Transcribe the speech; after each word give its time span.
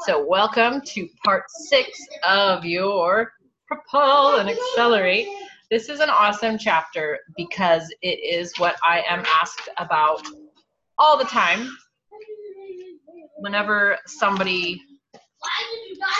So, 0.00 0.26
welcome 0.26 0.80
to 0.80 1.08
part 1.24 1.44
six 1.48 1.98
of 2.24 2.64
your 2.64 3.32
Propel 3.68 4.36
and 4.36 4.48
Accelerate. 4.48 5.28
This 5.70 5.88
is 5.88 6.00
an 6.00 6.10
awesome 6.10 6.58
chapter 6.58 7.20
because 7.36 7.92
it 8.02 8.18
is 8.18 8.52
what 8.58 8.76
I 8.82 9.04
am 9.08 9.24
asked 9.40 9.68
about 9.78 10.26
all 10.98 11.16
the 11.16 11.24
time. 11.24 11.68
Whenever 13.36 13.98
somebody 14.06 14.82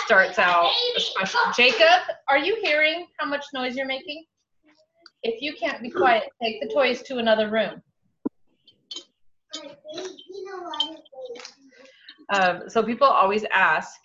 starts 0.05 0.39
out, 0.39 0.71
especially 0.95 1.41
Jacob, 1.55 2.01
are 2.29 2.37
you 2.37 2.57
hearing 2.61 3.07
how 3.17 3.27
much 3.27 3.43
noise 3.53 3.75
you're 3.75 3.85
making? 3.85 4.23
If 5.23 5.41
you 5.41 5.53
can't 5.59 5.81
be 5.81 5.89
quiet, 5.89 6.23
take 6.41 6.61
the 6.61 6.73
toys 6.73 7.01
to 7.03 7.17
another 7.17 7.49
room. 7.49 7.81
Um, 12.29 12.63
so 12.67 12.83
people 12.83 13.07
always 13.07 13.45
ask, 13.51 13.99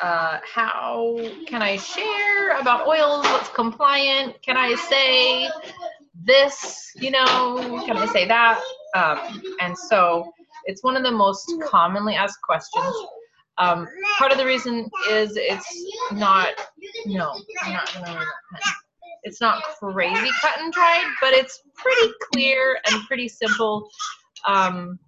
uh, 0.00 0.38
how 0.42 1.18
can 1.46 1.62
I 1.62 1.76
share 1.76 2.58
about 2.58 2.86
oils? 2.86 3.24
What's 3.24 3.48
compliant? 3.50 4.40
Can 4.42 4.56
I 4.56 4.74
say 4.74 5.48
this? 6.14 6.92
You 6.96 7.10
know, 7.10 7.82
can 7.86 7.96
I 7.96 8.06
say 8.06 8.26
that? 8.26 8.60
Um, 8.94 9.42
and 9.60 9.76
so 9.76 10.32
it's 10.64 10.82
one 10.82 10.96
of 10.96 11.02
the 11.02 11.10
most 11.10 11.52
commonly 11.64 12.14
asked 12.14 12.40
questions. 12.42 12.94
Um, 13.58 13.86
part 14.18 14.32
of 14.32 14.38
the 14.38 14.46
reason 14.46 14.90
is 15.10 15.32
it's 15.36 15.84
not, 16.12 16.48
no, 17.06 17.34
I'm 17.62 17.72
not 17.72 18.26
It's 19.24 19.40
not 19.40 19.62
crazy 19.78 20.30
cut 20.40 20.58
and 20.58 20.72
dried, 20.72 21.06
but 21.20 21.32
it's 21.32 21.62
pretty 21.76 22.12
clear 22.32 22.80
and 22.86 23.06
pretty 23.06 23.28
simple. 23.28 23.88
Um, 24.46 24.98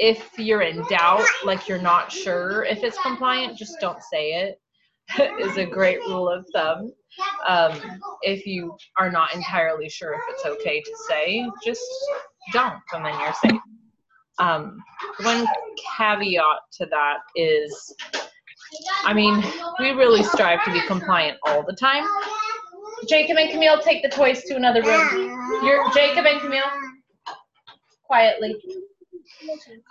if 0.00 0.38
you're 0.38 0.62
in 0.62 0.82
doubt, 0.88 1.26
like 1.44 1.68
you're 1.68 1.80
not 1.80 2.10
sure 2.10 2.64
if 2.64 2.82
it's 2.82 2.98
compliant, 3.02 3.56
just 3.58 3.76
don't 3.80 4.02
say 4.02 4.32
it. 4.32 4.60
is 5.40 5.58
a 5.58 5.66
great 5.66 5.98
rule 6.00 6.28
of 6.28 6.46
thumb. 6.54 6.92
Um, 7.46 7.78
if 8.22 8.46
you 8.46 8.76
are 8.98 9.10
not 9.10 9.34
entirely 9.34 9.90
sure 9.90 10.14
if 10.14 10.20
it's 10.28 10.46
okay 10.46 10.80
to 10.80 10.90
say, 11.08 11.46
just 11.64 11.82
don't, 12.52 12.80
and 12.94 13.04
then 13.04 13.18
you're 13.20 13.34
safe. 13.34 13.60
Um, 14.38 14.78
one 15.22 15.46
caveat 15.98 16.60
to 16.78 16.86
that 16.86 17.18
is, 17.36 17.94
I 19.04 19.12
mean, 19.12 19.44
we 19.80 19.90
really 19.90 20.22
strive 20.22 20.64
to 20.64 20.72
be 20.72 20.80
compliant 20.86 21.36
all 21.44 21.62
the 21.62 21.74
time. 21.74 22.06
Jacob 23.06 23.36
and 23.36 23.50
Camille, 23.50 23.80
take 23.80 24.02
the 24.02 24.08
toys 24.08 24.44
to 24.44 24.56
another 24.56 24.82
room. 24.82 25.62
You're 25.62 25.92
Jacob 25.92 26.24
and 26.24 26.40
Camille, 26.40 26.70
quietly. 28.06 28.56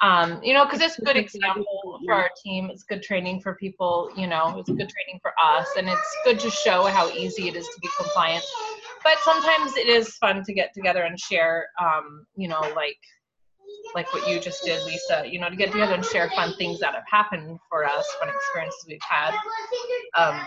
Um, 0.01 0.41
you 0.43 0.53
know, 0.53 0.65
because 0.65 0.81
it's 0.81 0.99
a 0.99 1.01
good 1.01 1.17
example 1.17 1.99
for 2.05 2.13
our 2.13 2.29
team. 2.43 2.69
It's 2.71 2.83
good 2.83 3.03
training 3.03 3.41
for 3.41 3.55
people. 3.55 4.11
You 4.15 4.27
know, 4.27 4.57
it's 4.57 4.69
good 4.69 4.89
training 4.89 5.19
for 5.21 5.33
us, 5.41 5.67
and 5.77 5.87
it's 5.87 6.17
good 6.23 6.39
to 6.39 6.49
show 6.49 6.85
how 6.85 7.09
easy 7.11 7.47
it 7.47 7.55
is 7.55 7.65
to 7.67 7.79
be 7.81 7.89
compliant. 7.97 8.43
But 9.03 9.17
sometimes 9.23 9.75
it 9.77 9.87
is 9.87 10.15
fun 10.17 10.43
to 10.43 10.53
get 10.53 10.73
together 10.73 11.03
and 11.03 11.19
share. 11.19 11.67
Um, 11.81 12.25
you 12.35 12.47
know, 12.47 12.61
like 12.75 12.97
like 13.95 14.11
what 14.13 14.27
you 14.27 14.39
just 14.39 14.63
did, 14.63 14.83
Lisa. 14.85 15.23
You 15.27 15.39
know, 15.39 15.49
to 15.49 15.55
get 15.55 15.71
together 15.71 15.93
and 15.93 16.05
share 16.05 16.29
fun 16.31 16.53
things 16.57 16.79
that 16.79 16.93
have 16.93 17.03
happened 17.09 17.59
for 17.69 17.85
us, 17.85 18.07
fun 18.19 18.29
experiences 18.29 18.85
we've 18.87 18.99
had. 19.01 19.33
Um, 20.17 20.41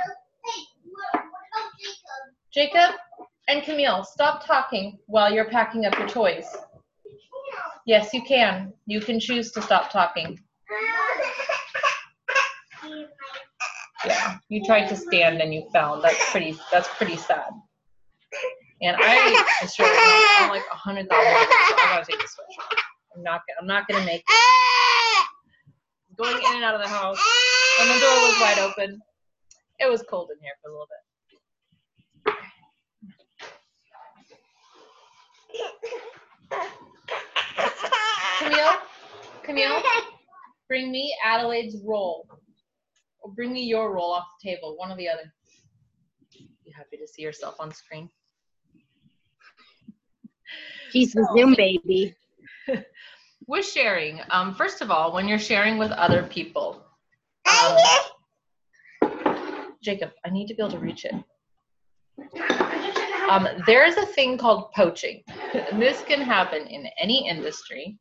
Jacob 2.52 2.94
and 3.48 3.62
Camille, 3.62 4.04
stop 4.04 4.46
talking 4.46 4.98
while 5.06 5.32
you're 5.32 5.48
packing 5.48 5.86
up 5.86 5.98
your 5.98 6.08
toys. 6.08 6.46
Yes, 7.86 8.12
you 8.12 8.22
can. 8.22 8.72
You 8.86 9.00
can 9.00 9.18
choose 9.18 9.50
to 9.52 9.62
stop 9.62 9.90
talking. 9.90 10.38
Yeah, 14.04 14.38
you 14.48 14.64
tried 14.64 14.88
to 14.88 14.96
stand 14.96 15.40
and 15.40 15.52
you 15.54 15.68
fell. 15.72 16.00
That's 16.00 16.30
pretty. 16.30 16.56
That's 16.70 16.88
pretty 16.96 17.16
sad. 17.16 17.50
And 18.82 18.96
I 18.98 19.66
sure 19.66 19.86
I'm 19.86 20.48
like 20.48 20.62
a 20.72 20.76
hundred 20.76 21.08
thousand. 21.08 21.26
I 21.26 21.78
gotta 21.94 22.04
take 22.04 22.20
the 22.20 22.26
switch. 22.26 22.80
I'm 23.14 23.22
not. 23.22 23.42
I'm 23.60 23.66
not 23.66 23.86
gonna 23.88 24.04
make. 24.04 24.22
It. 24.28 25.26
Going 26.16 26.36
in 26.36 26.56
and 26.56 26.64
out 26.64 26.74
of 26.74 26.82
the 26.82 26.88
house, 26.88 27.18
and 27.80 27.90
the 27.90 28.00
door 28.00 28.10
was 28.10 28.40
wide 28.40 28.58
open. 28.58 29.00
It 29.80 29.90
was 29.90 30.02
cold 30.08 30.30
in 30.32 30.38
here 30.42 30.52
for 30.62 30.70
a 30.70 30.72
little 30.72 30.88
bit. 35.86 36.04
Camille, 38.42 38.78
Camille, 39.42 39.82
bring 40.68 40.90
me 40.90 41.14
Adelaide's 41.24 41.76
roll. 41.84 42.26
Or 43.20 43.30
bring 43.30 43.52
me 43.52 43.62
your 43.62 43.92
roll 43.94 44.12
off 44.12 44.26
the 44.42 44.50
table, 44.50 44.76
one 44.76 44.90
or 44.90 44.96
the 44.96 45.08
other. 45.08 45.32
You 46.32 46.72
happy 46.74 46.96
to 46.96 47.06
see 47.06 47.22
yourself 47.22 47.56
on 47.60 47.72
screen? 47.72 48.08
She's 50.90 51.12
the 51.12 51.26
Zoom 51.36 51.54
baby. 51.54 52.16
with 53.46 53.64
sharing, 53.64 54.20
um, 54.30 54.54
first 54.54 54.82
of 54.82 54.90
all, 54.90 55.12
when 55.12 55.28
you're 55.28 55.38
sharing 55.38 55.78
with 55.78 55.90
other 55.92 56.24
people, 56.24 56.84
um, 57.48 57.76
Jacob, 59.82 60.10
I 60.24 60.30
need 60.30 60.48
to 60.48 60.54
be 60.54 60.62
able 60.62 60.72
to 60.72 60.78
reach 60.78 61.04
it. 61.04 61.14
Um, 63.28 63.48
there 63.66 63.86
is 63.86 63.96
a 63.96 64.06
thing 64.06 64.36
called 64.36 64.72
poaching. 64.72 65.22
this 65.72 66.02
can 66.02 66.20
happen 66.20 66.66
in 66.66 66.86
any 67.00 67.28
industry. 67.28 67.98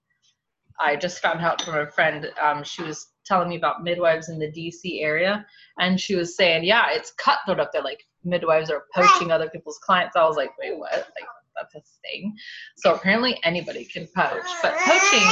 I 0.79 0.95
just 0.95 1.19
found 1.19 1.41
out 1.41 1.61
from 1.61 1.75
a 1.75 1.87
friend. 1.91 2.29
Um, 2.41 2.63
she 2.63 2.83
was 2.83 3.07
telling 3.25 3.49
me 3.49 3.55
about 3.55 3.83
midwives 3.83 4.29
in 4.29 4.39
the 4.39 4.51
DC 4.51 5.01
area, 5.03 5.45
and 5.79 5.99
she 5.99 6.15
was 6.15 6.35
saying, 6.35 6.63
"Yeah, 6.63 6.87
it's 6.91 7.11
cutthroat 7.13 7.59
up 7.59 7.71
there. 7.71 7.83
Like 7.83 8.03
midwives 8.23 8.69
are 8.69 8.85
poaching 8.95 9.31
other 9.31 9.49
people's 9.49 9.79
clients." 9.79 10.15
I 10.15 10.23
was 10.25 10.37
like, 10.37 10.51
"Wait, 10.57 10.77
what? 10.77 10.91
Like 10.93 11.27
that's 11.55 11.75
a 11.75 11.81
thing?" 12.07 12.35
So 12.77 12.95
apparently 12.95 13.39
anybody 13.43 13.85
can 13.85 14.07
poach, 14.15 14.45
but 14.61 14.75
poaching 14.77 15.27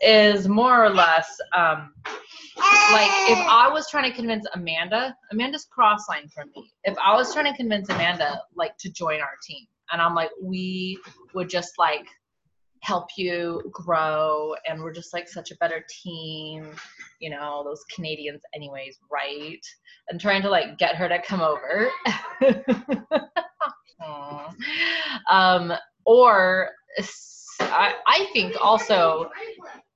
is 0.00 0.48
more 0.48 0.84
or 0.84 0.90
less 0.90 1.28
um, 1.56 1.92
like 2.92 3.10
if 3.28 3.38
I 3.38 3.68
was 3.72 3.88
trying 3.90 4.10
to 4.10 4.16
convince 4.16 4.46
Amanda, 4.54 5.14
Amanda's 5.32 5.66
cross-line 5.70 6.28
from 6.28 6.50
me. 6.54 6.72
If 6.84 6.96
I 6.98 7.14
was 7.14 7.32
trying 7.32 7.50
to 7.50 7.56
convince 7.56 7.88
Amanda 7.88 8.42
like 8.54 8.76
to 8.78 8.90
join 8.90 9.20
our 9.20 9.36
team, 9.46 9.66
and 9.92 10.00
I'm 10.00 10.14
like, 10.14 10.30
we 10.42 10.98
would 11.34 11.48
just 11.48 11.72
like 11.78 12.06
help 12.82 13.08
you 13.16 13.62
grow 13.72 14.54
and 14.68 14.80
we're 14.82 14.92
just 14.92 15.12
like 15.12 15.28
such 15.28 15.50
a 15.50 15.56
better 15.56 15.84
team 16.02 16.70
you 17.20 17.30
know 17.30 17.62
those 17.64 17.84
canadians 17.94 18.42
anyways 18.54 18.98
right? 19.10 19.64
And 20.08 20.20
trying 20.20 20.42
to 20.42 20.50
like 20.50 20.78
get 20.78 20.96
her 20.96 21.08
to 21.08 21.20
come 21.22 21.40
over. 21.40 21.90
Um, 25.28 25.72
or 26.06 26.70
I, 27.60 27.94
I 28.06 28.26
think 28.32 28.56
also 28.60 29.30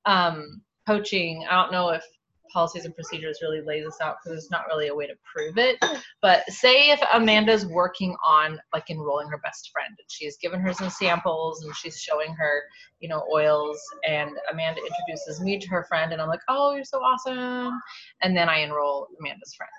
um, 0.04 0.60
poaching 0.86 1.44
i 1.48 1.54
don't 1.54 1.72
know 1.72 1.90
if 1.90 2.04
policies 2.52 2.84
and 2.84 2.94
procedures 2.94 3.38
really 3.42 3.60
lays 3.62 3.84
this 3.84 4.00
out 4.00 4.16
because 4.16 4.34
there's 4.34 4.50
not 4.50 4.66
really 4.68 4.88
a 4.88 4.94
way 4.94 5.06
to 5.06 5.14
prove 5.24 5.58
it. 5.58 5.82
But 6.20 6.48
say 6.48 6.90
if 6.90 7.00
Amanda's 7.12 7.66
working 7.66 8.16
on 8.26 8.60
like 8.72 8.90
enrolling 8.90 9.28
her 9.28 9.38
best 9.38 9.70
friend 9.72 9.88
and 9.90 10.06
she's 10.08 10.36
given 10.36 10.60
her 10.60 10.72
some 10.72 10.90
samples 10.90 11.64
and 11.64 11.74
she's 11.74 11.98
showing 11.98 12.34
her, 12.34 12.62
you 13.00 13.08
know, 13.08 13.24
oils 13.32 13.80
and 14.08 14.30
Amanda 14.50 14.80
introduces 14.80 15.40
me 15.40 15.58
to 15.58 15.68
her 15.68 15.84
friend 15.88 16.12
and 16.12 16.20
I'm 16.20 16.28
like, 16.28 16.42
oh, 16.48 16.74
you're 16.74 16.84
so 16.84 16.98
awesome. 16.98 17.80
And 18.22 18.36
then 18.36 18.48
I 18.48 18.58
enroll 18.58 19.08
Amanda's 19.18 19.54
friend. 19.54 19.70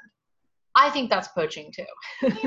I 0.76 0.90
think 0.90 1.10
that's 1.10 1.28
poaching 1.30 1.72
too. 1.72 2.30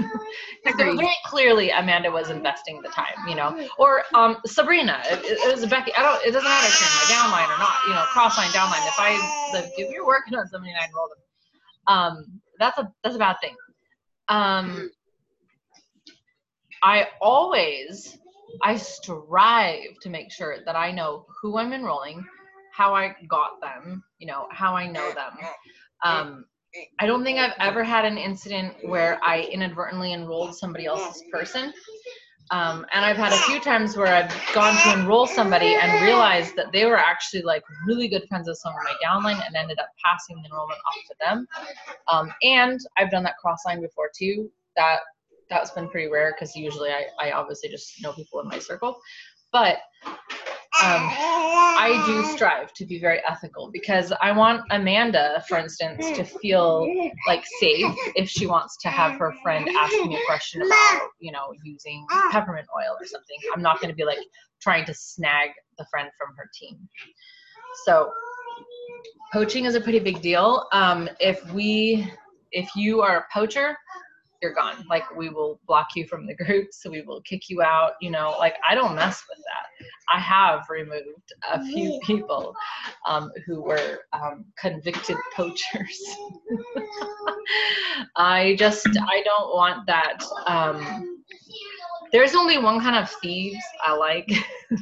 Because 0.64 0.96
very 0.96 1.16
clearly 1.24 1.70
Amanda 1.70 2.10
was 2.10 2.28
investing 2.28 2.82
the 2.82 2.88
time, 2.88 3.14
you 3.28 3.36
know. 3.36 3.68
Or 3.78 4.02
um, 4.14 4.38
Sabrina, 4.44 5.00
it, 5.04 5.20
it, 5.22 5.54
was 5.54 5.64
Becky. 5.66 5.92
I 5.94 6.02
don't. 6.02 6.26
It 6.26 6.32
doesn't 6.32 6.48
matter 6.48 6.66
if 6.66 6.80
you're 6.80 6.88
in 6.88 6.94
my 6.96 7.14
downline 7.14 7.54
or 7.54 7.58
not. 7.60 7.76
You 7.86 7.94
know, 7.94 8.02
cross 8.06 8.36
line, 8.36 8.48
downline. 8.48 8.84
If 8.88 8.98
I 8.98 9.70
if 9.78 9.92
you're 9.92 10.04
working 10.04 10.36
on 10.36 10.48
somebody 10.48 10.72
and 10.72 10.80
I 10.80 10.86
enroll 10.86 11.08
them, 11.08 11.18
um, 11.86 12.40
that's 12.58 12.78
a 12.78 12.92
that's 13.04 13.14
a 13.14 13.18
bad 13.18 13.36
thing. 13.40 13.54
Um, 14.28 14.90
I 16.82 17.06
always 17.20 18.18
I 18.62 18.76
strive 18.76 19.98
to 20.02 20.10
make 20.10 20.32
sure 20.32 20.58
that 20.64 20.76
I 20.76 20.90
know 20.90 21.26
who 21.40 21.58
I'm 21.58 21.72
enrolling, 21.72 22.24
how 22.72 22.94
I 22.94 23.14
got 23.28 23.60
them, 23.60 24.02
you 24.18 24.26
know, 24.26 24.46
how 24.50 24.74
I 24.74 24.86
know 24.86 25.12
them. 25.12 25.32
Um, 26.04 26.44
I 26.98 27.06
don't 27.06 27.24
think 27.24 27.38
I've 27.38 27.54
ever 27.60 27.84
had 27.84 28.04
an 28.04 28.18
incident 28.18 28.74
where 28.82 29.18
I 29.22 29.42
inadvertently 29.42 30.12
enrolled 30.12 30.54
somebody 30.54 30.86
else's 30.86 31.22
person. 31.30 31.72
Um, 32.52 32.86
and 32.92 33.04
I've 33.04 33.16
had 33.16 33.32
a 33.32 33.36
few 33.38 33.58
times 33.60 33.96
where 33.96 34.14
I've 34.14 34.32
gone 34.54 34.76
to 34.82 35.00
enroll 35.00 35.26
somebody 35.26 35.74
and 35.74 36.02
realized 36.04 36.54
that 36.56 36.70
they 36.72 36.84
were 36.84 36.98
actually 36.98 37.42
like 37.42 37.62
really 37.86 38.06
good 38.06 38.22
friends 38.28 38.48
with 38.48 38.58
some 38.58 38.72
of 38.72 38.78
my 38.84 38.94
downline 39.04 39.44
and 39.44 39.56
ended 39.56 39.78
up 39.80 39.88
passing 40.04 40.36
the 40.36 40.48
enrollment 40.48 40.78
off 40.86 40.94
to 41.08 41.14
them. 41.20 41.46
Um, 42.06 42.32
and 42.42 42.78
I've 42.96 43.10
done 43.10 43.24
that 43.24 43.36
cross 43.38 43.66
line 43.66 43.80
before 43.80 44.10
too. 44.16 44.50
That 44.76 45.00
that's 45.50 45.70
been 45.70 45.88
pretty 45.88 46.08
rare 46.08 46.34
because 46.34 46.54
usually 46.54 46.90
I, 46.90 47.06
I 47.20 47.32
obviously 47.32 47.68
just 47.68 48.00
know 48.02 48.12
people 48.12 48.40
in 48.40 48.48
my 48.48 48.58
circle. 48.58 48.96
But 49.52 49.78
um, 50.82 51.08
I 51.78 52.02
do 52.06 52.24
strive 52.34 52.72
to 52.74 52.86
be 52.86 52.98
very 52.98 53.20
ethical 53.26 53.70
because 53.72 54.12
I 54.20 54.32
want 54.32 54.62
Amanda, 54.70 55.42
for 55.48 55.58
instance, 55.58 56.04
to 56.16 56.24
feel 56.24 56.86
like 57.26 57.44
safe 57.60 57.94
if 58.14 58.28
she 58.28 58.46
wants 58.46 58.76
to 58.78 58.88
have 58.88 59.18
her 59.18 59.32
friend 59.42 59.68
ask 59.68 59.92
me 59.92 60.16
a 60.16 60.26
question 60.26 60.62
about, 60.62 61.08
you 61.18 61.32
know, 61.32 61.52
using 61.64 62.06
peppermint 62.30 62.66
oil 62.76 62.96
or 63.00 63.06
something. 63.06 63.36
I'm 63.54 63.62
not 63.62 63.80
going 63.80 63.90
to 63.90 63.94
be 63.94 64.04
like 64.04 64.18
trying 64.60 64.84
to 64.86 64.94
snag 64.94 65.50
the 65.78 65.86
friend 65.90 66.10
from 66.18 66.34
her 66.36 66.50
team. 66.54 66.78
So, 67.84 68.10
poaching 69.32 69.64
is 69.64 69.74
a 69.74 69.80
pretty 69.80 70.00
big 70.00 70.20
deal. 70.20 70.66
Um, 70.72 71.08
if 71.20 71.50
we, 71.52 72.10
if 72.52 72.74
you 72.74 73.02
are 73.02 73.18
a 73.18 73.24
poacher, 73.32 73.76
you're 74.42 74.54
gone. 74.54 74.84
Like 74.88 75.14
we 75.16 75.28
will 75.28 75.60
block 75.66 75.88
you 75.94 76.06
from 76.06 76.26
the 76.26 76.34
group, 76.34 76.68
so 76.72 76.90
we 76.90 77.02
will 77.02 77.20
kick 77.22 77.48
you 77.48 77.62
out. 77.62 77.92
You 78.00 78.10
know, 78.10 78.34
like 78.38 78.54
I 78.68 78.74
don't 78.74 78.94
mess 78.94 79.22
with 79.28 79.38
that. 79.38 79.86
I 80.14 80.20
have 80.20 80.64
removed 80.68 81.32
a 81.52 81.64
few 81.64 81.98
people 82.04 82.54
um, 83.08 83.30
who 83.46 83.62
were 83.62 84.00
um, 84.12 84.44
convicted 84.58 85.16
poachers. 85.34 86.00
I 88.16 88.56
just 88.58 88.88
I 88.88 89.22
don't 89.24 89.54
want 89.54 89.86
that. 89.86 90.22
Um, 90.46 91.22
there's 92.12 92.34
only 92.34 92.58
one 92.58 92.80
kind 92.80 92.96
of 92.96 93.10
thieves 93.20 93.62
I 93.84 93.94
like, 93.94 94.30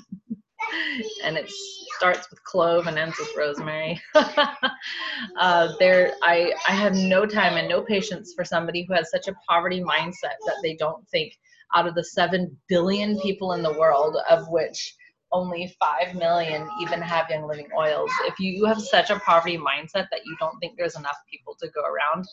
and 1.24 1.36
it 1.36 1.50
starts 1.96 2.28
with 2.30 2.42
clove 2.44 2.86
and 2.86 2.98
ends 2.98 3.18
with 3.18 3.30
rosemary. 3.36 4.00
uh, 4.14 5.72
there, 5.78 6.14
I 6.22 6.52
I 6.68 6.72
have 6.72 6.94
no 6.94 7.26
time 7.26 7.56
and 7.56 7.68
no 7.68 7.82
patience 7.82 8.32
for 8.34 8.44
somebody 8.44 8.84
who 8.86 8.94
has 8.94 9.10
such 9.10 9.28
a 9.28 9.36
poverty 9.48 9.80
mindset 9.80 10.36
that 10.46 10.56
they 10.62 10.74
don't 10.76 11.06
think 11.08 11.32
out 11.74 11.86
of 11.86 11.94
the 11.94 12.04
seven 12.04 12.56
billion 12.68 13.18
people 13.20 13.52
in 13.52 13.62
the 13.62 13.72
world, 13.72 14.16
of 14.30 14.48
which 14.48 14.94
only 15.32 15.74
5 15.80 16.14
million 16.14 16.68
even 16.80 17.02
have 17.02 17.28
young 17.28 17.46
living 17.46 17.68
oils. 17.76 18.10
If 18.24 18.38
you 18.38 18.64
have 18.66 18.80
such 18.80 19.10
a 19.10 19.18
poverty 19.18 19.58
mindset 19.58 20.06
that 20.10 20.20
you 20.24 20.36
don't 20.38 20.56
think 20.60 20.74
there's 20.78 20.96
enough 20.96 21.16
people 21.30 21.56
to 21.60 21.68
go 21.74 21.82
around, 21.82 22.24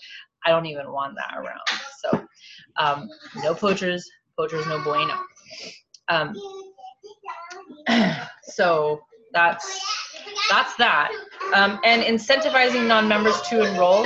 I 0.45 0.51
don't 0.51 0.67
even 0.67 0.91
want 0.91 1.15
that 1.15 1.35
around. 1.35 1.81
So, 1.99 2.27
um, 2.77 3.09
no 3.37 3.55
poachers, 3.55 4.07
poachers 4.37 4.65
no 4.67 4.81
bueno. 4.83 5.17
Um, 6.09 6.35
so 8.43 9.01
that's 9.33 9.81
that's 10.49 10.75
that. 10.75 11.11
Um, 11.53 11.79
and 11.83 12.03
incentivizing 12.03 12.87
non-members 12.87 13.41
to 13.49 13.65
enroll. 13.65 14.05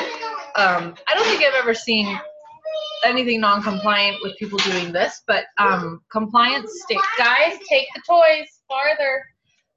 Um, 0.55 0.95
I 1.07 1.13
don't 1.13 1.25
think 1.25 1.43
I've 1.43 1.59
ever 1.59 1.73
seen 1.73 2.19
anything 3.03 3.41
non-compliant 3.41 4.17
with 4.23 4.35
people 4.37 4.57
doing 4.59 4.91
this, 4.91 5.21
but 5.27 5.45
um, 5.57 6.01
compliance 6.11 6.71
state 6.83 6.99
guys 7.17 7.57
take 7.69 7.87
the 7.95 8.01
toys 8.07 8.61
farther. 8.67 9.23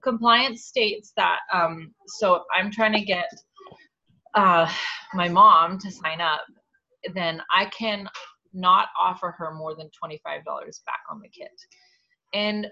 Compliance 0.02 0.64
states 0.64 1.12
that 1.16 1.40
um, 1.52 1.92
so 2.06 2.44
I'm 2.56 2.70
trying 2.70 2.92
to 2.92 3.04
get 3.04 3.28
uh, 4.34 4.70
my 5.14 5.28
mom 5.28 5.78
to 5.80 5.90
sign 5.90 6.20
up, 6.20 6.42
then 7.14 7.42
I 7.54 7.66
can 7.66 8.08
not 8.52 8.88
offer 8.98 9.34
her 9.36 9.52
more 9.54 9.74
than 9.74 9.90
$25 10.02 10.20
back 10.84 11.00
on 11.10 11.20
the 11.20 11.28
kit. 11.28 11.50
And 12.32 12.66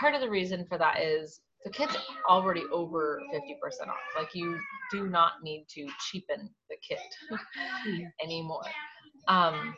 part 0.00 0.14
of 0.14 0.20
the 0.20 0.28
reason 0.28 0.64
for 0.68 0.78
that 0.78 1.00
is 1.00 1.40
the 1.64 1.70
kit's 1.70 1.96
already 2.28 2.62
over 2.72 3.20
50% 3.34 3.88
off. 3.88 3.96
Like 4.16 4.34
you 4.34 4.58
do 4.90 5.08
not 5.08 5.42
need 5.42 5.66
to 5.74 5.86
cheapen 6.08 6.48
the 6.70 6.76
kit 6.86 6.98
anymore. 8.22 8.62
Um, 9.28 9.74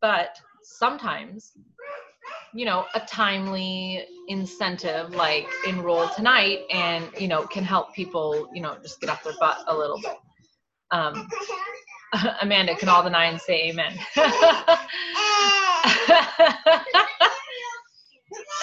but 0.00 0.38
sometimes, 0.62 1.52
you 2.54 2.64
know, 2.64 2.86
a 2.94 3.00
timely 3.00 4.06
incentive 4.28 5.10
like 5.14 5.46
enroll 5.66 6.08
tonight 6.08 6.60
and, 6.72 7.08
you 7.18 7.28
know, 7.28 7.46
can 7.46 7.64
help 7.64 7.94
people, 7.94 8.48
you 8.54 8.62
know, 8.62 8.76
just 8.82 9.00
get 9.00 9.10
off 9.10 9.22
their 9.22 9.34
butt 9.38 9.58
a 9.68 9.76
little 9.76 10.00
bit. 10.00 10.16
Um, 10.90 11.28
Amanda, 12.40 12.74
can 12.76 12.88
all 12.88 13.02
the 13.02 13.10
nine 13.10 13.38
say 13.38 13.70
amen? 13.70 13.98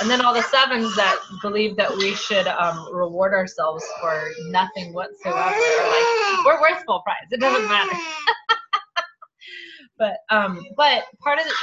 And 0.02 0.10
then 0.10 0.22
all 0.22 0.34
the 0.34 0.42
sevens 0.44 0.96
that 0.96 1.18
believe 1.42 1.76
that 1.78 1.96
we 1.96 2.14
should 2.16 2.48
um, 2.48 2.88
reward 2.94 3.34
ourselves 3.34 3.84
for 4.02 4.32
nothing 4.50 4.94
whatsoever 4.94 5.38
like 5.38 6.46
we're 6.46 6.60
worth 6.62 6.84
full 6.86 7.02
price. 7.02 7.28
It 7.32 7.40
doesn't 7.40 7.68
matter. 7.68 7.92
But 9.98 10.18
um 10.32 10.66
but 10.76 11.04
part 11.22 11.38
of 11.40 11.46
the 11.46 11.54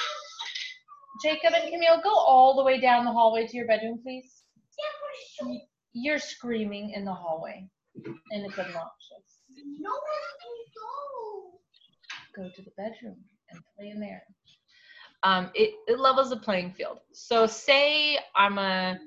jacob 1.22 1.52
and 1.52 1.68
camille 1.70 2.00
go 2.02 2.14
all 2.14 2.54
the 2.56 2.62
way 2.62 2.80
down 2.80 3.04
the 3.04 3.10
hallway 3.12 3.46
to 3.46 3.56
your 3.56 3.66
bedroom 3.66 3.98
please. 4.02 4.44
Yeah, 4.78 5.44
for 5.44 5.48
sure. 5.52 5.60
you're 5.92 6.18
screaming 6.18 6.92
in 6.94 7.04
the 7.04 7.12
hallway 7.12 7.66
and 8.06 8.46
it's 8.46 8.58
obnoxious 8.58 9.42
Nowhere 9.78 10.20
you 10.46 10.64
can 12.34 12.44
go. 12.44 12.44
go 12.44 12.50
to 12.54 12.62
the 12.62 12.70
bedroom 12.76 13.16
and 13.50 13.60
play 13.76 13.88
in 13.90 14.00
there 14.00 14.22
um, 15.22 15.50
it, 15.54 15.74
it 15.86 15.98
levels 15.98 16.30
the 16.30 16.36
playing 16.36 16.72
field. 16.72 17.00
So 17.12 17.46
say 17.46 18.18
I'm 18.34 18.58
a 18.58 18.98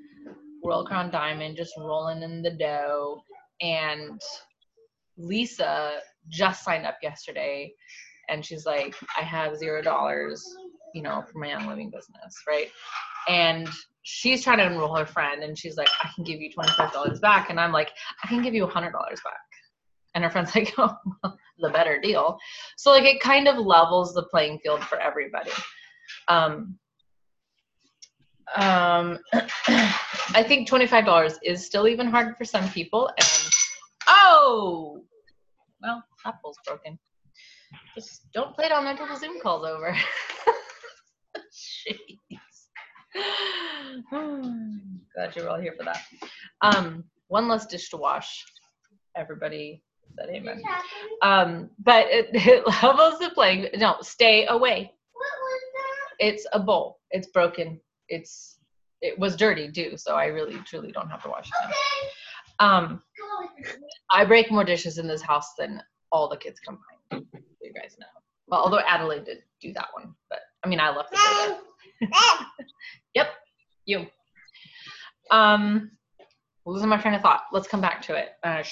Royal 0.64 0.84
Crown 0.84 1.10
Diamond 1.10 1.56
just 1.56 1.74
rolling 1.76 2.22
in 2.22 2.42
the 2.42 2.52
dough 2.52 3.22
and 3.60 4.20
Lisa 5.16 5.98
just 6.28 6.64
signed 6.64 6.86
up 6.86 6.96
yesterday 7.02 7.72
and 8.28 8.44
she's 8.44 8.64
like, 8.64 8.94
I 9.18 9.22
have 9.22 9.56
zero 9.56 9.82
dollars, 9.82 10.42
you 10.94 11.02
know, 11.02 11.22
for 11.30 11.38
my 11.38 11.48
young 11.48 11.66
living 11.66 11.90
business, 11.90 12.34
right? 12.48 12.70
And 13.28 13.68
she's 14.02 14.42
trying 14.42 14.58
to 14.58 14.66
enroll 14.66 14.96
her 14.96 15.06
friend 15.06 15.42
and 15.42 15.58
she's 15.58 15.76
like, 15.76 15.88
I 16.02 16.08
can 16.14 16.24
give 16.24 16.40
you 16.40 16.50
$25 16.50 17.20
back. 17.20 17.50
And 17.50 17.60
I'm 17.60 17.72
like, 17.72 17.90
I 18.22 18.28
can 18.28 18.42
give 18.42 18.54
you 18.54 18.66
$100 18.66 18.92
back. 18.92 19.12
And 20.14 20.24
her 20.24 20.30
friend's 20.30 20.54
like, 20.54 20.72
oh, 20.78 20.96
the 21.58 21.70
better 21.70 22.00
deal. 22.00 22.38
So 22.76 22.90
like 22.90 23.04
it 23.04 23.20
kind 23.20 23.48
of 23.48 23.58
levels 23.58 24.14
the 24.14 24.24
playing 24.24 24.60
field 24.60 24.82
for 24.84 24.98
everybody. 24.98 25.50
Um, 26.28 26.78
um, 28.56 29.18
I 29.66 30.44
think 30.46 30.68
$25 30.68 31.34
is 31.42 31.64
still 31.64 31.88
even 31.88 32.06
hard 32.08 32.36
for 32.36 32.44
some 32.44 32.68
people. 32.70 33.08
And 33.08 33.50
oh, 34.08 35.02
well, 35.82 36.04
that 36.24 36.34
pole's 36.42 36.58
broken. 36.66 36.98
Just 37.94 38.30
don't 38.32 38.54
play 38.54 38.66
it 38.66 38.72
on 38.72 38.86
until 38.86 39.06
the 39.06 39.16
Zoom 39.16 39.40
call's 39.40 39.66
over. 39.66 39.96
Jeez. 41.52 42.18
Glad 44.10 45.36
you're 45.36 45.48
all 45.48 45.60
here 45.60 45.74
for 45.76 45.84
that. 45.84 46.00
Um, 46.60 47.04
one 47.28 47.48
less 47.48 47.66
dish 47.66 47.90
to 47.90 47.96
wash. 47.96 48.44
Everybody 49.16 49.82
said 50.16 50.28
amen. 50.28 50.62
Um, 51.22 51.70
but 51.78 52.06
it, 52.08 52.28
it 52.32 52.66
levels 52.82 53.18
the 53.18 53.30
playing. 53.30 53.68
No, 53.76 53.96
stay 54.00 54.46
away 54.46 54.93
it's 56.18 56.46
a 56.52 56.60
bowl. 56.60 57.00
It's 57.10 57.28
broken. 57.28 57.80
It's 58.08 58.58
it 59.00 59.18
was 59.18 59.36
dirty 59.36 59.70
too, 59.70 59.96
so 59.96 60.14
I 60.14 60.26
really 60.26 60.56
truly 60.64 60.90
don't 60.92 61.10
have 61.10 61.22
to 61.24 61.28
wash 61.28 61.48
it. 61.48 61.76
Um, 62.58 63.02
I 64.10 64.24
break 64.24 64.50
more 64.50 64.64
dishes 64.64 64.98
in 64.98 65.06
this 65.06 65.22
house 65.22 65.54
than 65.58 65.82
all 66.12 66.28
the 66.28 66.36
kids 66.36 66.60
combined. 66.60 67.26
You 67.60 67.72
guys 67.72 67.96
know. 67.98 68.06
Well, 68.46 68.60
although 68.60 68.80
Adelaide 68.86 69.24
did 69.24 69.38
do 69.58 69.72
that 69.72 69.86
one, 69.94 70.14
but 70.28 70.40
I 70.62 70.68
mean, 70.68 70.80
I 70.80 70.94
left 70.94 71.08
it 71.14 71.58
there. 72.02 72.08
yep, 73.14 73.28
you. 73.86 74.06
Um, 75.30 75.90
losing 76.66 76.90
my 76.90 76.98
train 76.98 77.14
of 77.14 77.22
thought. 77.22 77.44
Let's 77.52 77.66
come 77.66 77.80
back 77.80 78.02
to 78.02 78.16
it. 78.16 78.32
Uh, 78.42 78.62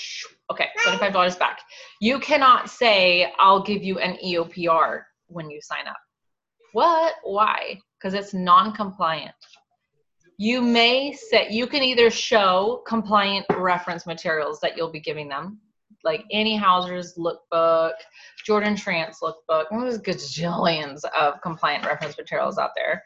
okay, 0.53 0.67
twenty-five 0.83 1.15
dollars 1.15 1.37
back. 1.37 1.61
You 2.01 2.19
cannot 2.19 2.69
say 2.69 3.33
I'll 3.39 3.63
give 3.63 3.83
you 3.83 3.99
an 3.99 4.19
EOPR 4.23 5.05
when 5.29 5.49
you 5.51 5.61
sign 5.63 5.87
up. 5.89 5.97
What? 6.73 7.15
Why? 7.23 7.81
Because 7.99 8.15
it's 8.15 8.35
non-compliant. 8.35 9.35
You 10.39 10.61
may 10.61 11.13
say 11.13 11.49
you 11.51 11.67
can 11.67 11.83
either 11.83 12.11
show 12.11 12.83
compliant 12.87 13.47
reference 13.51 14.07
materials 14.07 14.59
that 14.61 14.77
you'll 14.77 14.91
be 14.91 15.01
giving 15.01 15.29
them, 15.29 15.61
like 16.03 16.25
Annie 16.33 16.57
Hauser's 16.57 17.15
lookbook, 17.17 17.93
Jordan 18.45 18.75
Schrandt's 18.75 19.21
lookbook. 19.21 19.67
There's 19.71 20.01
gajillions 20.01 21.03
of 21.19 21.41
compliant 21.43 21.87
reference 21.87 22.17
materials 22.19 22.59
out 22.59 22.71
there. 22.75 23.05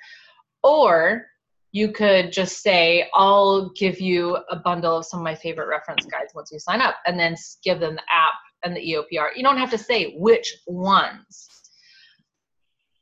Or 0.63 1.27
you 1.73 1.93
could 1.93 2.33
just 2.33 2.63
say, 2.63 3.11
I'll 3.13 3.71
give 3.71 4.01
you 4.01 4.39
a 4.49 4.57
bundle 4.57 4.97
of 4.97 5.05
some 5.05 5.21
of 5.21 5.25
my 5.25 5.35
favorite 5.35 5.69
reference 5.69 6.07
guides 6.07 6.35
once 6.35 6.51
you 6.51 6.59
sign 6.59 6.81
up, 6.81 6.97
and 7.07 7.19
then 7.19 7.37
give 7.63 7.81
them 7.81 7.97
the 7.97 8.03
app 8.11 8.33
and 8.65 8.75
the 8.75 8.81
EOPR. 8.81 9.29
You 9.37 9.43
don't 9.43 9.59
have 9.59 9.71
to 9.73 9.79
say 9.79 10.15
which 10.17 10.57
ones 10.67 11.49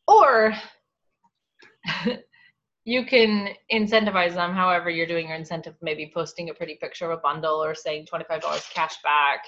or 0.07 0.55
you 2.85 3.05
can 3.07 3.49
incentivize 3.73 4.35
them 4.35 4.53
however 4.53 4.91
you're 4.91 5.07
doing 5.07 5.29
your 5.29 5.37
incentive, 5.37 5.75
maybe 5.81 6.11
posting 6.13 6.51
a 6.51 6.55
pretty 6.55 6.77
picture 6.81 7.11
of 7.11 7.19
a 7.19 7.21
bundle 7.21 7.63
or 7.63 7.75
saying 7.75 8.07
$25 8.13 8.73
cash 8.73 8.97
back. 9.03 9.45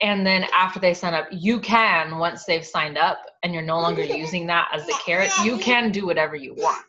And 0.00 0.26
then 0.26 0.44
after 0.52 0.80
they 0.80 0.94
sign 0.94 1.14
up, 1.14 1.28
you 1.30 1.60
can, 1.60 2.18
once 2.18 2.44
they've 2.44 2.66
signed 2.66 2.98
up 2.98 3.18
and 3.42 3.54
you're 3.54 3.62
no 3.62 3.80
longer 3.80 4.02
using 4.04 4.46
that 4.48 4.68
as 4.72 4.84
the 4.86 4.98
carrot, 5.04 5.30
you 5.44 5.58
can 5.58 5.90
do 5.90 6.06
whatever 6.06 6.36
you 6.36 6.54
want. 6.54 6.84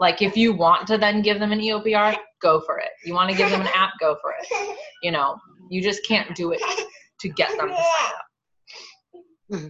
Like 0.00 0.22
if 0.22 0.36
you 0.36 0.52
want 0.52 0.86
to 0.88 0.98
then 0.98 1.22
give 1.22 1.40
them 1.40 1.52
an 1.52 1.60
EOPR, 1.60 2.16
go 2.40 2.60
for 2.60 2.78
it. 2.78 2.90
You 3.04 3.14
want 3.14 3.30
to 3.30 3.36
give 3.36 3.50
them 3.50 3.60
an 3.60 3.68
app, 3.68 3.90
go 3.98 4.16
for 4.20 4.32
it. 4.40 4.76
You 5.02 5.10
know, 5.10 5.36
you 5.70 5.82
just 5.82 6.06
can't 6.06 6.34
do 6.36 6.52
it 6.52 6.60
to 7.20 7.28
get 7.30 7.50
them 7.56 7.68
to 7.68 7.74
sign 7.74 8.12
up. 8.14 8.14
Mm-hmm. 9.50 9.68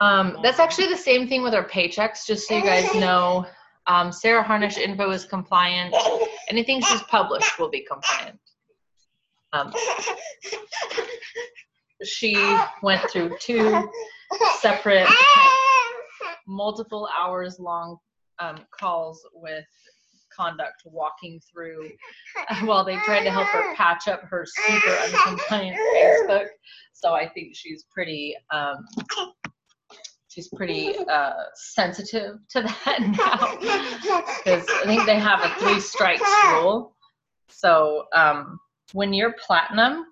Um, 0.00 0.38
that's 0.42 0.58
actually 0.58 0.88
the 0.88 0.96
same 0.96 1.28
thing 1.28 1.42
with 1.42 1.54
our 1.54 1.66
paychecks, 1.68 2.26
just 2.26 2.48
so 2.48 2.56
you 2.56 2.62
guys 2.62 2.94
know. 2.94 3.46
Um, 3.86 4.12
Sarah 4.12 4.42
Harnish 4.42 4.76
info 4.76 5.10
is 5.10 5.24
compliant. 5.24 5.94
Anything 6.48 6.82
she's 6.82 7.02
published 7.04 7.58
will 7.58 7.70
be 7.70 7.86
compliant. 7.90 8.38
Um, 9.52 9.72
she 12.04 12.36
went 12.82 13.08
through 13.10 13.36
two 13.40 13.90
separate, 14.60 15.08
multiple 16.46 17.08
hours 17.18 17.58
long 17.58 17.96
um, 18.40 18.58
calls 18.78 19.26
with 19.32 19.64
conduct 20.36 20.82
walking 20.84 21.40
through 21.50 21.90
while 22.64 22.84
they 22.84 22.96
tried 22.98 23.24
to 23.24 23.30
help 23.30 23.46
her 23.48 23.74
patch 23.74 24.06
up 24.06 24.22
her 24.22 24.44
super 24.46 24.90
uncompliant 24.90 25.76
Facebook. 25.96 26.46
So 26.92 27.14
I 27.14 27.28
think 27.28 27.56
she's 27.56 27.84
pretty 27.90 28.36
um, 28.52 28.86
she's 30.28 30.48
pretty 30.48 30.96
uh, 31.10 31.32
sensitive 31.54 32.36
to 32.50 32.62
that 32.62 32.98
now 33.18 33.56
because 34.44 34.68
I 34.68 34.82
think 34.84 35.06
they 35.06 35.18
have 35.18 35.40
a 35.42 35.54
three 35.58 35.80
strikes 35.80 36.30
rule. 36.46 36.94
So 37.48 38.04
um, 38.14 38.60
when 38.92 39.12
you're 39.12 39.34
platinum, 39.44 40.04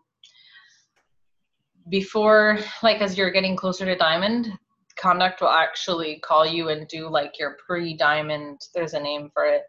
before 1.89 2.59
like 2.83 3.01
as 3.01 3.17
you're 3.17 3.31
getting 3.31 3.57
closer 3.57 3.85
to 3.85 3.97
diamond, 3.97 4.51
conduct 4.97 5.41
will 5.41 5.49
actually 5.49 6.19
call 6.21 6.45
you 6.45 6.71
and 6.71 6.89
do 6.89 7.09
like 7.09 7.39
your 7.39 7.57
pre-diamond. 7.65 8.59
There's 8.75 8.95
a 8.95 9.01
name 9.01 9.31
for 9.33 9.45
it, 9.45 9.63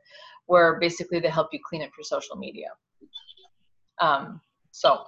where 0.47 0.79
basically 0.79 1.19
they 1.19 1.29
help 1.29 1.49
you 1.51 1.59
clean 1.63 1.83
up 1.83 1.89
your 1.97 2.05
social 2.05 2.37
media. 2.37 2.69
Um, 3.99 4.41
so 4.71 5.03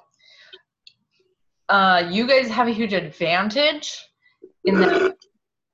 uh, 1.70 2.08
you 2.12 2.28
guys 2.28 2.50
have 2.50 2.68
a 2.68 2.72
huge 2.72 2.94
advantage 2.94 4.06
in 4.66 4.80
that 4.82 5.16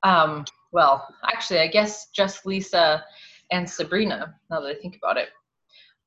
um, 0.05 0.45
well, 0.71 1.07
actually, 1.25 1.59
I 1.59 1.67
guess 1.67 2.09
just 2.15 2.45
Lisa 2.45 3.03
and 3.51 3.69
Sabrina, 3.69 4.35
now 4.49 4.61
that 4.61 4.67
I 4.67 4.79
think 4.79 4.97
about 4.97 5.17
it. 5.17 5.29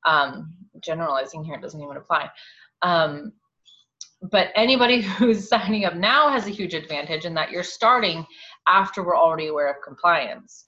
Um, 0.05 0.55
generalizing 0.81 1.43
here 1.43 1.59
doesn't 1.59 1.81
even 1.81 1.97
apply. 1.97 2.29
Um, 2.81 3.33
but 4.31 4.47
anybody 4.55 5.01
who's 5.17 5.49
signing 5.49 5.83
up 5.83 5.95
now 5.95 6.29
has 6.29 6.47
a 6.47 6.51
huge 6.51 6.73
advantage 6.73 7.25
in 7.25 7.33
that 7.33 7.51
you're 7.51 7.63
starting 7.63 8.25
after 8.67 9.03
we're 9.03 9.17
already 9.17 9.47
aware 9.47 9.69
of 9.69 9.75
compliance. 9.83 10.67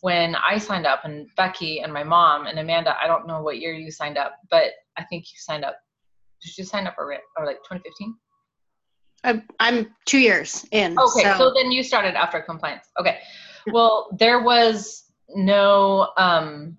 When 0.00 0.34
I 0.34 0.56
signed 0.56 0.86
up, 0.86 1.04
and 1.04 1.28
Becky 1.36 1.82
and 1.82 1.92
my 1.92 2.02
mom 2.02 2.46
and 2.46 2.58
Amanda, 2.58 2.96
I 3.02 3.06
don't 3.06 3.26
know 3.26 3.42
what 3.42 3.60
year 3.60 3.74
you 3.74 3.90
signed 3.90 4.16
up, 4.16 4.36
but 4.50 4.72
I 4.96 5.04
think 5.04 5.24
you 5.26 5.36
signed 5.36 5.66
up. 5.66 5.76
Did 6.42 6.56
you 6.56 6.64
sign 6.64 6.86
up 6.86 6.94
or, 6.96 7.12
or 7.36 7.44
like 7.44 7.58
2015? 7.58 8.14
I'm, 9.24 9.42
I'm 9.58 9.94
two 10.06 10.18
years 10.18 10.66
in. 10.70 10.98
Okay, 10.98 11.22
so. 11.22 11.36
so 11.36 11.54
then 11.54 11.70
you 11.70 11.82
started 11.82 12.14
after 12.14 12.40
compliance. 12.40 12.86
Okay, 12.98 13.18
well, 13.72 14.08
there 14.18 14.42
was 14.42 15.04
no. 15.34 16.10
Um, 16.16 16.76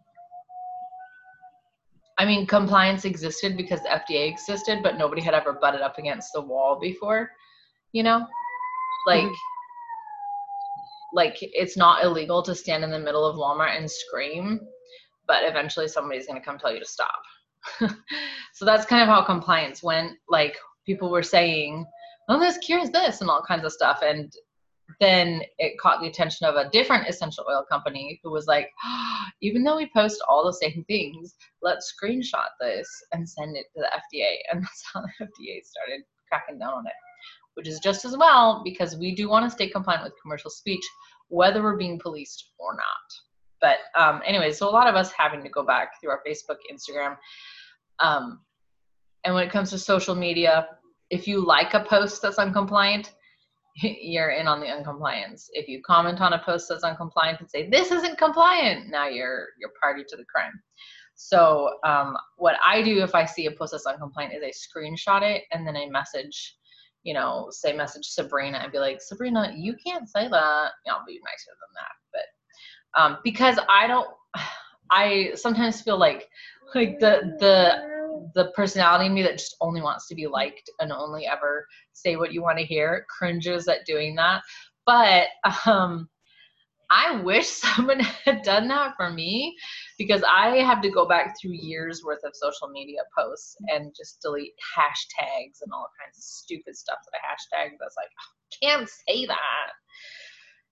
I 2.18 2.26
mean, 2.26 2.46
compliance 2.46 3.06
existed 3.06 3.58
because 3.58 3.82
the 3.82 3.90
FDA 3.90 4.30
existed, 4.30 4.80
but 4.84 4.98
nobody 4.98 5.22
had 5.22 5.34
ever 5.34 5.54
butted 5.54 5.82
up 5.82 5.98
against 5.98 6.34
the 6.34 6.42
wall 6.42 6.80
before. 6.80 7.32
You 7.92 8.04
know, 8.04 8.28
like. 9.06 9.24
Mhm. 9.26 9.36
Like 11.14 11.36
it's 11.42 11.76
not 11.76 12.06
illegal 12.06 12.42
to 12.44 12.56
stand 12.56 12.86
in 12.86 12.90
the 12.90 12.98
middle 12.98 13.26
of 13.26 13.36
Walmart 13.36 13.76
and 13.76 13.92
scream, 13.92 14.62
but 15.28 15.44
eventually 15.44 15.90
somebody's 15.90 16.26
going 16.26 16.40
to 16.40 16.46
come 16.46 16.58
tell 16.58 16.74
you 16.74 16.80
to 16.80 16.86
stop. 16.86 17.22
so 18.54 18.64
that's 18.64 18.86
kind 18.86 19.02
of 19.02 19.10
how 19.10 19.22
compliance 19.22 19.84
went. 19.84 20.14
Like 20.30 20.56
people 20.86 21.12
were 21.12 21.22
saying, 21.22 21.86
oh, 22.30 22.40
this 22.40 22.58
cures 22.60 22.90
this 22.90 23.22
and 23.22 23.30
all 23.30 23.44
kinds 23.48 23.66
of 23.66 23.72
stuff. 23.72 24.00
And 24.04 24.32
then 25.00 25.42
it 25.58 25.80
caught 25.80 26.02
the 26.02 26.08
attention 26.08 26.48
of 26.48 26.56
a 26.56 26.70
different 26.70 27.08
essential 27.08 27.46
oil 27.50 27.66
company 27.70 28.20
who 28.24 28.32
was 28.32 28.48
like, 28.48 28.70
"Ah, 28.84 29.32
even 29.42 29.64
though 29.64 29.78
we 29.78 29.90
post 29.96 30.22
all 30.28 30.46
the 30.46 30.54
same 30.54 30.84
things, 30.88 31.36
let's 31.62 31.94
screenshot 31.94 32.50
this 32.60 32.88
and 33.12 33.28
send 33.28 33.56
it 33.56 33.66
to 33.74 33.82
the 33.82 33.90
FDA. 33.90 34.38
And 34.52 34.64
that's 34.64 34.84
how 34.94 35.02
the 35.02 35.26
FDA 35.26 35.64
started 35.64 36.04
cracking 36.28 36.60
down 36.60 36.74
on 36.74 36.88
it, 36.88 36.94
which 37.56 37.68
is 37.68 37.80
just 37.80 38.06
as 38.06 38.18
well 38.18 38.62
because 38.64 38.96
we 38.96 39.14
do 39.14 39.30
want 39.30 39.46
to 39.46 39.50
stay 39.50 39.70
compliant 39.70 40.04
with 40.04 40.14
commercial 40.22 40.50
speech, 40.50 40.84
whether 41.30 41.62
we're 41.62 41.78
being 41.78 42.00
policed 42.00 42.52
or 42.60 42.76
not. 42.76 43.08
But 43.62 43.78
um, 43.96 44.22
anyway, 44.26 44.52
so 44.52 44.68
a 44.68 44.72
lot 44.72 44.88
of 44.88 44.96
us 44.96 45.12
having 45.12 45.44
to 45.44 45.50
go 45.50 45.64
back 45.64 46.00
through 46.00 46.10
our 46.10 46.22
Facebook, 46.28 46.58
Instagram. 46.72 47.16
Um, 48.00 48.42
and 49.24 49.36
when 49.36 49.46
it 49.46 49.52
comes 49.52 49.70
to 49.70 49.78
social 49.78 50.16
media, 50.16 50.68
if 51.12 51.28
you 51.28 51.46
like 51.46 51.74
a 51.74 51.84
post 51.84 52.22
that's 52.22 52.38
uncompliant, 52.38 53.12
you're 53.76 54.32
in 54.32 54.48
on 54.48 54.60
the 54.60 54.68
uncompliance. 54.68 55.50
If 55.54 55.68
you 55.68 55.82
comment 55.86 56.22
on 56.22 56.34
a 56.34 56.40
post 56.44 56.68
that's 56.68 56.84
uncompliant 56.84 57.40
and 57.40 57.50
say 57.50 57.70
this 57.70 57.92
isn't 57.92 58.18
compliant, 58.18 58.90
now 58.90 59.08
you're 59.08 59.48
you're 59.60 59.72
party 59.82 60.04
to 60.08 60.18
the 60.18 60.26
crime. 60.26 60.60
So 61.16 61.76
um, 61.86 62.18
what 62.38 62.56
I 62.66 62.82
do 62.82 63.04
if 63.04 63.14
I 63.14 63.26
see 63.26 63.46
a 63.46 63.52
post 63.52 63.74
that's 63.74 63.86
uncompliant 63.86 64.36
is 64.36 64.42
I 64.44 64.52
screenshot 64.52 65.22
it 65.22 65.44
and 65.52 65.68
then 65.68 65.78
I 65.78 65.86
message, 65.88 66.58
you 67.04 67.14
know, 67.14 67.48
say 67.52 67.74
message 67.74 68.08
Sabrina 68.08 68.58
and 68.58 68.72
be 68.72 68.80
like, 68.80 69.02
Sabrina, 69.02 69.54
you 69.56 69.76
can't 69.86 70.10
say 70.10 70.28
that. 70.28 70.72
I'll 70.90 71.06
be 71.06 71.20
nicer 71.20 71.54
than 71.62 71.74
that, 71.76 71.94
but 72.14 73.02
um, 73.02 73.18
because 73.24 73.60
I 73.70 73.86
don't, 73.88 74.08
I 74.94 75.32
sometimes 75.36 75.82
feel 75.82 75.98
like 75.98 76.28
like 76.76 77.00
the 77.00 77.36
the 77.40 77.91
the 78.36 78.52
personality 78.56 79.06
in 79.06 79.14
me 79.14 79.24
that 79.24 79.38
just 79.38 79.56
only 79.62 79.82
wants 79.82 80.08
to 80.08 80.16
be 80.16 80.28
liked 80.28 80.70
and 80.80 80.92
only 80.92 81.26
ever 81.26 81.66
say 81.94 82.16
what 82.16 82.34
you 82.34 82.42
want 82.42 82.58
to 82.58 82.66
hear 82.66 83.06
cringes 83.10 83.68
at 83.68 83.86
doing 83.86 84.16
that. 84.16 84.42
But 84.86 85.28
um 85.66 86.10
i 86.92 87.20
wish 87.22 87.48
someone 87.48 88.00
had 88.00 88.44
done 88.44 88.68
that 88.68 88.94
for 88.98 89.10
me 89.10 89.56
because 89.98 90.22
i 90.30 90.58
have 90.58 90.82
to 90.82 90.92
go 90.92 91.08
back 91.08 91.34
through 91.40 91.54
years 91.54 92.04
worth 92.04 92.24
of 92.24 92.34
social 92.36 92.68
media 92.68 93.00
posts 93.18 93.56
and 93.70 93.96
just 93.96 94.22
delete 94.22 94.54
hashtags 94.78 95.62
and 95.64 95.72
all 95.74 95.88
kinds 96.00 96.18
of 96.18 96.24
stupid 96.24 96.76
stuff 96.76 96.98
that 97.06 97.18
i 97.18 97.66
hashtag 97.66 97.72
that's 97.80 97.96
like 97.98 98.10
can't 98.62 98.90
say 99.08 99.26
that 99.26 99.72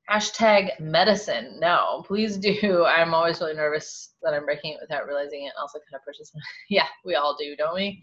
hashtag 0.10 0.80
medicine. 0.80 1.60
No 1.60 2.04
please 2.08 2.38
do. 2.38 2.86
I'm 2.88 3.14
always 3.14 3.40
really 3.40 3.54
nervous 3.54 4.14
that 4.22 4.34
i'm 4.34 4.46
breaking 4.46 4.74
it 4.74 4.80
without 4.82 5.08
realizing 5.08 5.46
it 5.46 5.54
also 5.60 5.80
kind 5.80 5.96
of 5.96 6.06
pushes 6.06 6.32
yeah 6.70 6.88
we 7.06 7.16
all 7.16 7.36
do 7.40 7.56
don't 7.56 7.76
we? 7.76 8.02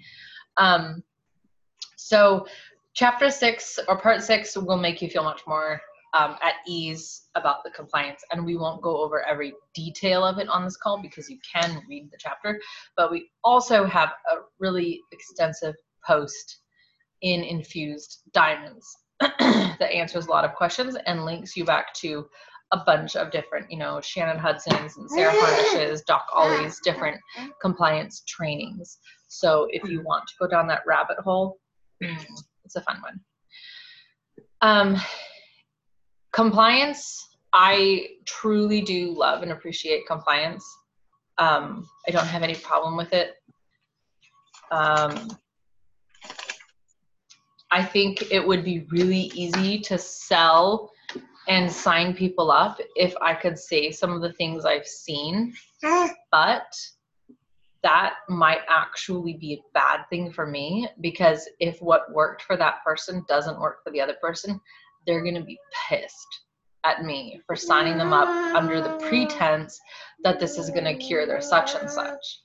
Um 0.57 1.03
so 1.97 2.47
chapter 2.95 3.31
six 3.31 3.79
or 3.89 3.99
part 3.99 4.23
six 4.23 4.57
will 4.57 4.79
make 4.79 5.03
you 5.03 5.09
feel 5.09 5.25
much 5.25 5.43
more 5.47 5.81
um, 6.15 6.37
at 6.43 6.55
ease 6.67 7.25
about 7.35 7.63
the 7.63 7.71
compliance. 7.71 8.23
And 8.33 8.47
we 8.47 8.57
won't 8.57 8.81
go 8.81 9.03
over 9.03 9.23
every 9.27 9.53
detail 9.75 10.25
of 10.25 10.39
it 10.39 10.49
on 10.49 10.65
this 10.65 10.77
call 10.77 11.03
because 11.03 11.29
you 11.29 11.39
can 11.53 11.83
read 11.89 12.11
the 12.11 12.17
chapter 12.19 12.61
but 12.97 13.11
we 13.11 13.29
also 13.45 13.85
have 13.85 14.11
a 14.33 14.37
really 14.59 15.03
extensive 15.13 15.75
post 16.07 16.61
in 17.23 17.43
infused 17.43 18.23
diamonds 18.33 18.97
that 19.21 19.91
answers 19.93 20.27
a 20.27 20.31
lot 20.31 20.45
of 20.45 20.55
questions 20.55 20.97
and 21.07 21.25
links 21.25 21.57
you 21.57 21.65
back 21.65 21.95
to 21.95 22.27
a 22.73 22.79
bunch 22.85 23.17
of 23.17 23.31
different, 23.31 23.71
you 23.71 23.79
know, 23.79 24.01
Shannon 24.01 24.39
Hudson's 24.39 24.97
and 24.97 25.11
Sarah 25.11 25.33
Harnish's, 25.35 26.03
Doc 26.03 26.27
Ollie's 26.35 26.81
different 26.83 27.19
compliance 27.63 28.23
trainings. 28.27 28.99
So 29.29 29.69
if 29.71 29.89
you 29.89 30.03
want 30.03 30.27
to 30.27 30.35
go 30.41 30.49
down 30.49 30.67
that 30.69 30.83
rabbit 30.87 31.19
hole, 31.19 31.59
it's 32.01 32.77
a 32.77 32.81
fun 32.83 33.01
one. 33.01 33.21
Um, 34.63 34.97
compliance, 36.33 37.29
I 37.53 38.09
truly 38.27 38.81
do 38.81 39.17
love 39.17 39.43
and 39.43 39.53
appreciate 39.53 40.07
compliance. 40.07 40.65
Um, 41.39 41.89
I 42.09 42.11
don't 42.11 42.27
have 42.27 42.43
any 42.43 42.55
problem 42.55 42.97
with 42.97 43.13
it. 43.13 43.35
Um, 44.71 45.29
I 47.77 47.85
think 47.85 48.33
it 48.33 48.41
would 48.41 48.65
be 48.65 48.87
really 48.91 49.31
easy 49.35 49.81
to 49.81 49.99
sell 49.99 50.91
and 51.47 51.71
sign 51.71 52.15
people 52.15 52.51
up 52.51 52.81
if 52.95 53.15
I 53.21 53.35
could 53.35 53.59
say 53.59 53.91
some 53.93 54.13
of 54.13 54.23
the 54.23 54.33
things 54.33 54.65
I've 54.65 54.87
seen, 54.87 55.53
but 56.33 56.75
that 57.83 58.15
might 58.31 58.63
actually 58.71 59.35
be 59.35 59.53
a 59.53 59.71
bad 59.75 60.07
thing 60.09 60.33
for 60.33 60.47
me 60.47 60.89
because 61.03 61.47
if 61.61 61.79
what 61.83 62.11
worked 62.15 62.41
for 62.41 62.57
that 62.57 62.83
person 62.83 63.23
doesn't 63.29 63.61
work 63.61 63.85
for 63.85 63.93
the 63.93 64.01
other 64.01 64.17
person, 64.23 64.59
they're 65.07 65.23
going 65.23 65.35
to 65.35 65.45
be 65.45 65.59
pissed 65.87 66.41
at 66.85 67.05
me 67.05 67.43
for 67.47 67.55
signing 67.55 67.99
them 67.99 68.15
up 68.15 68.29
under 68.57 68.81
the 68.81 68.97
pretense 69.07 69.79
that 70.25 70.41
this 70.41 70.57
is 70.57 70.71
going 70.71 70.85
to 70.85 70.95
cure 70.95 71.27
their 71.27 71.43
such 71.43 71.75
and 71.75 71.91
such. 71.91 72.41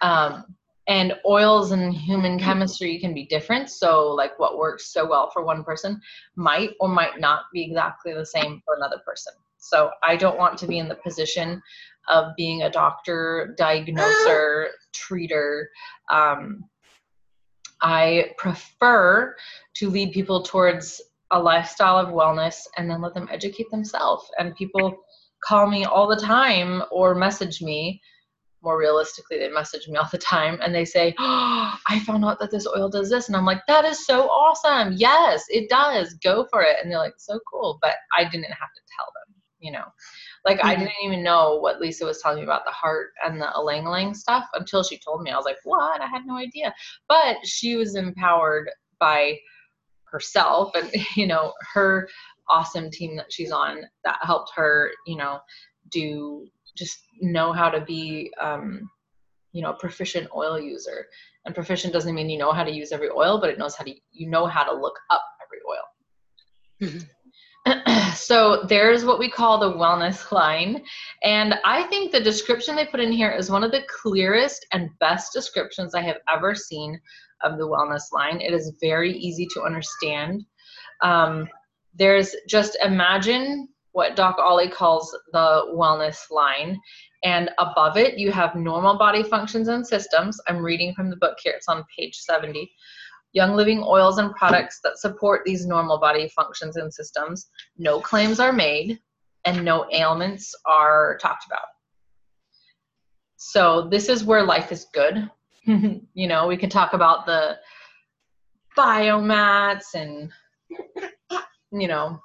Um, 0.00 0.56
and 0.88 1.14
oils 1.26 1.70
and 1.70 1.94
human 1.94 2.38
chemistry 2.38 2.98
can 2.98 3.14
be 3.14 3.26
different. 3.26 3.70
So 3.70 4.08
like 4.08 4.38
what 4.38 4.58
works 4.58 4.92
so 4.92 5.08
well 5.08 5.30
for 5.30 5.44
one 5.44 5.62
person 5.62 6.00
might 6.34 6.70
or 6.80 6.88
might 6.88 7.20
not 7.20 7.42
be 7.52 7.62
exactly 7.62 8.12
the 8.12 8.26
same 8.26 8.60
for 8.64 8.74
another 8.74 9.00
person. 9.06 9.32
So 9.58 9.90
i 10.02 10.16
don't 10.16 10.38
want 10.38 10.58
to 10.58 10.66
be 10.66 10.78
in 10.78 10.88
the 10.88 10.96
position 10.96 11.62
of 12.08 12.34
being 12.36 12.62
a 12.62 12.70
doctor 12.70 13.54
diagnoser 13.56 14.70
treater. 14.92 15.66
Um, 16.10 16.64
i 17.80 18.32
prefer 18.38 19.34
to 19.74 19.90
lead 19.90 20.12
people 20.12 20.42
towards 20.42 21.00
a 21.32 21.38
lifestyle 21.38 21.96
of 21.96 22.08
wellness 22.08 22.66
and 22.76 22.90
then 22.90 23.00
let 23.00 23.14
them 23.14 23.28
educate 23.30 23.70
themselves. 23.70 24.30
And 24.38 24.54
people 24.56 24.96
call 25.42 25.68
me 25.68 25.84
all 25.84 26.06
the 26.06 26.20
time 26.20 26.82
or 26.90 27.14
message 27.14 27.62
me 27.62 28.00
more 28.62 28.78
realistically, 28.78 29.38
they 29.38 29.48
message 29.48 29.88
me 29.88 29.96
all 29.96 30.08
the 30.10 30.18
time 30.18 30.58
and 30.62 30.74
they 30.74 30.84
say, 30.84 31.14
oh, 31.18 31.78
I 31.86 31.98
found 32.00 32.24
out 32.24 32.38
that 32.40 32.50
this 32.50 32.66
oil 32.66 32.88
does 32.88 33.10
this. 33.10 33.28
And 33.28 33.36
I'm 33.36 33.44
like, 33.44 33.62
that 33.66 33.84
is 33.84 34.06
so 34.06 34.28
awesome. 34.28 34.94
Yes, 34.96 35.44
it 35.48 35.68
does. 35.68 36.14
Go 36.22 36.46
for 36.50 36.62
it. 36.62 36.76
And 36.82 36.90
they're 36.90 36.98
like, 36.98 37.14
so 37.18 37.40
cool. 37.50 37.78
But 37.82 37.94
I 38.16 38.24
didn't 38.24 38.44
have 38.44 38.72
to 38.74 38.82
tell 38.96 39.06
them, 39.14 39.34
you 39.58 39.72
know. 39.72 39.84
Like 40.44 40.58
mm-hmm. 40.58 40.68
I 40.68 40.76
didn't 40.76 40.92
even 41.04 41.22
know 41.22 41.56
what 41.56 41.80
Lisa 41.80 42.04
was 42.04 42.20
telling 42.20 42.38
me 42.38 42.44
about 42.44 42.64
the 42.64 42.72
heart 42.72 43.10
and 43.24 43.40
the 43.40 43.50
ylang 43.54 43.84
ylang 43.84 44.14
stuff 44.14 44.46
until 44.54 44.82
she 44.82 44.98
told 44.98 45.22
me. 45.22 45.30
I 45.30 45.36
was 45.36 45.44
like, 45.44 45.58
what? 45.64 46.00
I 46.00 46.06
had 46.06 46.26
no 46.26 46.36
idea. 46.36 46.74
But 47.08 47.38
she 47.44 47.76
was 47.76 47.96
empowered 47.96 48.70
by 48.98 49.38
herself 50.04 50.72
and, 50.74 50.90
you 51.16 51.26
know, 51.26 51.52
her 51.74 52.08
awesome 52.48 52.90
team 52.90 53.16
that 53.16 53.32
she's 53.32 53.50
on 53.50 53.82
that 54.04 54.18
helped 54.22 54.52
her, 54.54 54.90
you 55.06 55.16
know, 55.16 55.40
do 55.90 56.46
just 56.76 56.98
know 57.20 57.52
how 57.52 57.68
to 57.68 57.80
be 57.80 58.32
um, 58.40 58.88
you 59.52 59.62
know 59.62 59.70
a 59.70 59.78
proficient 59.78 60.28
oil 60.34 60.60
user. 60.60 61.06
And 61.44 61.54
proficient 61.54 61.92
doesn't 61.92 62.14
mean 62.14 62.30
you 62.30 62.38
know 62.38 62.52
how 62.52 62.64
to 62.64 62.70
use 62.70 62.92
every 62.92 63.10
oil 63.10 63.40
but 63.40 63.50
it 63.50 63.58
knows 63.58 63.74
how 63.74 63.84
to 63.84 63.94
you 64.12 64.28
know 64.28 64.46
how 64.46 64.64
to 64.64 64.72
look 64.72 64.98
up 65.10 65.22
every 65.44 65.60
oil. 65.68 67.04
Mm-hmm. 67.64 68.10
so 68.14 68.64
there's 68.68 69.04
what 69.04 69.18
we 69.18 69.30
call 69.30 69.58
the 69.58 69.72
wellness 69.72 70.30
line. 70.32 70.82
And 71.22 71.54
i 71.64 71.84
think 71.84 72.12
the 72.12 72.20
description 72.20 72.76
they 72.76 72.86
put 72.86 73.00
in 73.00 73.12
here 73.12 73.30
is 73.30 73.50
one 73.50 73.64
of 73.64 73.70
the 73.70 73.84
clearest 73.88 74.66
and 74.72 74.90
best 75.00 75.32
descriptions 75.32 75.94
i 75.94 76.02
have 76.02 76.18
ever 76.32 76.54
seen 76.54 77.00
of 77.42 77.58
the 77.58 77.66
wellness 77.66 78.12
line. 78.12 78.40
It 78.40 78.52
is 78.52 78.76
very 78.80 79.12
easy 79.12 79.46
to 79.54 79.62
understand. 79.62 80.44
Um, 81.02 81.48
there's 81.94 82.34
just 82.48 82.76
imagine 82.82 83.68
what 83.92 84.16
Doc 84.16 84.36
Ollie 84.38 84.68
calls 84.68 85.16
the 85.32 85.72
wellness 85.74 86.30
line. 86.30 86.80
And 87.24 87.50
above 87.58 87.96
it, 87.96 88.18
you 88.18 88.32
have 88.32 88.54
normal 88.56 88.98
body 88.98 89.22
functions 89.22 89.68
and 89.68 89.86
systems. 89.86 90.40
I'm 90.48 90.58
reading 90.58 90.94
from 90.94 91.10
the 91.10 91.16
book 91.16 91.36
here, 91.42 91.54
it's 91.56 91.68
on 91.68 91.84
page 91.96 92.16
70. 92.16 92.70
Young 93.34 93.54
living 93.54 93.82
oils 93.86 94.18
and 94.18 94.34
products 94.34 94.80
that 94.84 94.98
support 94.98 95.42
these 95.44 95.66
normal 95.66 95.98
body 95.98 96.28
functions 96.28 96.76
and 96.76 96.92
systems. 96.92 97.48
No 97.78 98.00
claims 98.00 98.40
are 98.40 98.52
made 98.52 98.98
and 99.44 99.64
no 99.64 99.86
ailments 99.92 100.54
are 100.66 101.18
talked 101.20 101.46
about. 101.46 101.66
So, 103.36 103.88
this 103.88 104.08
is 104.08 104.24
where 104.24 104.44
life 104.44 104.70
is 104.70 104.86
good. 104.92 105.28
you 105.64 106.28
know, 106.28 106.46
we 106.46 106.56
can 106.56 106.70
talk 106.70 106.92
about 106.92 107.26
the 107.26 107.56
biomats 108.76 109.94
and, 109.94 110.30
you 111.72 111.88
know, 111.88 112.20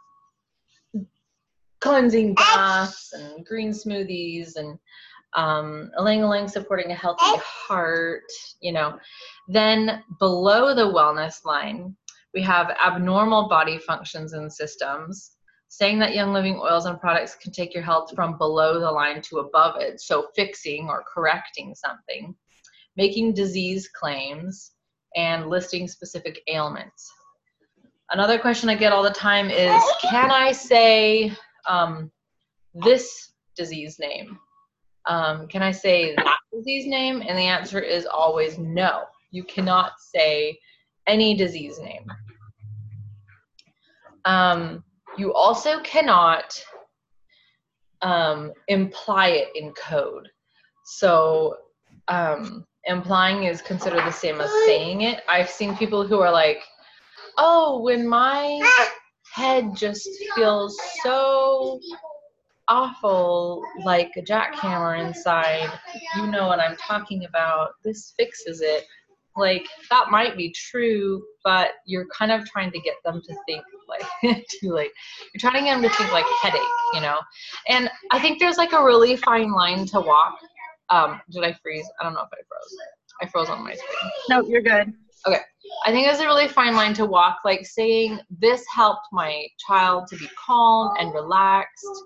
cleansing 1.80 2.34
baths 2.36 3.14
and 3.14 3.46
green 3.46 3.72
smoothies 3.72 4.56
and 4.56 4.78
um, 5.36 5.92
ylang 5.98 6.22
ylang 6.22 6.48
supporting 6.48 6.92
a 6.92 6.96
healthy 6.96 7.38
heart, 7.38 8.24
you 8.62 8.72
know. 8.72 8.98
Then 9.48 10.04
below 10.20 10.74
the 10.74 10.94
wellness 10.94 11.46
line, 11.46 11.96
we 12.34 12.42
have 12.42 12.76
abnormal 12.86 13.48
body 13.48 13.78
functions 13.78 14.34
and 14.34 14.52
systems, 14.52 15.38
saying 15.70 16.00
that 16.00 16.16
Young 16.16 16.34
Living 16.34 16.60
oils 16.60 16.86
and 16.86 17.00
products 17.00 17.36
can 17.36 17.52
take 17.52 17.74
your 17.74 17.84
health 17.84 18.12
from 18.16 18.38
below 18.38 18.80
the 18.80 18.92
line 18.92 19.22
to 19.24 19.40
above 19.40 19.80
it, 19.80 20.00
so 20.00 20.28
fixing 20.36 20.88
or 20.88 21.04
correcting 21.14 21.76
something, 21.76 22.34
making 22.96 23.34
disease 23.34 23.90
claims, 23.90 24.72
and 25.16 25.50
listing 25.50 25.88
specific 25.88 26.42
ailments. 26.48 27.12
Another 28.12 28.40
question 28.40 28.70
I 28.70 28.76
get 28.76 28.94
all 28.94 29.04
the 29.04 29.10
time 29.10 29.50
is 29.50 29.84
Can 30.02 30.32
I 30.32 30.52
say 30.52 31.34
um, 31.68 32.12
this 32.74 33.34
disease 33.56 33.98
name? 34.00 34.38
Um, 35.08 35.48
can 35.48 35.62
I 35.62 35.72
say 35.72 36.16
that 36.16 36.38
disease 36.54 36.86
name? 36.86 37.22
And 37.22 37.38
the 37.38 37.44
answer 37.44 37.80
is 37.80 38.06
always 38.06 38.58
no. 38.58 39.04
You 39.32 39.44
cannot 39.44 39.94
say 40.00 40.60
any 41.08 41.36
disease 41.36 41.80
name. 41.80 42.06
Um, 44.26 44.84
you 45.18 45.34
also 45.34 45.80
cannot 45.82 46.62
um, 48.02 48.52
imply 48.68 49.30
it 49.30 49.50
in 49.56 49.72
code. 49.74 50.30
So 50.86 51.58
um, 52.08 52.66
implying 52.86 53.44
is 53.44 53.62
considered 53.62 54.06
the 54.06 54.12
same 54.12 54.40
as 54.42 54.50
saying 54.66 55.02
it. 55.02 55.22
I've 55.30 55.50
seen 55.50 55.76
people 55.78 56.06
who 56.06 56.20
are 56.20 56.32
like, 56.32 56.64
oh, 57.38 57.82
when 57.82 58.08
my 58.08 58.62
head 59.34 59.76
just 59.76 60.10
feels 60.36 60.78
so 61.04 61.80
awful 62.68 63.64
like 63.84 64.12
a 64.18 64.22
jackhammer 64.22 65.06
inside. 65.06 65.72
You 66.16 66.28
know 66.28 66.48
what 66.48 66.60
I'm 66.60 66.76
talking 66.78 67.26
about. 67.26 67.72
This 67.84 68.14
fixes 68.18 68.62
it. 68.62 68.86
Like 69.36 69.68
that 69.92 70.10
might 70.10 70.36
be 70.36 70.52
true, 70.52 71.24
but 71.44 71.70
you're 71.86 72.08
kind 72.08 72.32
of 72.32 72.46
trying 72.50 72.72
to 72.72 72.80
get 72.80 72.96
them 73.06 73.22
to 73.24 73.36
think 73.48 73.64
like 73.88 74.04
too 74.60 74.72
late. 74.74 74.92
you're 75.34 75.40
trying 75.40 75.62
to 75.62 75.62
get 75.62 75.80
them 75.80 75.84
to 75.84 75.96
think 75.96 76.12
like 76.12 76.26
headache, 76.42 76.62
you 76.94 77.02
know. 77.02 77.18
And 77.68 77.90
I 78.12 78.20
think 78.20 78.40
there's 78.40 78.58
like 78.58 78.74
a 78.74 78.84
really 78.84 79.16
fine 79.16 79.52
line 79.52 79.86
to 79.88 80.02
walk. 80.02 80.40
Um, 80.90 81.22
did 81.30 81.44
I 81.44 81.54
freeze? 81.62 81.88
I 82.00 82.04
don't 82.04 82.14
know 82.14 82.22
if 82.22 82.30
I 82.34 82.42
froze. 82.48 82.78
I 83.22 83.28
froze 83.28 83.50
on 83.50 83.64
my 83.64 83.74
screen. 83.74 84.12
No, 84.30 84.48
you're 84.48 84.62
good. 84.62 84.94
Okay. 85.28 85.42
I 85.86 85.92
think 85.92 86.08
it's 86.08 86.22
a 86.22 86.26
really 86.26 86.48
fine 86.48 86.76
line 86.76 86.94
to 86.96 87.06
walk, 87.06 87.40
like 87.44 87.66
saying 87.66 88.20
this 88.30 88.64
helped 88.74 89.08
my 89.12 89.46
child 89.68 90.08
to 90.08 90.18
be 90.18 90.30
calm 90.46 90.94
and 90.98 91.14
relaxed 91.14 92.04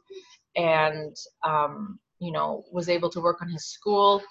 and, 0.56 1.16
um, 1.46 2.00
you 2.20 2.32
know, 2.32 2.64
was 2.72 2.90
able 2.90 3.10
to 3.12 3.22
work 3.22 3.42
on 3.42 3.50
his 3.50 3.66
school 3.68 4.22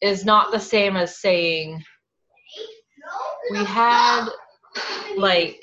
is 0.00 0.24
not 0.24 0.52
the 0.52 0.60
same 0.60 0.96
as 0.96 1.20
saying 1.20 1.82
we 3.50 3.64
had 3.64 4.28
like 5.16 5.62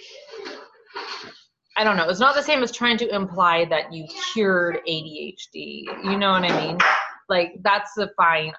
I 1.76 1.84
don't 1.84 1.98
know. 1.98 2.08
It's 2.08 2.20
not 2.20 2.36
the 2.36 2.44
same 2.44 2.62
as 2.62 2.72
trying 2.72 2.98
to 2.98 3.14
imply 3.14 3.66
that 3.66 3.92
you 3.92 4.06
cured 4.32 4.78
ADHD. 4.88 5.86
You 6.04 6.18
know 6.18 6.32
what 6.32 6.44
I 6.44 6.66
mean? 6.66 6.78
Like 7.30 7.54
that's 7.64 7.98
a 7.98 8.12
fine, 8.16 8.54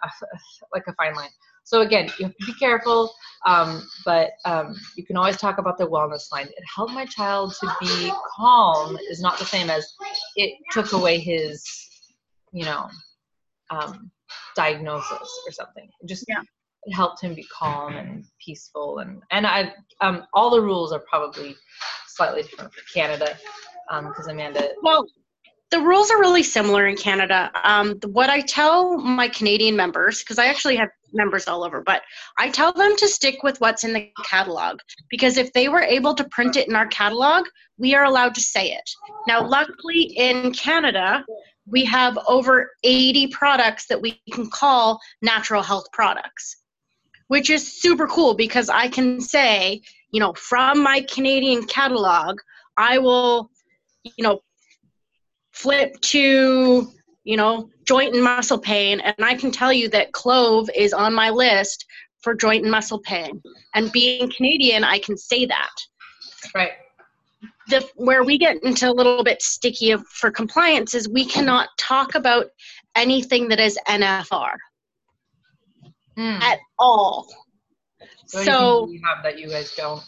like 0.73 0.83
a 0.89 0.95
fine 0.95 1.15
line. 1.15 1.31
So 1.65 1.81
again, 1.81 2.11
you 2.19 2.27
have 2.27 2.37
to 2.37 2.47
be 2.47 2.53
careful, 2.55 3.13
um, 3.47 3.89
but 4.05 4.33
um, 4.45 4.77
you 4.97 5.05
can 5.05 5.17
always 5.17 5.39
talk 5.39 5.59
about 5.59 5.79
the 5.79 5.87
wellness 5.87 6.31
line. 6.31 6.47
It 6.47 6.65
helped 6.75 6.93
my 6.93 7.07
child 7.07 7.55
to 7.61 7.73
be 7.81 8.13
calm 8.37 8.97
is 9.11 9.21
not 9.21 9.39
the 9.39 9.47
same 9.47 9.71
as 9.71 9.95
it 10.37 10.59
took 10.71 10.93
away 10.93 11.19
his, 11.19 11.65
you 12.53 12.67
know, 12.67 12.89
um, 13.71 14.11
diagnosis 14.55 15.41
or 15.47 15.53
something. 15.53 15.89
It 16.01 16.07
just 16.07 16.27
yeah. 16.29 16.43
it 16.85 16.93
helped 16.93 17.23
him 17.23 17.35
be 17.35 17.45
calm 17.45 17.97
and 17.97 18.25
peaceful, 18.45 18.99
and 18.99 19.23
and 19.31 19.47
I 19.47 19.73
um, 20.03 20.25
all 20.35 20.51
the 20.51 20.61
rules 20.61 20.93
are 20.93 21.03
probably 21.09 21.57
slightly 22.09 22.43
different 22.43 22.75
for 22.75 22.83
Canada 22.93 23.37
because 23.89 24.27
um, 24.27 24.33
Amanda. 24.33 24.69
Well, 24.83 25.07
the 25.75 25.81
rules 25.81 26.09
are 26.09 26.21
really 26.21 26.45
similar 26.45 26.87
in 26.87 26.97
Canada. 26.97 27.51
Um, 27.65 27.99
what 28.07 28.31
I 28.31 28.43
tell 28.43 28.97
my 28.97 29.27
Canadian 29.27 29.75
members, 29.75 30.21
because 30.21 30.39
I 30.39 30.47
actually 30.47 30.77
have 30.77 30.89
members 31.13 31.49
all 31.49 31.65
over, 31.65 31.83
but 31.83 32.03
I 32.39 32.51
tell 32.51 32.73
them 32.73 32.95
to 32.97 33.09
stick 33.09 33.43
with 33.43 33.61
what's 33.61 33.83
in 33.83 33.93
the 33.93 34.09
catalog 34.25 34.79
because 35.11 35.37
if 35.37 35.53
they 35.53 35.69
were 35.69 35.81
able 35.81 36.15
to 36.15 36.29
print 36.29 36.55
it 36.55 36.69
in 36.69 36.77
our 36.77 36.87
catalog, 36.87 37.47
we 37.77 37.93
are 37.93 38.05
allowed 38.05 38.37
to 38.37 38.41
say 38.41 38.71
it. 38.71 38.89
Now, 39.27 39.45
luckily 39.45 40.03
in 40.03 40.53
Canada, 40.53 41.25
we 41.67 41.85
have 41.87 42.17
over 42.29 42.71
80 42.85 43.27
products 43.33 43.87
that 43.89 44.01
we 44.01 44.21
can 44.33 44.49
call 44.51 45.01
natural 45.23 45.65
health 45.65 45.87
products, 45.93 46.57
which 47.27 47.51
is 47.51 47.81
super 47.81 48.07
cool 48.07 48.35
because 48.35 48.69
I 48.69 48.87
can 48.87 49.21
say, 49.21 49.83
you 50.13 50.21
know, 50.21 50.35
from 50.35 50.85
my 50.85 51.05
Canadian 51.13 51.65
catalog, 51.65 52.39
I 52.77 52.99
will, 52.99 53.51
you 54.05 54.23
know, 54.23 54.41
flip 55.55 55.99
to 56.01 56.91
you 57.25 57.37
know 57.37 57.69
joint 57.87 58.15
and 58.15 58.23
muscle 58.23 58.59
pain 58.59 59.01
and 59.01 59.15
i 59.21 59.35
can 59.35 59.51
tell 59.51 59.73
you 59.73 59.89
that 59.89 60.13
clove 60.13 60.69
is 60.75 60.93
on 60.93 61.15
my 61.15 61.31
list 61.31 61.87
for 62.23 62.35
joint 62.35 62.63
and 62.63 62.71
muscle 62.71 63.01
pain 63.01 63.41
and 63.75 63.93
being 63.93 64.31
canadian 64.31 64.85
i 64.85 64.99
can 64.99 65.17
say 65.17 65.47
that 65.47 65.71
right 66.55 66.73
the 67.69 67.87
where 67.97 68.23
we 68.23 68.37
get 68.37 68.63
into 68.63 68.91
a 68.91 68.93
little 68.93 69.25
bit 69.25 69.41
sticky 69.41 69.97
for 70.11 70.31
compliance 70.31 70.95
is 70.95 71.09
we 71.09 71.25
cannot 71.25 71.69
talk 71.79 72.15
about 72.15 72.47
anything 72.95 73.49
that 73.49 73.61
is 73.61 73.79
nfr 73.89 74.55
Mm. 76.17 76.41
at 76.41 76.61
all. 76.79 77.27
You 78.33 78.45
So 78.45 78.85
we 78.85 79.03
have 79.05 79.23
that 79.25 79.39
you 79.39 79.49
guys 79.49 79.75
don't. 79.75 80.03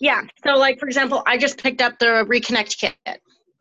Yeah. 0.00 0.22
So, 0.44 0.56
like, 0.56 0.78
for 0.78 0.86
example, 0.86 1.22
I 1.26 1.38
just 1.38 1.58
picked 1.62 1.80
up 1.80 1.98
the 1.98 2.24
Reconnect 2.28 2.76
kit. 2.78 3.20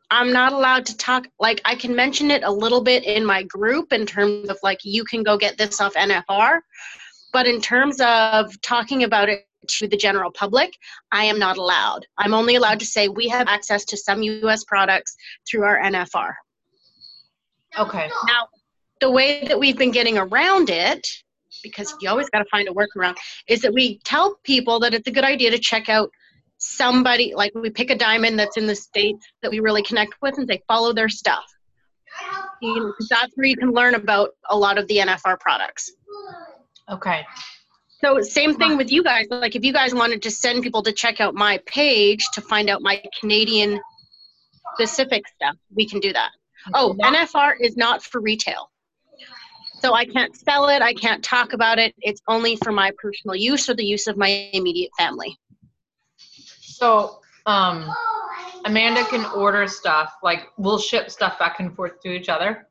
I'm 0.10 0.32
not 0.32 0.54
allowed 0.54 0.86
to 0.88 0.98
talk, 0.98 1.28
like, 1.40 1.62
I 1.66 1.76
can 1.76 1.96
mention 1.96 2.32
it 2.32 2.44
a 2.44 2.52
little 2.52 2.82
bit 2.82 3.04
in 3.04 3.26
my 3.26 3.44
group 3.44 3.92
in 3.92 4.06
terms 4.06 4.50
of, 4.50 4.58
like, 4.64 4.80
you 4.84 5.04
can 5.04 5.22
go 5.24 5.38
get 5.38 5.58
this 5.58 5.82
off 5.82 5.94
NFR. 5.96 6.60
But 7.34 7.46
in 7.46 7.60
terms 7.60 8.00
of 8.00 8.60
talking 8.62 9.04
about 9.04 9.28
it 9.28 9.46
to 9.68 9.88
the 9.88 9.98
general 9.98 10.32
public, 10.32 10.72
I 11.12 11.26
am 11.26 11.38
not 11.38 11.58
allowed. 11.58 12.06
I'm 12.18 12.34
only 12.34 12.56
allowed 12.56 12.80
to 12.80 12.86
say 12.86 13.10
we 13.10 13.28
have 13.28 13.48
access 13.50 13.84
to 13.86 13.98
some 13.98 14.24
US 14.24 14.64
products 14.64 15.16
through 15.50 15.64
our 15.64 15.78
NFR. 15.78 16.34
Okay. 17.78 18.10
Now, 18.28 18.48
the 19.02 19.12
way 19.12 19.46
that 19.48 19.60
we've 19.60 19.78
been 19.78 19.92
getting 19.92 20.18
around 20.18 20.70
it, 20.70 21.06
because 21.64 21.94
you 22.00 22.10
always 22.10 22.30
got 22.30 22.40
to 22.40 22.50
find 22.50 22.70
a 22.70 22.72
workaround, 22.72 23.18
is 23.48 23.62
that 23.62 23.74
we 23.74 24.00
tell 24.06 24.40
people 24.44 24.80
that 24.80 24.94
it's 24.94 25.08
a 25.08 25.12
good 25.12 25.26
idea 25.26 25.52
to 25.52 25.60
check 25.60 25.90
out 25.90 26.10
somebody, 26.58 27.34
like 27.36 27.54
we 27.56 27.70
pick 27.70 27.90
a 27.90 27.96
diamond 27.96 28.40
that's 28.40 28.58
in 28.58 28.68
the 28.68 28.76
state 28.76 29.18
that 29.42 29.52
we 29.52 29.60
really 29.60 29.84
connect 29.84 30.16
with 30.22 30.38
and 30.38 30.48
say, 30.48 30.62
follow 30.68 30.94
their 30.94 31.10
stuff. 31.10 31.46
You 32.62 32.76
know, 32.76 32.94
'cause 32.94 33.08
that's 33.10 33.32
where 33.36 33.46
you 33.46 33.56
can 33.56 33.72
learn 33.72 33.96
about 33.96 34.32
a 34.50 34.58
lot 34.58 34.78
of 34.78 34.88
the 34.88 35.00
NFR 35.00 35.38
products. 35.40 35.92
Okay. 36.90 37.26
So 38.04 38.22
same 38.22 38.56
thing 38.56 38.78
with 38.78 38.92
you 38.92 39.04
guys. 39.04 39.26
Like 39.30 39.56
if 39.56 39.64
you 39.64 39.74
guys 39.74 39.94
wanted 39.94 40.22
to 40.24 40.32
send 40.32 40.64
people 40.64 40.84
to 40.84 40.92
check 40.92 41.20
out 41.20 41.34
my 41.34 41.60
page 41.66 42.26
to 42.34 42.42
find 42.42 42.70
out 42.70 42.82
my 42.82 43.04
Canadian 43.20 43.80
specific 44.76 45.28
stuff, 45.28 45.56
we 45.76 45.88
can 45.88 46.00
do 46.00 46.14
that. 46.14 46.32
Oh, 46.74 46.96
NFR 47.02 47.56
is 47.60 47.76
not 47.78 48.04
for 48.04 48.22
retail. 48.22 48.72
So 49.80 49.94
I 49.94 50.06
can't 50.06 50.36
sell 50.36 50.70
it, 50.70 50.82
I 50.82 50.94
can't 50.94 51.24
talk 51.24 51.54
about 51.54 51.78
it. 51.78 51.94
It's 52.00 52.22
only 52.28 52.56
for 52.56 52.72
my 52.72 52.92
personal 52.98 53.36
use 53.36 53.70
or 53.70 53.76
the 53.76 53.86
use 53.86 54.08
of 54.08 54.18
my 54.18 54.50
immediate 54.54 54.92
family. 54.98 55.38
So, 56.78 57.22
um, 57.48 57.92
Amanda 58.66 59.04
can 59.06 59.26
order 59.34 59.68
stuff, 59.68 60.14
like 60.22 60.50
we'll 60.60 60.78
ship 60.78 61.10
stuff 61.10 61.40
back 61.40 61.60
and 61.60 61.76
forth 61.76 62.00
to 62.02 62.10
each 62.10 62.30
other. 62.30 62.68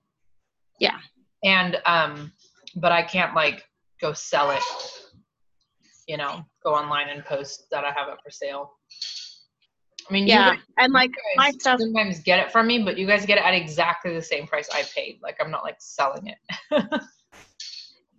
Yeah. 0.79 0.99
And, 1.43 1.79
um, 1.87 2.33
but 2.77 2.93
I 2.93 3.03
can't 3.03 3.35
like 3.35 3.65
go 4.01 4.13
sell 4.13 4.51
it, 4.53 4.63
you 6.07 6.17
know, 6.17 6.45
go 6.63 6.73
online 6.73 7.09
and 7.09 7.25
post 7.25 7.65
that 7.73 7.85
I 7.85 7.89
have 7.89 8.09
it 8.09 8.19
for 8.23 8.31
sale. 8.31 8.71
I 10.09 10.13
mean, 10.13 10.29
Yeah. 10.29 10.53
you 10.53 10.59
And 10.79 10.93
like 10.93 11.11
my 11.37 11.51
stuff 11.51 11.81
sometimes 11.81 12.21
get 12.21 12.39
it 12.39 12.53
from 12.53 12.69
me, 12.69 12.85
but 12.85 12.97
you 12.97 13.09
guys 13.09 13.27
get 13.27 13.39
it 13.39 13.45
at 13.45 13.55
exactly 13.55 14.15
the 14.15 14.23
same 14.23 14.47
price 14.47 14.69
I 14.73 14.85
paid. 14.95 15.19
Like 15.21 15.37
I'm 15.41 15.51
not 15.51 15.65
like 15.65 15.77
selling 15.81 16.29
it. 16.29 17.01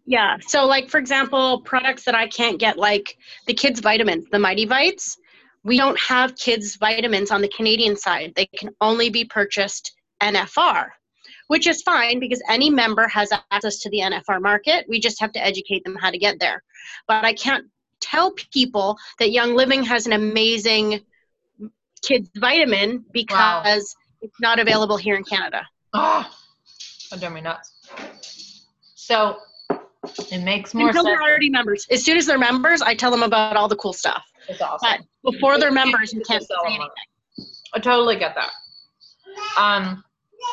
Yeah. 0.09 0.37
So, 0.39 0.65
like 0.65 0.89
for 0.89 0.97
example, 0.99 1.59
products 1.61 2.05
that 2.05 2.15
I 2.15 2.27
can't 2.29 2.57
get, 2.57 2.77
like 2.77 3.17
the 3.45 3.53
kids' 3.53 3.81
vitamins, 3.81 4.25
the 4.31 4.39
Mighty 4.39 4.65
Vites. 4.65 5.17
We 5.67 5.77
don't 5.77 5.99
have 5.99 6.37
kids' 6.37 6.77
vitamins 6.77 7.29
on 7.29 7.41
the 7.41 7.49
Canadian 7.49 7.97
side. 7.97 8.31
They 8.37 8.45
can 8.45 8.69
only 8.79 9.09
be 9.09 9.25
purchased 9.25 9.91
NFR, 10.23 10.87
which 11.47 11.67
is 11.67 11.81
fine 11.81 12.21
because 12.21 12.41
any 12.49 12.69
member 12.69 13.05
has 13.09 13.33
access 13.51 13.79
to 13.79 13.89
the 13.89 13.99
NFR 13.99 14.41
market. 14.41 14.85
We 14.87 15.01
just 15.01 15.19
have 15.19 15.33
to 15.33 15.43
educate 15.43 15.83
them 15.83 15.97
how 15.99 16.09
to 16.09 16.17
get 16.17 16.39
there. 16.39 16.63
But 17.05 17.25
I 17.25 17.33
can't 17.33 17.65
tell 17.99 18.31
people 18.31 18.97
that 19.19 19.31
Young 19.31 19.55
Living 19.55 19.83
has 19.83 20.07
an 20.07 20.13
amazing 20.13 21.01
kids' 22.01 22.29
vitamin 22.37 23.03
because 23.11 23.93
it's 24.21 24.39
not 24.39 24.59
available 24.59 24.95
here 24.95 25.15
in 25.15 25.25
Canada. 25.25 25.67
Ah, 25.93 26.29
that 27.09 27.19
drove 27.19 27.33
me 27.33 27.41
nuts. 27.41 28.65
So 28.95 29.37
it 30.31 30.43
makes 30.43 30.73
more 30.73 30.89
Until 30.89 31.03
sense. 31.03 31.13
they're 31.13 31.21
already 31.21 31.49
members. 31.49 31.87
As 31.89 32.03
soon 32.03 32.17
as 32.17 32.25
they're 32.25 32.37
members, 32.37 32.81
I 32.81 32.93
tell 32.93 33.09
them 33.09 33.23
about 33.23 33.55
all 33.55 33.67
the 33.67 33.75
cool 33.77 33.93
stuff. 33.93 34.23
It's 34.47 34.61
awesome. 34.61 35.05
But 35.23 35.31
before 35.31 35.59
they're 35.59 35.71
members, 35.71 36.13
you 36.13 36.21
can't 36.21 36.45
sell 36.45 36.65
anything. 36.65 36.89
I 37.73 37.79
totally 37.79 38.17
get 38.17 38.35
that. 38.35 38.51
Um, 39.57 40.03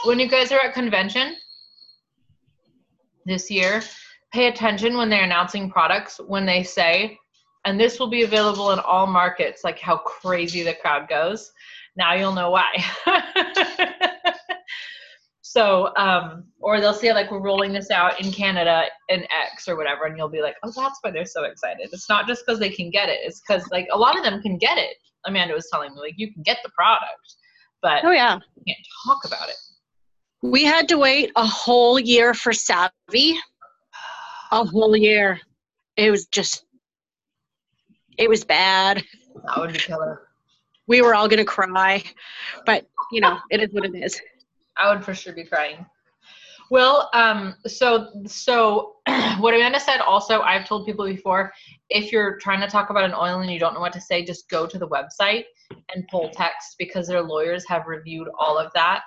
when 0.05 0.19
you 0.19 0.29
guys 0.29 0.53
are 0.53 0.61
at 0.61 0.75
convention 0.75 1.37
this 3.25 3.51
year, 3.51 3.83
pay 4.33 4.49
attention 4.49 4.97
when 4.97 5.09
they're 5.09 5.25
announcing 5.25 5.71
products 5.71 6.21
when 6.27 6.45
they 6.45 6.63
say, 6.63 7.19
and 7.65 7.81
this 7.81 7.99
will 7.99 8.11
be 8.11 8.23
available 8.23 8.73
in 8.73 8.79
all 8.81 9.07
markets, 9.07 9.65
like 9.65 9.79
how 9.79 9.97
crazy 9.99 10.63
the 10.63 10.75
crowd 10.75 11.09
goes. 11.09 11.53
Now 11.97 12.15
you'll 12.15 12.35
know 12.35 12.51
why. 12.51 12.85
so, 15.55 15.95
um, 15.97 16.43
or 16.59 16.81
they'll 16.81 16.93
say 16.93 17.13
like 17.13 17.31
we're 17.31 17.39
rolling 17.39 17.73
this 17.73 17.89
out 17.93 18.21
in 18.21 18.33
Canada 18.33 18.87
in 19.09 19.23
X 19.23 19.69
or 19.69 19.77
whatever, 19.77 20.07
and 20.07 20.19
you'll 20.19 20.29
be 20.29 20.43
like, 20.43 20.57
oh, 20.65 20.73
that's 20.75 20.99
why 21.01 21.13
they're 21.13 21.25
so 21.25 21.45
excited. 21.45 21.91
It's 21.93 22.09
not 22.09 22.27
just 22.27 22.45
because 22.45 22.59
they 22.59 22.71
can 22.71 22.91
get 22.91 23.09
it; 23.09 23.21
it's 23.23 23.41
because 23.41 23.65
like 23.71 23.87
a 23.93 23.97
lot 23.97 24.19
of 24.19 24.25
them 24.25 24.43
can 24.43 24.59
get 24.59 24.79
it. 24.79 24.97
Amanda 25.27 25.55
was 25.55 25.69
telling 25.71 25.95
me 25.95 26.01
like 26.01 26.15
you 26.17 26.33
can 26.33 26.43
get 26.43 26.59
the 26.65 26.71
product, 26.71 27.37
but 27.83 28.05
Oh 28.05 28.11
yeah. 28.11 28.41
you 28.57 28.65
can't 28.67 28.87
talk 29.07 29.25
about 29.25 29.49
it. 29.49 29.55
We 30.43 30.65
had 30.65 30.89
to 30.89 30.99
wait 30.99 31.31
a 31.37 31.47
whole 31.47 32.01
year 32.01 32.35
for 32.35 32.53
Savvy. 32.53 33.39
A 34.51 34.65
whole 34.65 34.97
year. 34.97 35.41
It 35.97 36.11
was 36.11 36.27
just 36.27 36.65
it 38.19 38.29
was 38.29 38.45
bad. 38.45 39.05
That 39.47 39.59
would 39.59 39.73
be 39.73 39.79
killer. 39.79 40.23
We 40.89 41.01
were 41.01 41.15
all 41.15 41.29
gonna 41.29 41.45
cry. 41.45 42.03
But 42.67 42.89
you 43.13 43.21
know, 43.21 43.39
it 43.51 43.61
is 43.63 43.69
what 43.73 43.85
it 43.85 43.95
is. 43.95 44.21
I 44.77 44.93
would 44.93 45.05
for 45.05 45.15
sure 45.15 45.33
be 45.33 45.45
crying. 45.45 45.87
Well, 46.71 47.11
um, 47.13 47.55
so 47.67 48.09
so 48.27 48.97
what 49.39 49.55
Amanda 49.55 49.79
said 49.79 50.01
also, 50.01 50.41
I've 50.41 50.67
told 50.67 50.87
people 50.87 51.05
before, 51.05 51.53
if 51.91 52.11
you're 52.11 52.39
trying 52.39 52.61
to 52.61 52.67
talk 52.67 52.91
about 52.91 53.05
an 53.05 53.15
oil 53.15 53.41
and 53.41 53.51
you 53.51 53.59
don't 53.59 53.75
know 53.75 53.81
what 53.81 53.93
to 53.93 54.01
say, 54.01 54.25
just 54.25 54.49
go 54.49 54.67
to 54.67 54.79
the 54.79 54.89
website 54.89 55.45
and 55.95 56.07
pull 56.11 56.31
text 56.31 56.77
because 56.79 57.07
their 57.07 57.23
lawyers 57.23 57.65
have 57.69 57.87
reviewed 57.87 58.29
all 58.39 58.59
of 58.59 58.73
that. 58.75 59.03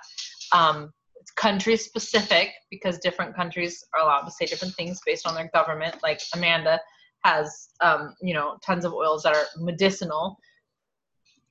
Um, 0.52 0.92
it's 1.20 1.32
country 1.32 1.76
specific 1.76 2.50
because 2.70 2.98
different 2.98 3.34
countries 3.34 3.84
are 3.92 4.02
allowed 4.02 4.22
to 4.22 4.30
say 4.30 4.46
different 4.46 4.74
things 4.74 5.00
based 5.04 5.26
on 5.26 5.34
their 5.34 5.50
government. 5.52 5.96
Like 6.02 6.20
Amanda 6.34 6.80
has, 7.24 7.70
um, 7.80 8.14
you 8.22 8.34
know, 8.34 8.56
tons 8.64 8.84
of 8.84 8.94
oils 8.94 9.24
that 9.24 9.34
are 9.34 9.44
medicinal 9.56 10.38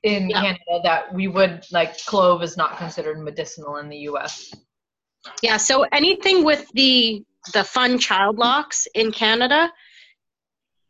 in 0.04 0.30
Yeah. 0.30 0.42
Canada 0.42 0.80
that 0.84 1.14
we 1.14 1.28
would 1.28 1.66
like 1.72 1.98
clove 2.06 2.44
is 2.44 2.58
not 2.58 2.78
considered 2.78 3.20
medicinal 3.20 3.78
in 3.78 3.90
the 3.90 3.98
US. 4.10 4.54
Yeah, 5.42 5.58
so 5.58 5.84
anything 5.92 6.44
with 6.44 6.70
the 6.74 7.24
the 7.54 7.64
fun 7.64 7.98
child 7.98 8.38
locks 8.38 8.88
in 8.94 9.12
Canada 9.12 9.72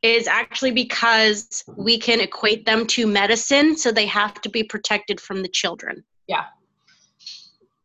is 0.02 0.28
actually 0.28 0.72
because 0.72 1.63
we 1.76 1.98
can 2.00 2.20
equate 2.20 2.65
them 2.65 2.86
to 2.88 3.06
medicine, 3.08 3.76
so 3.76 3.91
they 3.91 4.06
have 4.06 4.39
to 4.41 4.50
be 4.50 4.63
protected 4.63 5.20
from 5.20 5.41
the 5.41 5.48
children. 5.48 6.04
Yeah. 6.28 6.46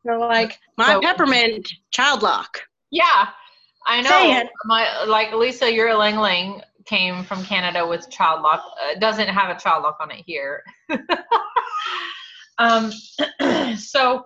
So 0.07 0.19
like 0.19 0.59
my 0.77 0.95
So- 0.95 1.01
peppermint 1.01 1.71
child 1.91 2.23
lock. 2.23 2.61
Yeah, 2.91 3.29
I 3.87 4.03
know. 4.03 4.49
My 4.65 5.05
like 5.05 5.33
Lisa, 5.33 5.73
your 5.73 5.89
ylang 5.89 6.17
ylang 6.17 6.63
came 6.87 7.25
from 7.25 7.45
Canada 7.45 7.87
with 7.87 8.11
child 8.11 8.43
lock. 8.43 8.63
Uh, 8.81 8.99
doesn't 8.99 9.29
have 9.29 9.55
a 9.55 9.61
child 9.61 9.83
lock 9.83 9.97
on 10.01 10.11
it 10.11 10.23
here. 10.27 10.63
um, 12.59 12.93
so 13.77 14.25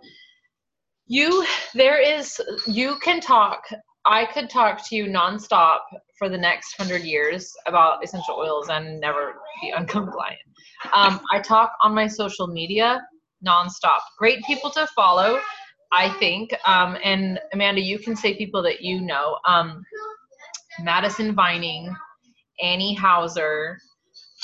you 1.06 1.44
there 1.74 2.00
is 2.00 2.40
you 2.66 2.96
can 3.02 3.20
talk. 3.20 3.64
I 4.04 4.24
could 4.26 4.48
talk 4.48 4.86
to 4.88 4.96
you 4.96 5.06
nonstop 5.06 5.78
for 6.18 6.28
the 6.28 6.38
next 6.38 6.74
hundred 6.76 7.02
years 7.02 7.52
about 7.66 8.04
essential 8.04 8.36
oils 8.36 8.68
and 8.68 9.00
never 9.00 9.34
be 9.60 9.72
uncompliant. 9.76 10.36
Um, 10.92 11.20
I 11.32 11.40
talk 11.40 11.72
on 11.82 11.94
my 11.94 12.06
social 12.06 12.46
media 12.46 13.02
nonstop. 13.46 14.00
Great 14.18 14.44
people 14.44 14.70
to 14.70 14.86
follow. 14.88 15.40
I 15.92 16.10
think. 16.18 16.52
Um, 16.66 16.98
and 17.02 17.38
Amanda, 17.52 17.80
you 17.80 17.98
can 17.98 18.16
say 18.16 18.34
people 18.36 18.62
that 18.64 18.80
you 18.80 19.00
know. 19.00 19.38
Um, 19.46 19.84
Madison 20.82 21.34
Vining, 21.34 21.94
Annie 22.60 22.94
Hauser, 22.94 23.78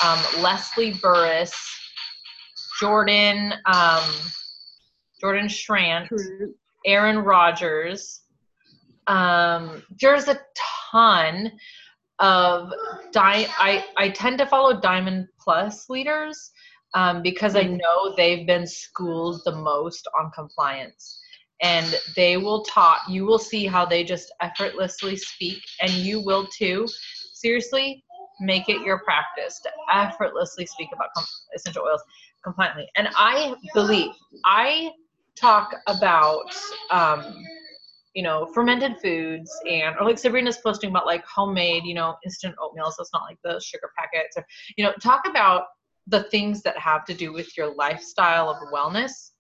um, 0.05 0.19
Leslie 0.41 0.95
Burris, 0.95 1.55
Jordan, 2.81 3.55
um, 3.67 4.03
Jordan 5.21 5.47
Schrandt, 5.47 6.09
Aaron 6.85 7.19
Rogers. 7.19 8.23
Um, 9.07 9.83
there's 10.01 10.29
a 10.29 10.41
ton 10.91 11.53
of 12.19 12.73
di- 13.13 13.47
I, 13.59 13.85
I 13.97 14.11
tend 14.11 14.39
to 14.39 14.47
follow 14.47 14.81
Diamond 14.81 15.29
Plus 15.41 15.89
leaders 15.89 16.51
um, 16.95 17.23
because 17.23 17.57
I 17.57 17.65
Mhm. 17.65 17.79
know 17.79 18.15
they've 18.17 18.47
been 18.47 18.67
schooled 18.67 19.41
the 19.45 19.53
most 19.53 20.07
on 20.19 20.31
compliance. 20.33 21.19
And 21.63 21.99
they 22.17 22.37
will 22.37 22.65
talk, 22.65 23.03
you 23.09 23.25
will 23.25 23.39
see 23.39 23.67
how 23.67 23.85
they 23.87 24.03
just 24.03 24.33
effortlessly 24.41 25.17
speak, 25.17 25.63
and 25.81 25.91
you 25.93 26.21
will 26.21 26.47
too. 26.49 26.89
Seriously, 27.43 28.05
make 28.41 28.69
it 28.69 28.83
your 28.83 29.01
practice 29.01 29.61
to 29.61 29.71
effortlessly 29.93 30.65
speak 30.65 30.89
about 30.93 31.09
com- 31.17 31.25
essential 31.57 31.83
oils 31.83 32.03
compliantly. 32.45 32.89
And 32.97 33.09
I 33.17 33.55
believe, 33.75 34.13
I 34.45 34.93
talk 35.35 35.75
about 35.89 36.55
um, 36.91 37.45
you 38.15 38.23
know, 38.23 38.47
fermented 38.55 39.01
foods 39.01 39.51
and 39.69 39.97
or 39.99 40.07
like 40.07 40.19
Sabrina's 40.19 40.59
posting 40.59 40.91
about 40.91 41.07
like 41.07 41.25
homemade, 41.27 41.85
you 41.85 41.95
know, 41.95 42.15
instant 42.25 42.55
oatmeal, 42.61 42.91
so 42.91 43.01
it's 43.01 43.13
not 43.13 43.23
like 43.23 43.39
the 43.43 43.61
sugar 43.61 43.91
packets 43.99 44.37
or 44.37 44.47
you 44.77 44.85
know, 44.85 44.93
talk 45.03 45.23
about 45.29 45.65
the 46.07 46.25
things 46.25 46.63
that 46.63 46.79
have 46.79 47.05
to 47.07 47.15
do 47.15 47.33
with 47.33 47.57
your 47.57 47.75
lifestyle 47.75 48.51
of 48.51 48.57
wellness. 48.73 49.31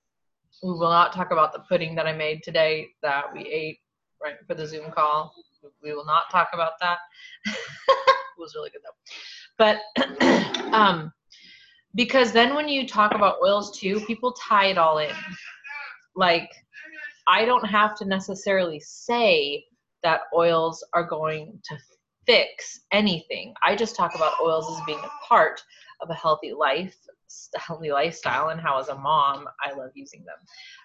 We 0.62 0.70
will 0.70 0.90
not 0.90 1.12
talk 1.12 1.30
about 1.30 1.52
the 1.52 1.60
pudding 1.68 1.94
that 1.96 2.06
I 2.06 2.12
made 2.12 2.42
today 2.42 2.88
that 3.02 3.32
we 3.32 3.40
ate 3.42 3.78
right 4.22 4.36
for 4.46 4.54
the 4.54 4.66
Zoom 4.66 4.90
call. 4.90 5.34
We 5.82 5.94
will 5.94 6.04
not 6.04 6.30
talk 6.30 6.50
about 6.54 6.72
that. 6.80 6.98
it 7.46 8.38
was 8.38 8.54
really 8.54 8.70
good 8.70 8.82
though. 8.84 8.96
But 9.58 10.72
um 10.74 11.12
because 11.94 12.32
then 12.32 12.54
when 12.54 12.68
you 12.68 12.86
talk 12.86 13.14
about 13.14 13.36
oils 13.44 13.78
too, 13.78 14.00
people 14.06 14.32
tie 14.32 14.66
it 14.66 14.78
all 14.78 14.98
in. 14.98 15.14
Like 16.16 16.50
I 17.28 17.44
don't 17.44 17.66
have 17.66 17.96
to 17.96 18.04
necessarily 18.04 18.80
say 18.80 19.64
that 20.02 20.22
oils 20.34 20.84
are 20.92 21.04
going 21.04 21.60
to 21.64 21.76
fix 22.26 22.80
anything. 22.92 23.54
I 23.64 23.76
just 23.76 23.96
talk 23.96 24.14
about 24.14 24.34
oils 24.42 24.70
as 24.70 24.84
being 24.86 24.98
a 24.98 25.26
part 25.26 25.62
of 26.00 26.10
a 26.10 26.14
healthy 26.14 26.52
life, 26.52 26.96
healthy 27.56 27.92
lifestyle, 27.92 28.48
and 28.48 28.60
how 28.60 28.78
as 28.78 28.88
a 28.88 28.94
mom 28.94 29.46
I 29.62 29.72
love 29.72 29.90
using 29.94 30.24
them. 30.24 30.36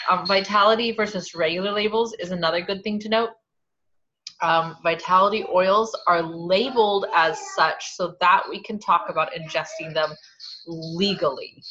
Um, 0.09 0.25
vitality 0.25 0.91
versus 0.91 1.33
regular 1.35 1.71
labels 1.71 2.13
is 2.19 2.31
another 2.31 2.61
good 2.61 2.83
thing 2.83 2.99
to 2.99 3.09
note. 3.09 3.31
Um, 4.41 4.77
vitality 4.83 5.45
oils 5.51 5.95
are 6.07 6.21
labeled 6.21 7.07
as 7.15 7.39
such 7.55 7.95
so 7.95 8.15
that 8.21 8.43
we 8.49 8.61
can 8.61 8.77
talk 8.79 9.07
about 9.09 9.31
ingesting 9.33 9.93
them 9.93 10.11
legally. 10.67 11.61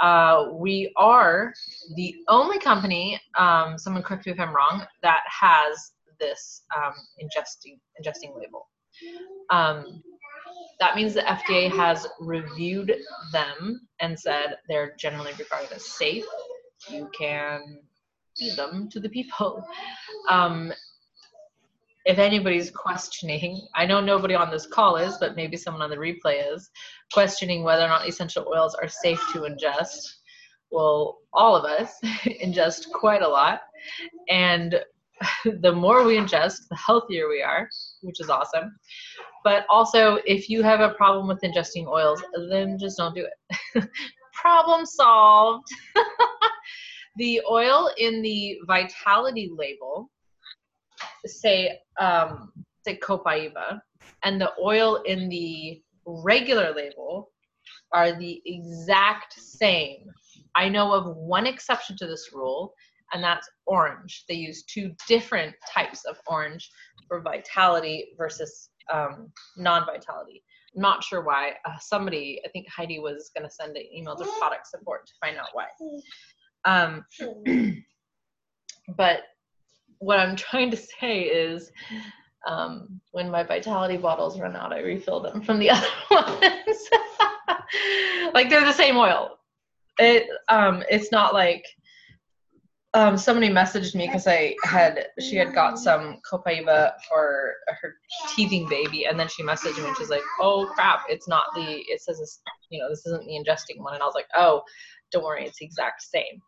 Uh, 0.00 0.48
we 0.52 0.92
are 0.96 1.52
the 1.94 2.14
only 2.28 2.58
company, 2.58 3.20
um, 3.38 3.78
someone 3.78 4.02
correct 4.02 4.26
me 4.26 4.32
if 4.32 4.40
I'm 4.40 4.54
wrong, 4.54 4.84
that 5.02 5.20
has 5.28 5.92
this 6.18 6.62
um, 6.76 6.94
ingesting 7.22 7.78
ingesting 8.00 8.36
label. 8.36 8.68
Um, 9.50 10.02
that 10.80 10.96
means 10.96 11.14
the 11.14 11.22
FDA 11.22 11.70
has 11.70 12.06
reviewed 12.18 12.96
them 13.32 13.86
and 14.00 14.18
said 14.18 14.56
they're 14.68 14.94
generally 14.98 15.32
regarded 15.38 15.72
as 15.72 15.84
safe. 15.84 16.24
You 16.88 17.08
can 17.16 17.80
feed 18.36 18.56
them 18.56 18.88
to 18.90 18.98
the 18.98 19.08
people. 19.08 19.64
Um, 20.28 20.72
if 22.04 22.18
anybody's 22.18 22.70
questioning, 22.70 23.66
I 23.74 23.86
know 23.86 24.00
nobody 24.00 24.34
on 24.34 24.50
this 24.50 24.66
call 24.66 24.96
is, 24.96 25.16
but 25.18 25.36
maybe 25.36 25.56
someone 25.56 25.82
on 25.82 25.90
the 25.90 25.96
replay 25.96 26.54
is, 26.54 26.70
questioning 27.12 27.62
whether 27.62 27.84
or 27.84 27.88
not 27.88 28.08
essential 28.08 28.46
oils 28.52 28.74
are 28.74 28.88
safe 28.88 29.22
to 29.32 29.40
ingest. 29.40 30.14
Well, 30.70 31.18
all 31.32 31.54
of 31.54 31.64
us 31.64 31.94
ingest 32.24 32.90
quite 32.92 33.22
a 33.22 33.28
lot. 33.28 33.60
And 34.28 34.80
the 35.60 35.72
more 35.72 36.04
we 36.04 36.16
ingest, 36.16 36.68
the 36.68 36.76
healthier 36.76 37.28
we 37.28 37.42
are, 37.42 37.68
which 38.00 38.20
is 38.20 38.30
awesome. 38.30 38.74
But 39.44 39.64
also, 39.68 40.18
if 40.26 40.48
you 40.48 40.62
have 40.62 40.80
a 40.80 40.94
problem 40.94 41.28
with 41.28 41.40
ingesting 41.42 41.86
oils, 41.86 42.22
then 42.50 42.78
just 42.78 42.96
don't 42.96 43.14
do 43.14 43.26
it. 43.26 43.88
problem 44.34 44.86
solved. 44.86 45.68
the 47.16 47.42
oil 47.48 47.90
in 47.98 48.22
the 48.22 48.58
vitality 48.66 49.50
label 49.54 50.10
say 51.26 51.78
um, 52.00 52.52
say 52.84 52.98
copaiba, 52.98 53.80
and 54.24 54.40
the 54.40 54.52
oil 54.60 55.02
in 55.06 55.28
the 55.28 55.82
regular 56.06 56.74
label 56.74 57.30
are 57.92 58.12
the 58.12 58.42
exact 58.46 59.34
same. 59.34 60.06
I 60.54 60.68
know 60.68 60.92
of 60.92 61.16
one 61.16 61.46
exception 61.46 61.96
to 61.98 62.06
this 62.06 62.30
rule, 62.32 62.74
and 63.12 63.22
that's 63.22 63.48
orange. 63.66 64.24
They 64.28 64.34
use 64.34 64.64
two 64.64 64.92
different 65.06 65.54
types 65.72 66.04
of 66.04 66.16
orange 66.26 66.70
for 67.08 67.20
vitality 67.20 68.08
versus 68.18 68.70
um, 68.92 69.30
non-vitality. 69.56 70.42
Not 70.74 71.04
sure 71.04 71.22
why. 71.22 71.52
Uh, 71.66 71.78
somebody, 71.80 72.40
I 72.44 72.48
think 72.48 72.66
Heidi 72.68 72.98
was 72.98 73.30
going 73.36 73.46
to 73.48 73.54
send 73.54 73.76
an 73.76 73.84
email 73.94 74.16
to 74.16 74.24
product 74.38 74.68
support 74.68 75.06
to 75.06 75.12
find 75.20 75.36
out 75.36 75.48
why. 75.52 75.66
Um, 76.64 77.04
but 78.96 79.20
what 80.02 80.18
I'm 80.18 80.34
trying 80.34 80.70
to 80.72 80.76
say 80.76 81.20
is 81.20 81.70
um, 82.46 83.00
when 83.12 83.30
my 83.30 83.44
vitality 83.44 83.96
bottles 83.96 84.38
run 84.38 84.56
out, 84.56 84.72
I 84.72 84.80
refill 84.80 85.20
them 85.20 85.40
from 85.42 85.60
the 85.60 85.70
other 85.76 85.86
ones. 86.10 86.90
like 88.34 88.50
they're 88.50 88.64
the 88.64 88.72
same 88.72 88.96
oil. 88.96 89.38
It 89.98 90.26
um, 90.48 90.82
it's 90.90 91.12
not 91.12 91.34
like 91.34 91.64
um, 92.94 93.16
somebody 93.16 93.48
messaged 93.48 93.94
me 93.94 94.06
because 94.06 94.26
I 94.26 94.56
had 94.64 95.06
she 95.20 95.36
had 95.36 95.54
got 95.54 95.78
some 95.78 96.18
copaiba 96.30 96.92
for 97.08 97.54
her 97.80 97.94
teething 98.34 98.68
baby, 98.68 99.06
and 99.06 99.18
then 99.18 99.28
she 99.28 99.44
messaged 99.44 99.78
me 99.78 99.86
and 99.86 99.96
she's 99.96 100.10
like, 100.10 100.22
"Oh 100.40 100.70
crap, 100.74 101.04
it's 101.08 101.28
not 101.28 101.44
the 101.54 101.62
it 101.62 102.00
says 102.00 102.18
this, 102.18 102.40
you 102.70 102.80
know 102.80 102.88
this 102.88 103.06
isn't 103.06 103.24
the 103.24 103.32
ingesting 103.32 103.78
one," 103.78 103.94
and 103.94 104.02
I 104.02 104.06
was 104.06 104.14
like, 104.14 104.28
"Oh, 104.36 104.62
don't 105.12 105.24
worry, 105.24 105.46
it's 105.46 105.58
the 105.58 105.66
exact 105.66 106.02
same." 106.02 106.42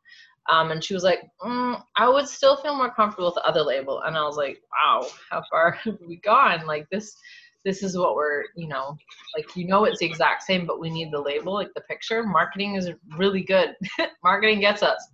Um, 0.51 0.71
and 0.71 0.85
she 0.85 0.95
was 0.95 1.05
like, 1.05 1.21
mm, 1.43 1.83
I 1.97 2.09
would 2.09 2.29
still 2.29 2.57
feel 2.57 2.77
more 2.77 2.95
comfortable 2.95 3.27
with 3.27 3.37
the 3.37 3.47
other 3.47 3.63
label. 3.63 4.03
And 4.03 4.17
I 4.17 4.23
was 4.25 4.37
like, 4.37 4.61
wow, 4.73 5.07
how 5.31 5.43
far 5.51 5.73
have 5.85 5.99
we 6.07 6.17
gone? 6.17 6.67
Like 6.67 6.89
this, 6.91 7.17
this 7.65 7.83
is 7.83 7.97
what 7.97 8.15
we're, 8.15 8.45
you 8.55 8.69
know, 8.69 8.97
like, 9.37 9.57
you 9.57 9.67
know, 9.67 9.85
it's 9.85 10.01
the 10.01 10.07
exact 10.07 10.43
same, 10.43 10.67
but 10.67 10.81
we 10.81 10.91
need 10.91 11.11
the 11.13 11.21
label, 11.21 11.55
like 11.55 11.73
the 11.75 11.81
picture. 11.83 12.23
Marketing 12.23 12.75
is 12.75 12.91
really 13.17 13.43
good. 13.43 13.75
Marketing 14.25 14.61
gets 14.61 14.83
us. 14.83 15.09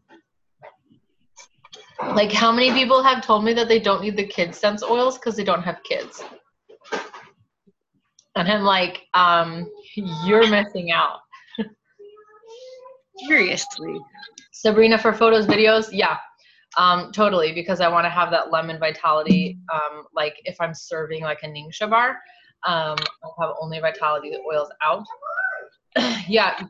Like 2.01 2.33
how 2.33 2.51
many 2.51 2.73
people 2.73 3.03
have 3.03 3.25
told 3.25 3.45
me 3.45 3.53
that 3.53 3.69
they 3.69 3.79
don't 3.79 4.03
need 4.03 4.17
the 4.17 4.27
KidScents 4.27 4.83
oils 4.83 5.19
because 5.19 5.37
they 5.37 5.45
don't 5.45 5.63
have 5.63 5.83
kids? 5.85 6.23
And 8.37 8.49
I'm 8.51 8.63
like, 8.63 9.07
um, 9.13 9.71
you're 10.25 10.49
missing 10.49 10.93
out. 10.93 11.19
Seriously. 13.29 14.01
Sabrina 14.61 14.99
for 14.99 15.15
photos, 15.15 15.47
videos, 15.47 15.89
yeah, 15.91 16.19
um, 16.77 17.13
totally. 17.13 17.53
Because 17.53 17.81
I 17.81 17.89
want 17.89 18.05
to 18.05 18.11
have 18.11 18.31
that 18.31 18.51
lemon 18.51 18.79
vitality. 18.79 19.59
Um, 19.73 20.05
like 20.15 20.35
if 20.45 20.61
I'm 20.61 20.75
serving 20.75 21.23
like 21.23 21.39
a 21.43 21.47
Ningxia 21.47 21.89
bar, 21.89 22.19
um, 22.67 22.99
I'll 23.25 23.37
have 23.41 23.55
only 23.59 23.81
vitality 23.81 24.37
oils 24.47 24.69
out. 24.85 25.05
yeah, 26.29 26.63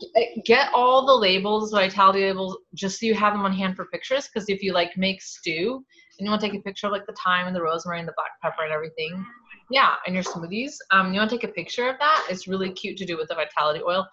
get 0.45 0.71
all 0.73 1.05
the 1.05 1.13
labels, 1.13 1.73
vitality 1.73 2.21
labels, 2.21 2.57
just 2.75 3.01
so 3.01 3.07
you 3.07 3.15
have 3.15 3.33
them 3.33 3.45
on 3.45 3.53
hand 3.53 3.75
for 3.75 3.87
pictures. 3.87 4.29
Because 4.33 4.49
if 4.49 4.63
you 4.63 4.73
like 4.73 4.97
make 4.97 5.21
stew 5.21 5.85
and 6.19 6.25
you 6.25 6.31
want 6.31 6.41
to 6.41 6.49
take 6.49 6.59
a 6.59 6.63
picture 6.63 6.87
of 6.87 6.93
like 6.93 7.07
the 7.07 7.17
thyme 7.25 7.49
and 7.49 7.57
the 7.57 7.61
rosemary 7.61 7.99
and 7.99 8.07
the 8.07 8.15
black 8.17 8.41
pepper 8.41 8.63
and 8.63 8.73
everything, 8.73 9.27
yeah, 9.69 9.95
and 10.07 10.15
your 10.15 10.25
smoothies, 10.25 10.75
um, 10.93 11.13
you 11.13 11.19
want 11.19 11.31
to 11.31 11.37
take 11.37 11.49
a 11.51 11.53
picture 11.53 11.89
of 11.89 11.97
that. 11.99 12.27
It's 12.31 12.47
really 12.47 12.71
cute 12.71 12.97
to 12.99 13.05
do 13.05 13.17
with 13.17 13.29
the 13.29 13.35
vitality 13.35 13.81
oil. 13.87 14.07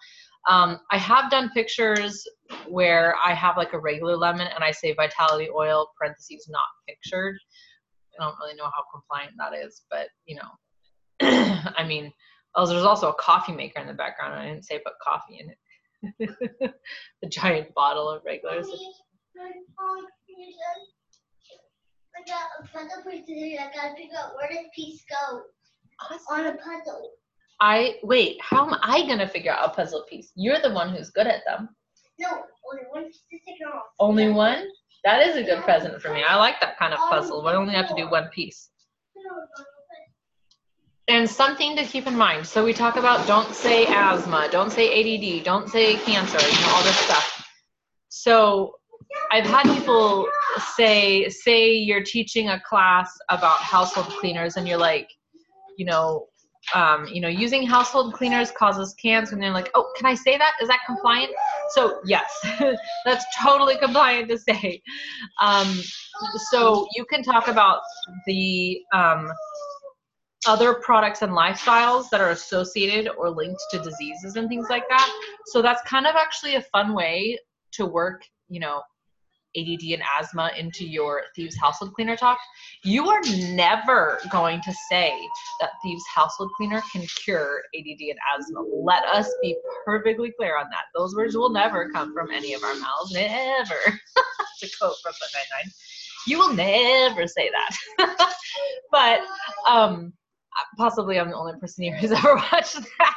Um, 0.46 0.80
I 0.90 0.98
have 0.98 1.30
done 1.30 1.50
pictures 1.50 2.26
where 2.68 3.14
I 3.24 3.34
have 3.34 3.56
like 3.56 3.72
a 3.72 3.78
regular 3.78 4.16
lemon 4.16 4.46
and 4.54 4.64
I 4.64 4.70
say 4.70 4.94
vitality 4.94 5.48
oil, 5.54 5.88
parentheses, 5.98 6.48
not 6.48 6.64
pictured. 6.88 7.36
I 8.18 8.24
don't 8.24 8.36
really 8.40 8.56
know 8.56 8.64
how 8.64 8.82
compliant 8.92 9.34
that 9.38 9.54
is, 9.54 9.82
but 9.90 10.08
you 10.26 10.36
know, 10.36 10.48
I 11.76 11.84
mean, 11.86 12.12
oh, 12.54 12.66
there's 12.66 12.84
also 12.84 13.10
a 13.10 13.14
coffee 13.14 13.52
maker 13.52 13.80
in 13.80 13.86
the 13.86 13.94
background. 13.94 14.34
I 14.34 14.46
didn't 14.46 14.64
say 14.64 14.78
put 14.78 14.94
coffee 15.02 15.40
in 15.40 15.50
it. 15.50 15.58
the 17.22 17.28
giant 17.28 17.74
bottle 17.74 18.08
of 18.08 18.22
regulars. 18.24 18.66
I 22.16 22.26
got 22.26 22.46
a 22.58 22.66
puzzle 22.66 23.10
piece 23.10 23.26
today. 23.26 23.58
I 23.60 23.66
gotta 23.74 23.94
figure 23.94 24.16
out 24.18 24.34
where 24.36 24.48
this 24.50 24.66
piece 24.74 25.04
goes 25.08 25.42
on 26.30 26.46
a 26.46 26.56
puzzle. 26.56 27.12
I 27.60 27.96
wait. 28.02 28.38
How 28.40 28.66
am 28.66 28.76
I 28.82 29.06
gonna 29.06 29.28
figure 29.28 29.52
out 29.52 29.68
a 29.68 29.74
puzzle 29.74 30.04
piece? 30.08 30.32
You're 30.34 30.60
the 30.60 30.72
one 30.72 30.94
who's 30.94 31.10
good 31.10 31.26
at 31.26 31.42
them. 31.46 31.68
No, 32.18 32.28
only 32.70 32.84
one 32.90 33.04
piece 33.06 33.22
is 33.30 33.40
taken 33.46 33.66
off. 33.66 33.82
Only 33.98 34.28
one? 34.30 34.68
That 35.04 35.26
is 35.26 35.36
a 35.36 35.42
good 35.42 35.62
present 35.62 36.00
for 36.02 36.12
me. 36.12 36.22
I 36.26 36.36
like 36.36 36.60
that 36.60 36.78
kind 36.78 36.92
of 36.92 37.00
um, 37.00 37.08
puzzle. 37.08 37.44
We 37.44 37.50
only 37.52 37.74
have 37.74 37.88
to 37.88 37.94
do 37.94 38.10
one 38.10 38.28
piece. 38.28 38.70
And 41.06 41.28
something 41.28 41.76
to 41.76 41.84
keep 41.84 42.06
in 42.06 42.16
mind. 42.16 42.46
So 42.46 42.64
we 42.64 42.74
talk 42.74 42.96
about 42.96 43.26
don't 43.26 43.54
say 43.54 43.86
asthma, 43.86 44.48
don't 44.50 44.70
say 44.70 44.86
ADD, 44.88 45.44
don't 45.44 45.68
say 45.68 45.96
cancer, 45.96 46.38
you 46.38 46.60
know, 46.60 46.72
all 46.74 46.82
this 46.82 46.96
stuff. 46.96 47.46
So 48.08 48.74
I've 49.32 49.46
had 49.46 49.62
people 49.62 50.28
say, 50.76 51.28
say 51.30 51.72
you're 51.72 52.02
teaching 52.02 52.50
a 52.50 52.60
class 52.60 53.16
about 53.30 53.58
household 53.58 54.08
cleaners 54.18 54.56
and 54.56 54.68
you're 54.68 54.78
like, 54.78 55.08
you 55.78 55.86
know, 55.86 56.26
um, 56.74 57.06
you 57.06 57.20
know, 57.20 57.28
using 57.28 57.66
household 57.66 58.14
cleaners 58.14 58.50
causes 58.50 58.94
cancer, 58.94 59.34
and 59.34 59.42
they're 59.42 59.52
like, 59.52 59.70
oh, 59.74 59.90
can 59.96 60.06
I 60.06 60.14
say 60.14 60.36
that? 60.36 60.52
Is 60.60 60.68
that 60.68 60.80
compliant? 60.86 61.32
So 61.70 62.00
yes, 62.04 62.30
that's 63.04 63.24
totally 63.42 63.76
compliant 63.78 64.28
to 64.28 64.38
say. 64.38 64.82
Um, 65.40 65.80
so 66.50 66.86
you 66.94 67.04
can 67.04 67.22
talk 67.22 67.48
about 67.48 67.80
the 68.26 68.80
um, 68.92 69.30
other 70.46 70.74
products 70.74 71.22
and 71.22 71.32
lifestyles 71.32 72.08
that 72.10 72.20
are 72.20 72.30
associated 72.30 73.10
or 73.16 73.30
linked 73.30 73.60
to 73.70 73.78
diseases 73.78 74.36
and 74.36 74.48
things 74.48 74.66
like 74.70 74.88
that. 74.88 75.10
So 75.46 75.62
that's 75.62 75.82
kind 75.82 76.06
of 76.06 76.14
actually 76.16 76.54
a 76.54 76.62
fun 76.62 76.94
way 76.94 77.38
to 77.72 77.86
work, 77.86 78.24
you 78.48 78.60
know, 78.60 78.82
ADD 79.56 79.82
and 79.92 80.02
asthma 80.18 80.50
into 80.58 80.86
your 80.86 81.22
Thieves 81.34 81.56
Household 81.56 81.94
Cleaner 81.94 82.16
talk, 82.16 82.38
you 82.84 83.08
are 83.08 83.20
never 83.52 84.20
going 84.30 84.60
to 84.62 84.72
say 84.90 85.18
that 85.60 85.70
Thieves 85.82 86.04
Household 86.14 86.50
Cleaner 86.56 86.82
can 86.92 87.06
cure 87.24 87.62
ADD 87.74 88.00
and 88.00 88.18
asthma. 88.36 88.60
Let 88.82 89.04
us 89.04 89.28
be 89.42 89.56
perfectly 89.84 90.32
clear 90.38 90.56
on 90.56 90.66
that. 90.70 90.84
Those 90.94 91.14
words 91.14 91.36
will 91.36 91.50
never 91.50 91.90
come 91.90 92.12
from 92.12 92.30
any 92.30 92.54
of 92.54 92.62
our 92.62 92.74
mouths. 92.74 93.12
Never. 93.12 93.74
to 94.60 94.68
quote 94.78 94.94
Brooklyn 95.02 95.30
Nine-Nine. 95.34 95.72
You 96.26 96.38
will 96.38 96.52
never 96.52 97.26
say 97.26 97.50
that. 97.50 98.36
but 98.92 99.20
um, 99.68 100.12
possibly 100.76 101.18
I'm 101.18 101.30
the 101.30 101.36
only 101.36 101.58
person 101.58 101.84
here 101.84 101.96
who's 101.96 102.12
ever 102.12 102.34
watched 102.34 102.80
that. 102.98 103.14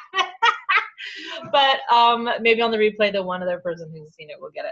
But 1.52 1.80
um, 1.94 2.30
maybe 2.42 2.62
on 2.62 2.72
the 2.72 2.78
replay, 2.78 3.12
the 3.12 3.24
one 3.24 3.42
other 3.42 3.60
person 3.60 3.90
who's 3.92 4.14
seen 4.16 4.30
it 4.30 4.40
will 4.40 4.52
get 4.52 4.66
it. 4.66 4.72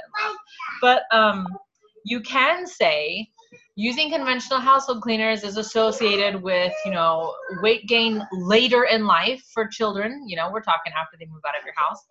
But 0.82 1.04
um, 1.12 1.48
you 2.06 2.22
can 2.22 2.65
say 2.68 3.30
using 3.76 4.12
conventional 4.12 4.60
household 4.60 5.02
cleaners 5.02 5.44
is 5.44 5.58
associated 5.58 6.42
with 6.42 6.74
you 6.86 6.92
know 6.92 7.34
weight 7.62 7.88
gain 7.88 8.22
later 8.34 8.84
in 8.84 9.06
life 9.06 9.42
for 9.54 9.68
children. 9.68 10.26
You 10.28 10.36
know 10.36 10.52
we're 10.52 10.62
talking 10.62 10.94
after 10.94 11.18
they 11.18 11.26
move 11.26 11.42
out 11.48 11.58
of 11.58 11.65
your 11.65 11.76
house. 11.76 12.06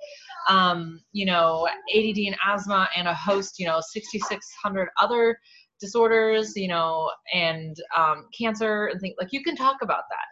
Um, 0.48 1.00
you 1.12 1.26
know 1.26 1.68
add 1.94 2.16
and 2.16 2.36
asthma 2.46 2.88
and 2.96 3.06
a 3.06 3.14
host 3.14 3.58
you 3.58 3.66
know 3.66 3.80
6600 3.80 4.88
other 5.00 5.38
disorders 5.80 6.56
you 6.56 6.68
know 6.68 7.10
and 7.34 7.76
um, 7.96 8.26
cancer 8.38 8.86
and 8.86 9.00
things. 9.00 9.14
Like 9.20 9.32
you 9.32 9.42
can 9.42 9.56
talk 9.56 9.76
about 9.82 10.04
that 10.10 10.26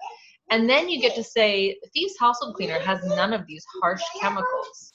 and 0.51 0.69
then 0.69 0.89
you 0.89 1.01
get 1.01 1.15
to 1.17 1.25
say, 1.25 1.77
Thieves 1.93 2.15
Household 2.19 2.55
Cleaner 2.55 2.79
has 2.79 3.05
none 3.05 3.33
of 3.33 3.47
these 3.47 3.65
harsh 3.83 4.03
chemicals. 4.21 4.93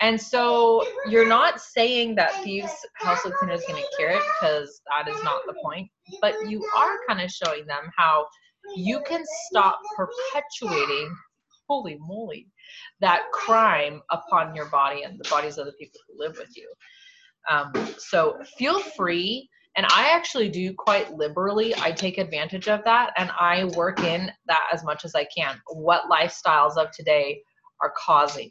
And 0.00 0.20
so 0.20 0.84
you're 1.08 1.28
not 1.28 1.60
saying 1.60 2.16
that 2.16 2.34
Thieves 2.42 2.74
Household 2.94 3.34
Cleaner 3.34 3.54
is 3.54 3.64
going 3.68 3.80
to 3.80 3.88
cure 3.96 4.10
it 4.10 4.22
because 4.40 4.80
that 4.90 5.08
is 5.08 5.22
not 5.22 5.42
the 5.46 5.54
point. 5.62 5.88
But 6.20 6.48
you 6.48 6.64
are 6.76 6.96
kind 7.06 7.20
of 7.20 7.30
showing 7.30 7.66
them 7.66 7.90
how 7.96 8.26
you 8.74 9.00
can 9.06 9.22
stop 9.48 9.78
perpetuating, 9.96 11.14
holy 11.68 11.98
moly, 12.00 12.48
that 13.00 13.30
crime 13.32 14.00
upon 14.10 14.56
your 14.56 14.66
body 14.66 15.02
and 15.02 15.20
the 15.20 15.28
bodies 15.28 15.58
of 15.58 15.66
the 15.66 15.72
people 15.72 16.00
who 16.08 16.18
live 16.18 16.36
with 16.38 16.56
you. 16.56 16.68
Um, 17.48 17.72
so 17.98 18.38
feel 18.56 18.80
free 18.80 19.48
and 19.76 19.86
I 19.86 20.10
actually 20.14 20.48
do 20.48 20.74
quite 20.74 21.12
liberally. 21.14 21.74
I 21.76 21.92
take 21.92 22.18
advantage 22.18 22.68
of 22.68 22.84
that 22.84 23.12
and 23.16 23.30
I 23.38 23.64
work 23.76 24.00
in 24.00 24.30
that 24.46 24.68
as 24.72 24.84
much 24.84 25.04
as 25.04 25.14
I 25.14 25.26
can. 25.36 25.60
What 25.72 26.10
lifestyles 26.10 26.76
of 26.76 26.90
today 26.90 27.42
are 27.80 27.92
causing, 27.96 28.50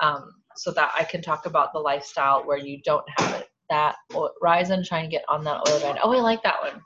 um, 0.00 0.30
so 0.56 0.70
that 0.72 0.92
I 0.98 1.04
can 1.04 1.20
talk 1.20 1.46
about 1.46 1.72
the 1.72 1.80
lifestyle 1.80 2.46
where 2.46 2.58
you 2.58 2.80
don't 2.84 3.04
have 3.18 3.40
it. 3.40 3.48
That 3.70 3.96
rise 4.42 4.70
and 4.70 4.84
shine, 4.86 5.08
get 5.08 5.24
on 5.28 5.42
that 5.44 5.68
oil 5.68 5.80
bed. 5.80 5.98
Oh, 6.02 6.12
I 6.12 6.20
like 6.20 6.42
that 6.42 6.62
one. 6.62 6.80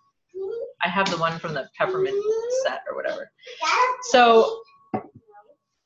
I 0.82 0.88
have 0.88 1.10
the 1.10 1.16
one 1.16 1.38
from 1.38 1.54
the 1.54 1.68
peppermint 1.76 2.16
set 2.62 2.82
or 2.88 2.96
whatever. 2.96 3.30
So, 4.02 4.60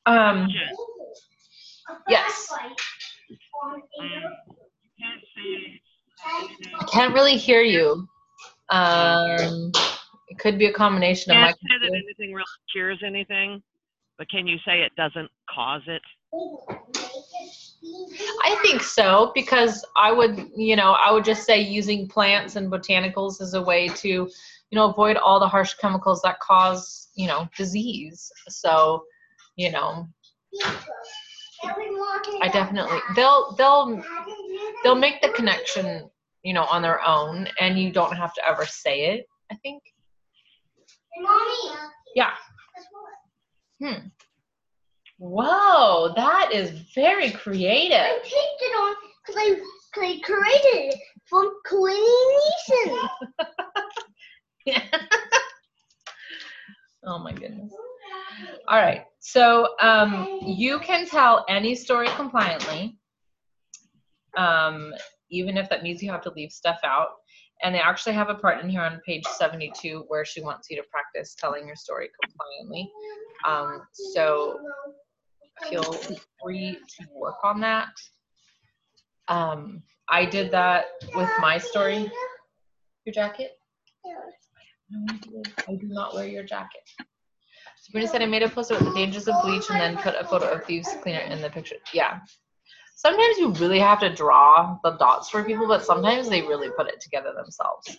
um, 0.07 0.48
yes. 2.09 2.52
I 6.24 6.85
can't 6.90 7.14
really 7.14 7.37
hear 7.37 7.62
you. 7.62 8.08
Um, 8.70 9.72
it 10.28 10.38
could 10.38 10.58
be 10.58 10.66
a 10.66 10.72
combination 10.72 11.32
of 11.32 11.37
Can't 11.37 11.56
say 11.56 11.88
that 11.88 11.94
anything 11.94 12.32
really 12.32 12.44
cures 12.72 13.02
anything, 13.04 13.62
but 14.18 14.28
can 14.30 14.46
you 14.46 14.58
say 14.64 14.82
it 14.82 14.92
doesn't 14.96 15.30
cause 15.52 15.82
it? 15.87 16.02
I 18.44 18.56
think 18.62 18.82
so 18.82 19.32
because 19.35 19.85
I 19.96 20.12
would, 20.12 20.50
you 20.56 20.76
know, 20.76 20.92
I 20.92 21.12
would 21.12 21.24
just 21.24 21.44
say 21.44 21.61
using 21.61 22.08
plants 22.08 22.56
and 22.56 22.70
botanicals 22.70 23.40
as 23.40 23.54
a 23.54 23.62
way 23.62 23.88
to, 23.88 24.08
you 24.08 24.30
know, 24.72 24.88
avoid 24.88 25.16
all 25.16 25.38
the 25.38 25.48
harsh 25.48 25.74
chemicals 25.74 26.22
that 26.22 26.40
cause, 26.40 27.08
you 27.14 27.26
know, 27.26 27.48
disease. 27.56 28.32
So, 28.48 29.04
you 29.56 29.70
know, 29.70 30.08
I 32.40 32.48
definitely 32.52 32.98
they'll 33.14 33.52
they'll 33.56 34.02
they'll 34.82 34.94
make 34.94 35.20
the 35.20 35.28
connection, 35.30 36.11
you 36.42 36.52
know, 36.52 36.64
on 36.64 36.83
their 36.83 37.00
own, 37.07 37.46
and 37.61 37.78
you 37.78 37.92
don't 37.92 38.16
have 38.16 38.35
to 38.35 38.48
ever 38.48 38.66
say 38.66 39.14
it. 39.14 39.28
I 39.50 39.55
think. 39.57 39.83
Mommy. 41.18 41.78
Yeah. 42.14 42.33
Hmm. 43.81 44.09
Whoa, 45.18 46.12
that 46.16 46.50
is 46.52 46.70
very 46.94 47.31
creative. 47.31 47.98
I 47.98 48.18
creative. 48.18 48.24
painted 48.24 48.74
on 48.76 48.94
because 49.24 49.37
I, 49.38 49.55
cause 49.94 50.05
I 50.05 50.20
created 50.24 50.92
it 50.92 50.98
from 51.26 51.52
coordination. 51.66 53.09
oh 57.05 57.18
my 57.18 57.33
goodness. 57.33 57.72
All 58.68 58.78
right. 58.78 59.05
So 59.20 59.74
um, 59.81 60.40
you 60.42 60.78
can 60.81 61.07
tell 61.07 61.44
any 61.48 61.74
story 61.74 62.09
compliantly, 62.09 62.96
um, 64.37 64.92
even 65.33 65.57
if 65.57 65.68
that 65.71 65.83
means 65.83 66.03
you 66.03 66.11
have 66.11 66.23
to 66.23 66.33
leave 66.37 66.53
stuff 66.53 66.79
out. 66.85 67.09
And 67.62 67.75
they 67.75 67.81
actually 67.81 68.14
have 68.14 68.29
a 68.29 68.35
part 68.35 68.62
in 68.62 68.68
here 68.68 68.83
on 68.83 69.01
page 69.07 69.25
72 69.25 70.05
where 70.09 70.25
she 70.25 70.40
wants 70.40 70.68
you 70.71 70.77
to 70.77 70.83
practice 70.90 71.35
telling 71.35 71.66
your 71.66 71.77
story 71.77 72.09
compliantly. 72.23 72.90
Um, 73.47 73.83
so 73.92 74.59
feel 75.68 75.97
free 76.42 76.79
to 76.99 77.07
work 77.14 77.37
on 77.42 77.61
that. 77.61 77.88
Um, 79.29 79.83
I 80.09 80.25
did 80.25 80.51
that 80.51 80.87
with 81.14 81.31
my 81.40 81.59
story. 81.59 82.11
Your 83.05 83.14
jacket? 83.14 83.53
I 85.68 85.75
do 85.75 85.88
not 85.88 86.14
wear 86.14 86.27
your 86.27 86.45
jacket. 86.45 86.83
Sabrina 87.77 88.07
said 88.07 88.23
I 88.23 88.27
made 88.27 88.42
a 88.42 88.49
poster 88.49 88.75
with 88.75 88.85
the 88.85 88.95
dangers 88.95 89.27
of 89.27 89.35
bleach 89.42 89.71
and 89.71 89.81
then 89.81 89.97
put 89.97 90.14
a 90.14 90.25
photo 90.25 90.51
of 90.51 90.64
thieves 90.64 90.88
cleaner 91.03 91.21
in 91.21 91.40
the 91.40 91.51
picture. 91.51 91.77
Yeah. 91.92 92.21
Sometimes 92.94 93.38
you 93.38 93.52
really 93.55 93.81
have 93.81 94.00
to 94.00 94.14
draw 94.14 94.78
the 94.85 94.92
dots 94.92 95.28
for 95.31 95.42
people, 95.42 95.66
but 95.66 95.85
sometimes 95.85 96.28
they 96.28 96.42
really 96.42 96.70
put 96.76 96.88
it 96.88 97.00
together 97.00 97.33
themselves. 97.35 97.98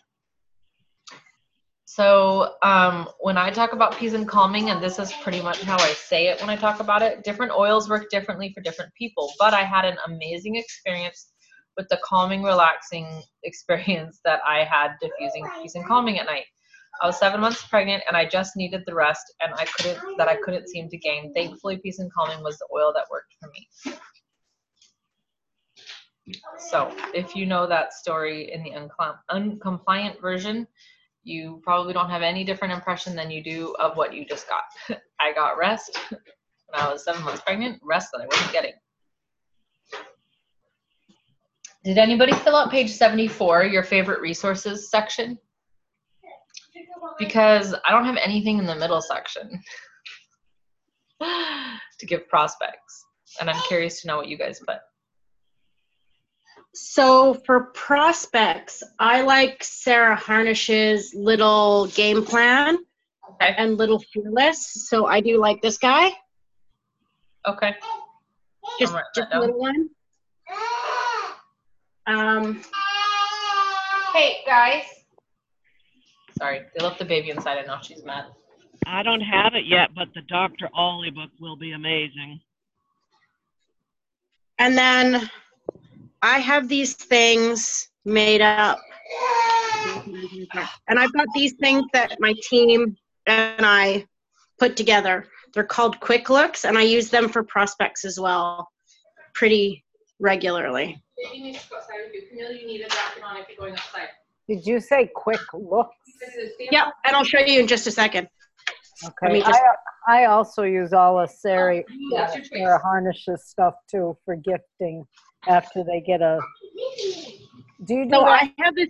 So 1.85 2.55
um, 2.63 3.07
when 3.19 3.37
I 3.37 3.51
talk 3.51 3.73
about 3.73 3.95
peace 3.97 4.13
and 4.13 4.27
calming, 4.27 4.71
and 4.71 4.81
this 4.81 4.97
is 4.97 5.13
pretty 5.21 5.41
much 5.41 5.61
how 5.61 5.77
I 5.77 5.93
say 5.93 6.27
it 6.27 6.39
when 6.41 6.49
I 6.49 6.55
talk 6.55 6.79
about 6.79 7.03
it, 7.03 7.23
different 7.23 7.51
oils 7.51 7.87
work 7.87 8.09
differently 8.09 8.51
for 8.51 8.61
different 8.61 8.91
people. 8.95 9.31
But 9.37 9.53
I 9.53 9.63
had 9.63 9.85
an 9.85 9.97
amazing 10.07 10.55
experience 10.55 11.33
with 11.77 11.87
the 11.89 11.99
calming, 12.03 12.41
relaxing 12.41 13.21
experience 13.43 14.19
that 14.25 14.39
I 14.43 14.63
had 14.63 14.93
diffusing 15.01 15.47
peace 15.61 15.75
and 15.75 15.85
calming 15.85 16.17
at 16.17 16.25
night. 16.25 16.45
I 17.01 17.05
was 17.07 17.19
seven 17.19 17.41
months 17.41 17.63
pregnant 17.67 18.03
and 18.07 18.17
I 18.17 18.25
just 18.25 18.55
needed 18.55 18.81
the 18.85 18.95
rest 18.95 19.31
and 19.41 19.53
I 19.53 19.65
couldn't 19.65 20.17
that 20.17 20.27
I 20.27 20.37
couldn't 20.37 20.69
seem 20.69 20.89
to 20.89 20.97
gain. 20.97 21.33
Thankfully, 21.33 21.77
peace 21.77 21.99
and 21.99 22.11
calming 22.11 22.43
was 22.43 22.57
the 22.57 22.67
oil 22.73 22.91
that 22.95 23.05
worked 23.11 23.35
for 23.39 23.49
me. 23.49 23.95
So 26.69 26.95
if 27.13 27.35
you 27.35 27.45
know 27.45 27.67
that 27.67 27.93
story 27.93 28.51
in 28.51 28.63
the 28.63 28.71
uncom- 28.71 29.17
uncompliant 29.31 30.21
version, 30.21 30.67
you 31.23 31.61
probably 31.63 31.93
don't 31.93 32.09
have 32.09 32.21
any 32.21 32.43
different 32.43 32.73
impression 32.73 33.15
than 33.15 33.31
you 33.31 33.43
do 33.43 33.75
of 33.79 33.97
what 33.97 34.13
you 34.13 34.25
just 34.25 34.47
got. 34.47 34.99
I 35.19 35.33
got 35.33 35.57
rest 35.57 35.99
when 36.09 36.19
I 36.73 36.91
was 36.91 37.03
seven 37.03 37.23
months 37.23 37.41
pregnant, 37.41 37.79
rest 37.83 38.09
that 38.13 38.21
I 38.21 38.25
wasn't 38.25 38.51
getting. 38.51 38.73
Did 41.83 41.97
anybody 41.97 42.31
fill 42.31 42.55
out 42.55 42.71
page 42.71 42.91
74, 42.91 43.65
your 43.65 43.83
favorite 43.83 44.21
resources 44.21 44.89
section? 44.89 45.37
because 47.19 47.75
I 47.87 47.91
don't 47.91 48.05
have 48.05 48.17
anything 48.23 48.57
in 48.57 48.65
the 48.65 48.75
middle 48.75 49.01
section 49.01 49.61
to 51.21 52.05
give 52.05 52.27
prospects. 52.27 53.05
And 53.39 53.49
I'm 53.49 53.61
curious 53.67 54.01
to 54.01 54.07
know 54.07 54.17
what 54.17 54.27
you 54.27 54.37
guys 54.37 54.59
put. 54.65 54.77
So 56.75 57.35
for 57.45 57.65
prospects, 57.73 58.81
I 58.99 59.21
like 59.21 59.63
Sarah 59.63 60.15
Harnish's 60.15 61.13
little 61.13 61.87
game 61.87 62.25
plan 62.25 62.77
Okay. 63.35 63.53
and 63.57 63.77
little 63.77 63.99
fearless. 64.11 64.87
So 64.89 65.05
I 65.05 65.21
do 65.21 65.39
like 65.39 65.61
this 65.61 65.77
guy, 65.77 66.11
Okay. 67.47 67.75
just, 68.79 68.93
just 69.15 69.27
a 69.31 69.39
little 69.39 69.59
one. 69.59 69.89
Um, 72.07 72.63
Hey, 74.13 74.37
guys. 74.45 74.83
Sorry, 76.37 76.61
they 76.75 76.83
left 76.83 76.99
the 76.99 77.05
baby 77.05 77.29
inside 77.31 77.57
and 77.57 77.67
now 77.67 77.79
she's 77.81 78.03
mad. 78.03 78.25
I 78.85 79.01
don't 79.03 79.21
have 79.21 79.53
it 79.55 79.65
yet, 79.65 79.89
but 79.95 80.09
the 80.13 80.21
Dr. 80.21 80.69
Ollie 80.73 81.09
book 81.11 81.29
will 81.39 81.55
be 81.55 81.71
amazing. 81.71 82.41
and 84.59 84.77
then 84.77 85.29
I 86.23 86.39
have 86.39 86.69
these 86.69 86.93
things 86.93 87.89
made 88.05 88.39
up. 88.41 88.79
And 90.87 90.97
I've 90.97 91.11
got 91.11 91.27
these 91.35 91.53
things 91.59 91.83
that 91.91 92.15
my 92.19 92.33
team 92.43 92.95
and 93.27 93.65
I 93.65 94.05
put 94.57 94.77
together. 94.77 95.27
They're 95.53 95.65
called 95.65 95.99
quick 95.99 96.29
looks, 96.29 96.63
and 96.63 96.77
I 96.77 96.83
use 96.83 97.09
them 97.09 97.27
for 97.27 97.43
prospects 97.43 98.05
as 98.05 98.19
well 98.19 98.69
pretty 99.35 99.83
regularly. 100.21 101.03
Baby 101.17 101.43
needs 101.43 101.63
to 101.63 101.69
go 101.69 101.75
outside 101.75 101.95
with 102.05 102.13
you. 102.13 102.29
Camille, 102.29 102.53
you 102.53 102.67
need 102.67 102.81
a 102.81 102.89
jacket 102.89 103.23
on 103.23 103.37
if 103.37 103.47
you're 103.49 103.57
going 103.57 103.73
outside. 103.73 104.07
Did 104.47 104.65
you 104.65 104.79
say 104.79 105.11
quick 105.13 105.41
looks? 105.53 105.95
Yep, 106.59 106.85
and 107.05 107.15
I'll 107.17 107.23
show 107.25 107.39
you 107.39 107.59
in 107.59 107.67
just 107.67 107.85
a 107.85 107.91
second. 107.91 108.29
Okay, 109.05 109.33
me 109.33 109.41
just- 109.41 109.59
I, 110.07 110.21
I 110.21 110.25
also 110.25 110.63
use 110.63 110.93
all 110.93 111.19
of 111.19 111.29
Sarah, 111.29 111.79
oh, 111.79 112.15
That's 112.15 112.35
your 112.35 112.43
choice. 112.43 112.51
Sarah 112.53 112.79
Harnish's 112.79 113.45
stuff 113.45 113.73
too 113.91 114.17
for 114.23 114.37
gifting 114.37 115.05
after 115.47 115.83
they 115.83 116.01
get 116.01 116.21
a, 116.21 116.39
do 117.83 117.95
you 117.95 118.05
do 118.05 118.11
So 118.11 118.21
that? 118.21 118.41
I 118.41 118.53
have 118.59 118.75
this, 118.75 118.89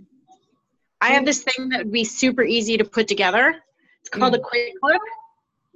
I 1.02 1.08
have 1.10 1.26
this 1.26 1.44
thing 1.44 1.70
that 1.70 1.80
would 1.80 1.92
be 1.92 2.04
super 2.04 2.44
easy 2.44 2.78
to 2.78 2.86
put 2.86 3.08
together. 3.08 3.56
It's 4.02 4.10
called 4.10 4.36
a 4.36 4.40
mm. 4.40 4.44
quick 4.44 4.74
look. 4.82 5.02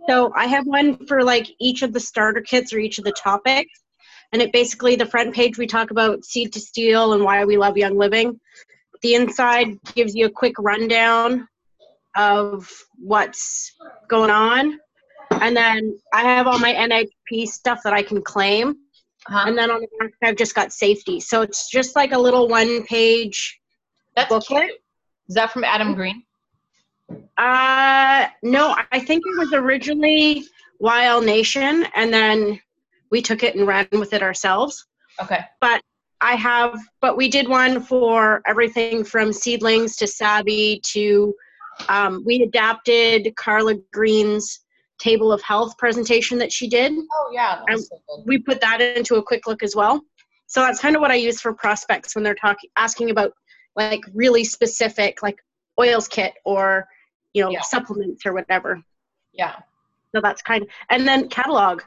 So 0.08 0.32
I 0.36 0.46
have 0.48 0.66
one 0.66 1.06
for 1.06 1.24
like 1.24 1.48
each 1.60 1.82
of 1.82 1.92
the 1.92 2.00
starter 2.00 2.42
kits 2.42 2.74
or 2.74 2.80
each 2.80 2.98
of 2.98 3.04
the 3.04 3.12
topics. 3.12 3.84
And 4.32 4.42
it 4.42 4.52
basically, 4.52 4.96
the 4.96 5.06
front 5.06 5.34
page, 5.34 5.58
we 5.58 5.68
talk 5.68 5.92
about 5.92 6.26
seed 6.26 6.54
to 6.54 6.60
seal 6.60 7.14
and 7.14 7.24
why 7.24 7.46
we 7.46 7.58
love 7.58 7.78
Young 7.78 7.98
Living. 7.98 8.40
The 9.02 9.16
inside 9.16 9.80
gives 9.96 10.16
you 10.16 10.26
a 10.26 10.30
quick 10.30 10.54
rundown 10.60 11.48
of 12.16 12.70
what's 12.98 13.74
going 14.08 14.32
on. 14.32 14.80
And 15.32 15.56
then 15.56 16.00
I 16.14 16.24
have 16.24 16.48
all 16.48 16.60
my 16.60 16.74
NHP 16.74 17.48
stuff 17.48 17.82
that 17.84 17.94
I 17.94 18.02
can 18.02 18.22
claim. 18.22 18.78
Uh-huh. 19.26 19.46
And 19.48 19.58
then 19.58 19.72
on 19.72 19.82
the 19.82 19.88
back, 20.00 20.12
I've 20.24 20.36
just 20.38 20.56
got 20.56 20.72
safety. 20.72 21.20
So 21.20 21.42
it's 21.42 21.70
just 21.70 21.96
like 21.96 22.12
a 22.12 22.20
little 22.20 22.48
one 22.48 22.84
page 22.84 23.60
That's 24.16 24.30
booklet. 24.30 24.68
cute. 24.68 24.80
Is 25.28 25.36
that 25.36 25.52
from 25.52 25.64
Adam 25.64 25.94
Green? 25.96 26.24
Uh, 27.38 28.28
no, 28.44 28.76
I 28.92 29.00
think 29.00 29.24
it 29.26 29.38
was 29.38 29.54
originally 29.54 30.46
Wild 30.80 31.26
Nation, 31.26 31.86
and 31.96 32.14
then 32.14 32.60
we 33.12 33.22
took 33.22 33.44
it 33.44 33.56
and 33.56 33.68
ran 33.68 33.88
with 33.92 34.14
it 34.14 34.22
ourselves. 34.22 34.86
Okay. 35.22 35.40
But 35.60 35.82
I 36.22 36.36
have, 36.36 36.80
but 37.02 37.18
we 37.18 37.30
did 37.30 37.48
one 37.48 37.82
for 37.82 38.42
everything 38.46 39.04
from 39.04 39.32
seedlings 39.34 39.96
to 39.98 40.08
savvy 40.08 40.82
to, 40.86 41.34
um, 41.90 42.24
we 42.26 42.42
adapted 42.42 43.36
Carla 43.36 43.76
Green's 43.94 44.62
table 45.00 45.32
of 45.32 45.42
health 45.42 45.78
presentation 45.78 46.38
that 46.40 46.52
she 46.52 46.68
did. 46.68 46.94
Oh 46.94 47.30
yeah, 47.34 47.62
so. 47.76 48.00
We 48.26 48.38
put 48.40 48.60
that 48.62 48.82
into 48.82 49.16
a 49.16 49.24
quick 49.24 49.48
look 49.48 49.64
as 49.64 49.76
well. 49.76 50.02
So 50.48 50.62
that's 50.62 50.80
kind 50.80 50.96
of 50.96 51.02
what 51.02 51.12
I 51.12 51.16
use 51.16 51.42
for 51.42 51.54
prospects 51.54 52.16
when 52.16 52.24
they're 52.24 52.36
talking, 52.36 52.70
asking 52.78 53.10
about 53.10 53.34
like 53.76 54.02
really 54.14 54.44
specific, 54.44 55.22
like 55.22 55.38
oils 55.80 56.08
kit 56.08 56.34
or, 56.46 56.88
you 57.34 57.44
know, 57.44 57.50
Yeah. 57.52 57.62
supplements 57.62 58.26
or 58.26 58.34
whatever. 58.34 58.82
Yeah. 59.34 59.56
So 60.16 60.22
that's 60.22 60.42
kind 60.42 60.64
of, 60.64 60.70
and 60.90 61.08
then 61.08 61.28
catalog. 61.30 61.82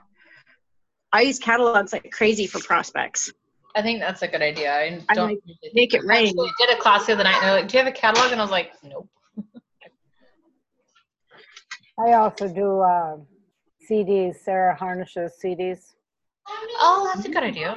I 1.13 1.23
use 1.23 1.39
catalogs 1.39 1.93
like 1.93 2.11
crazy 2.13 2.47
for 2.47 2.61
prospects. 2.61 3.33
I 3.75 3.83
think 3.83 4.01
that's 4.01 4.23
a 4.23 4.29
good 4.29 4.43
idea. 4.43 4.73
I 4.73 5.01
I 5.09 5.15
don't 5.15 5.31
usually 5.31 5.71
make 5.75 5.95
it 5.95 6.03
I 6.03 6.07
rain. 6.07 6.27
actually 6.29 6.51
did 6.59 6.71
a 6.71 6.81
class 6.81 7.07
the 7.07 7.15
other 7.15 7.25
night 7.25 7.35
and 7.37 7.43
they're 7.45 7.61
like, 7.61 7.69
Do 7.69 7.79
you 7.79 7.85
have 7.85 7.93
a 7.93 7.97
catalog? 7.97 8.31
And 8.33 8.41
I 8.41 8.45
was 8.45 8.51
like, 8.51 8.73
Nope. 8.85 9.09
I 12.01 12.15
also 12.15 12.49
do, 12.49 12.81
uh, 12.81 13.17
CDs, 13.89 14.37
Sarah 14.37 14.75
Harnish's 14.75 15.35
CDs. 15.43 15.95
Oh, 16.49 17.11
that's 17.13 17.27
a 17.27 17.31
good 17.31 17.43
idea. 17.43 17.77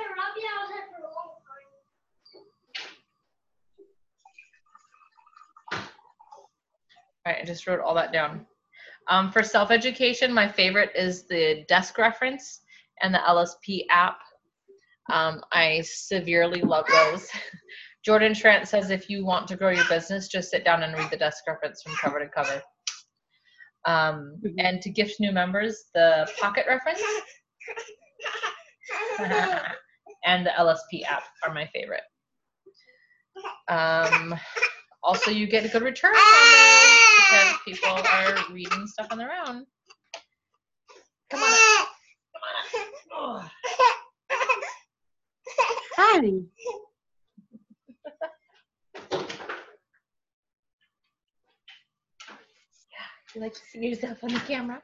All 7.25 7.31
right, 7.31 7.41
I 7.41 7.45
just 7.45 7.67
wrote 7.67 7.79
all 7.81 7.95
that 7.95 8.13
down. 8.13 8.45
Um, 9.09 9.31
for 9.31 9.43
self 9.43 9.71
education, 9.71 10.33
my 10.33 10.47
favorite 10.47 10.91
is 10.95 11.27
the 11.27 11.65
desk 11.67 11.97
reference 11.97 12.61
and 13.01 13.13
the 13.13 13.19
LSP 13.19 13.85
app. 13.89 14.19
Um, 15.11 15.41
I 15.51 15.81
severely 15.85 16.61
love 16.61 16.85
those. 16.87 17.29
Jordan 18.05 18.33
Schrandt 18.33 18.67
says 18.67 18.89
if 18.89 19.09
you 19.09 19.25
want 19.25 19.47
to 19.49 19.57
grow 19.57 19.69
your 19.69 19.87
business, 19.89 20.27
just 20.27 20.49
sit 20.51 20.63
down 20.63 20.83
and 20.83 20.93
read 20.97 21.09
the 21.11 21.17
desk 21.17 21.43
reference 21.47 21.81
from 21.81 21.95
cover 21.95 22.19
to 22.19 22.27
cover. 22.29 22.61
Um, 23.85 24.39
Mhm. 24.43 24.55
and 24.59 24.81
to 24.81 24.89
gift 24.89 25.19
new 25.19 25.31
members, 25.31 25.85
the 25.93 26.29
pocket 26.39 26.65
reference 26.67 27.01
and 30.25 30.45
the 30.45 30.51
LSP 30.51 31.03
app 31.05 31.23
are 31.43 31.53
my 31.53 31.67
favorite. 31.73 32.03
Um, 33.67 34.35
also, 35.03 35.31
you 35.31 35.47
get 35.47 35.65
a 35.65 35.69
good 35.69 35.81
return 35.81 36.15
on 36.15 36.51
those 36.51 37.17
because 37.17 37.57
people 37.65 37.89
are 37.89 38.53
reading 38.53 38.87
stuff 38.87 39.07
on 39.11 39.17
their 39.17 39.31
own. 39.45 39.65
Come 41.29 41.43
on, 41.43 41.51
up. 41.51 41.87
come 43.11 43.19
on. 43.19 43.45
Up. 43.45 43.51
Hi. 45.97 46.31
You 53.33 53.41
like 53.41 53.53
to 53.53 53.59
see 53.71 53.87
yourself 53.87 54.23
on 54.23 54.33
the 54.33 54.39
camera. 54.41 54.81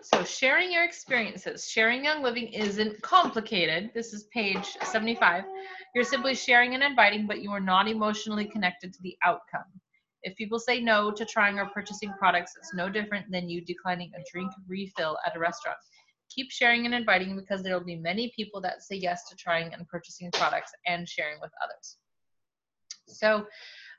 So, 0.00 0.22
sharing 0.24 0.72
your 0.72 0.84
experiences. 0.84 1.68
Sharing 1.68 2.04
Young 2.04 2.22
Living 2.22 2.48
isn't 2.48 3.02
complicated. 3.02 3.90
This 3.94 4.12
is 4.12 4.24
page 4.32 4.76
75. 4.82 5.44
You're 5.94 6.04
simply 6.04 6.34
sharing 6.34 6.74
and 6.74 6.82
inviting, 6.82 7.26
but 7.26 7.42
you 7.42 7.50
are 7.50 7.60
not 7.60 7.88
emotionally 7.88 8.44
connected 8.44 8.92
to 8.94 9.02
the 9.02 9.16
outcome. 9.24 9.64
If 10.22 10.36
people 10.36 10.58
say 10.58 10.80
no 10.80 11.10
to 11.10 11.24
trying 11.24 11.58
or 11.58 11.66
purchasing 11.66 12.12
products, 12.18 12.54
it's 12.56 12.74
no 12.74 12.88
different 12.88 13.30
than 13.30 13.48
you 13.48 13.60
declining 13.64 14.12
a 14.16 14.22
drink 14.30 14.52
refill 14.68 15.18
at 15.26 15.36
a 15.36 15.38
restaurant. 15.38 15.78
Keep 16.30 16.50
sharing 16.50 16.86
and 16.86 16.94
inviting 16.94 17.36
because 17.36 17.62
there 17.62 17.76
will 17.76 17.84
be 17.84 17.96
many 17.96 18.32
people 18.36 18.60
that 18.60 18.82
say 18.82 18.96
yes 18.96 19.28
to 19.28 19.36
trying 19.36 19.74
and 19.74 19.88
purchasing 19.88 20.30
products 20.32 20.70
and 20.86 21.08
sharing 21.08 21.40
with 21.40 21.50
others. 21.64 21.96
So, 23.06 23.46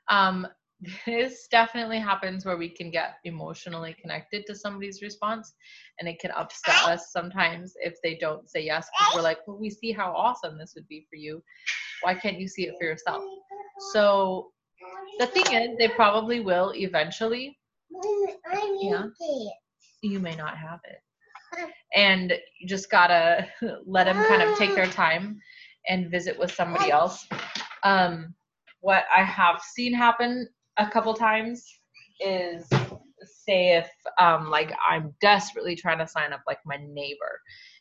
um, 0.08 0.46
this 1.06 1.46
definitely 1.50 1.98
happens 1.98 2.44
where 2.44 2.56
we 2.56 2.68
can 2.68 2.90
get 2.90 3.16
emotionally 3.24 3.94
connected 4.00 4.46
to 4.46 4.54
somebody's 4.54 5.02
response 5.02 5.54
and 5.98 6.08
it 6.08 6.18
can 6.18 6.30
upset 6.32 6.74
us 6.84 7.12
sometimes 7.12 7.74
if 7.80 7.94
they 8.02 8.16
don't 8.16 8.48
say 8.48 8.64
yes 8.64 8.88
because 8.98 9.14
we're 9.14 9.22
like 9.22 9.38
well 9.46 9.58
we 9.58 9.70
see 9.70 9.92
how 9.92 10.12
awesome 10.12 10.58
this 10.58 10.72
would 10.74 10.88
be 10.88 11.06
for 11.08 11.16
you. 11.16 11.42
Why 12.02 12.14
can't 12.14 12.40
you 12.40 12.48
see 12.48 12.66
it 12.66 12.74
for 12.78 12.84
yourself? 12.84 13.22
So 13.92 14.50
the 15.18 15.26
thing 15.26 15.44
is 15.52 15.78
they 15.78 15.88
probably 15.88 16.40
will 16.40 16.72
eventually. 16.74 17.58
Yeah. 18.80 19.06
you 20.02 20.18
may 20.18 20.34
not 20.34 20.56
have 20.56 20.80
it. 20.84 20.98
And 21.94 22.32
you 22.58 22.66
just 22.66 22.90
gotta 22.90 23.46
let 23.86 24.04
them 24.04 24.16
kind 24.24 24.42
of 24.42 24.58
take 24.58 24.74
their 24.74 24.86
time 24.86 25.38
and 25.88 26.10
visit 26.10 26.38
with 26.38 26.52
somebody 26.52 26.90
else. 26.90 27.26
Um, 27.84 28.34
what 28.82 29.04
i 29.16 29.22
have 29.22 29.60
seen 29.74 29.94
happen 29.94 30.46
a 30.78 30.88
couple 30.88 31.14
times 31.14 31.64
is 32.20 32.68
say 33.24 33.76
if 33.76 33.88
um, 34.18 34.50
like 34.50 34.72
i'm 34.88 35.14
desperately 35.20 35.76
trying 35.76 35.98
to 35.98 36.06
sign 36.06 36.32
up 36.32 36.42
like 36.46 36.58
my 36.64 36.78
neighbor 36.88 37.40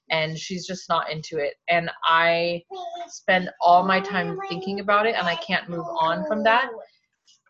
and 0.10 0.38
she's 0.38 0.66
just 0.66 0.90
not 0.90 1.10
into 1.12 1.38
it 1.38 1.54
and 1.70 1.90
i 2.06 2.62
spend 3.08 3.50
all 3.62 3.84
my 3.86 4.00
time 4.00 4.38
thinking 4.50 4.80
about 4.80 5.06
it 5.06 5.16
and 5.16 5.28
i 5.28 5.36
can't 5.36 5.70
move 5.70 5.86
on 6.00 6.26
from 6.28 6.44
that. 6.44 6.70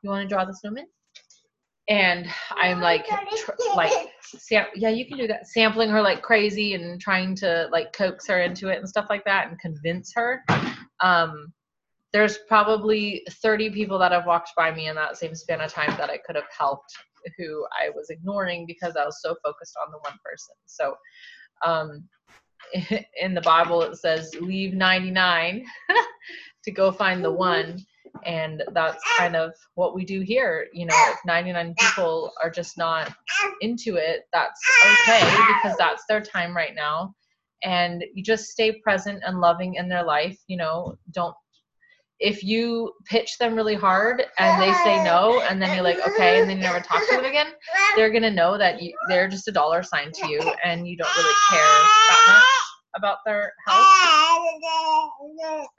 You 0.03 0.09
want 0.09 0.27
to 0.27 0.33
draw 0.33 0.45
the 0.45 0.53
snowman? 0.53 0.85
And 1.89 2.27
i'm 2.51 2.79
like 2.79 3.05
tr- 3.07 3.51
like 3.75 3.91
sam- 4.23 4.67
yeah 4.75 4.89
you 4.89 5.05
can 5.07 5.17
do 5.17 5.27
that 5.27 5.47
sampling 5.47 5.89
her 5.89 6.01
like 6.01 6.21
crazy 6.21 6.75
and 6.75 7.01
trying 7.01 7.35
to 7.37 7.67
like 7.71 7.91
coax 7.93 8.27
her 8.27 8.41
into 8.41 8.69
it 8.69 8.77
and 8.77 8.87
stuff 8.87 9.07
like 9.09 9.25
that 9.25 9.47
and 9.47 9.59
convince 9.59 10.11
her. 10.15 10.43
Um 11.01 11.51
there's 12.13 12.39
probably 12.47 13.23
30 13.29 13.69
people 13.71 13.97
that 13.99 14.11
have 14.11 14.25
walked 14.25 14.51
by 14.57 14.71
me 14.71 14.87
in 14.87 14.95
that 14.95 15.17
same 15.17 15.35
span 15.35 15.61
of 15.61 15.71
time 15.71 15.95
that 15.97 16.09
i 16.09 16.17
could 16.17 16.35
have 16.35 16.49
helped 16.57 16.93
who 17.37 17.65
i 17.81 17.89
was 17.89 18.09
ignoring 18.09 18.65
because 18.65 18.95
i 18.95 19.05
was 19.05 19.21
so 19.21 19.35
focused 19.43 19.75
on 19.85 19.91
the 19.91 19.97
one 19.99 20.17
person. 20.23 20.55
So 20.65 20.95
um 21.65 22.03
in 23.21 23.33
the 23.33 23.41
bible 23.41 23.81
it 23.81 23.97
says 23.97 24.33
leave 24.39 24.73
99 24.73 25.65
to 26.63 26.71
go 26.71 26.91
find 26.91 27.23
the 27.23 27.31
one. 27.31 27.79
And 28.25 28.63
that's 28.73 29.01
kind 29.17 29.35
of 29.35 29.53
what 29.75 29.95
we 29.95 30.05
do 30.05 30.21
here. 30.21 30.67
You 30.73 30.85
know 30.85 31.05
if 31.09 31.17
99 31.25 31.75
people 31.79 32.31
are 32.43 32.49
just 32.49 32.77
not 32.77 33.13
into 33.61 33.95
it 33.95 34.23
that's 34.33 34.59
okay 34.83 35.21
because 35.47 35.77
that's 35.77 36.03
their 36.07 36.21
time 36.21 36.55
right 36.55 36.75
now. 36.75 37.13
And 37.63 38.03
you 38.13 38.23
just 38.23 38.49
stay 38.49 38.79
present 38.81 39.23
and 39.25 39.39
loving 39.39 39.75
in 39.75 39.87
their 39.87 40.03
life 40.03 40.37
you 40.47 40.57
know 40.57 40.95
don't 41.11 41.35
if 42.21 42.43
you 42.43 42.93
pitch 43.05 43.37
them 43.39 43.55
really 43.55 43.73
hard 43.73 44.23
and 44.37 44.61
they 44.61 44.71
say 44.83 45.03
no 45.03 45.41
and 45.49 45.61
then 45.61 45.73
you're 45.73 45.83
like 45.83 45.99
okay 46.07 46.39
and 46.39 46.49
then 46.49 46.57
you 46.57 46.63
never 46.63 46.79
talk 46.79 47.01
to 47.09 47.15
them 47.15 47.25
again 47.25 47.47
they're 47.95 48.11
gonna 48.11 48.31
know 48.31 48.57
that 48.57 48.81
you, 48.81 48.93
they're 49.07 49.27
just 49.27 49.47
a 49.47 49.51
dollar 49.51 49.81
sign 49.81 50.11
to 50.11 50.27
you 50.27 50.39
and 50.63 50.87
you 50.87 50.95
don't 50.95 51.13
really 51.17 51.35
care 51.49 51.59
that 52.09 52.23
much 52.27 52.61
about 52.95 53.17
their 53.25 53.53
health. 53.67 53.87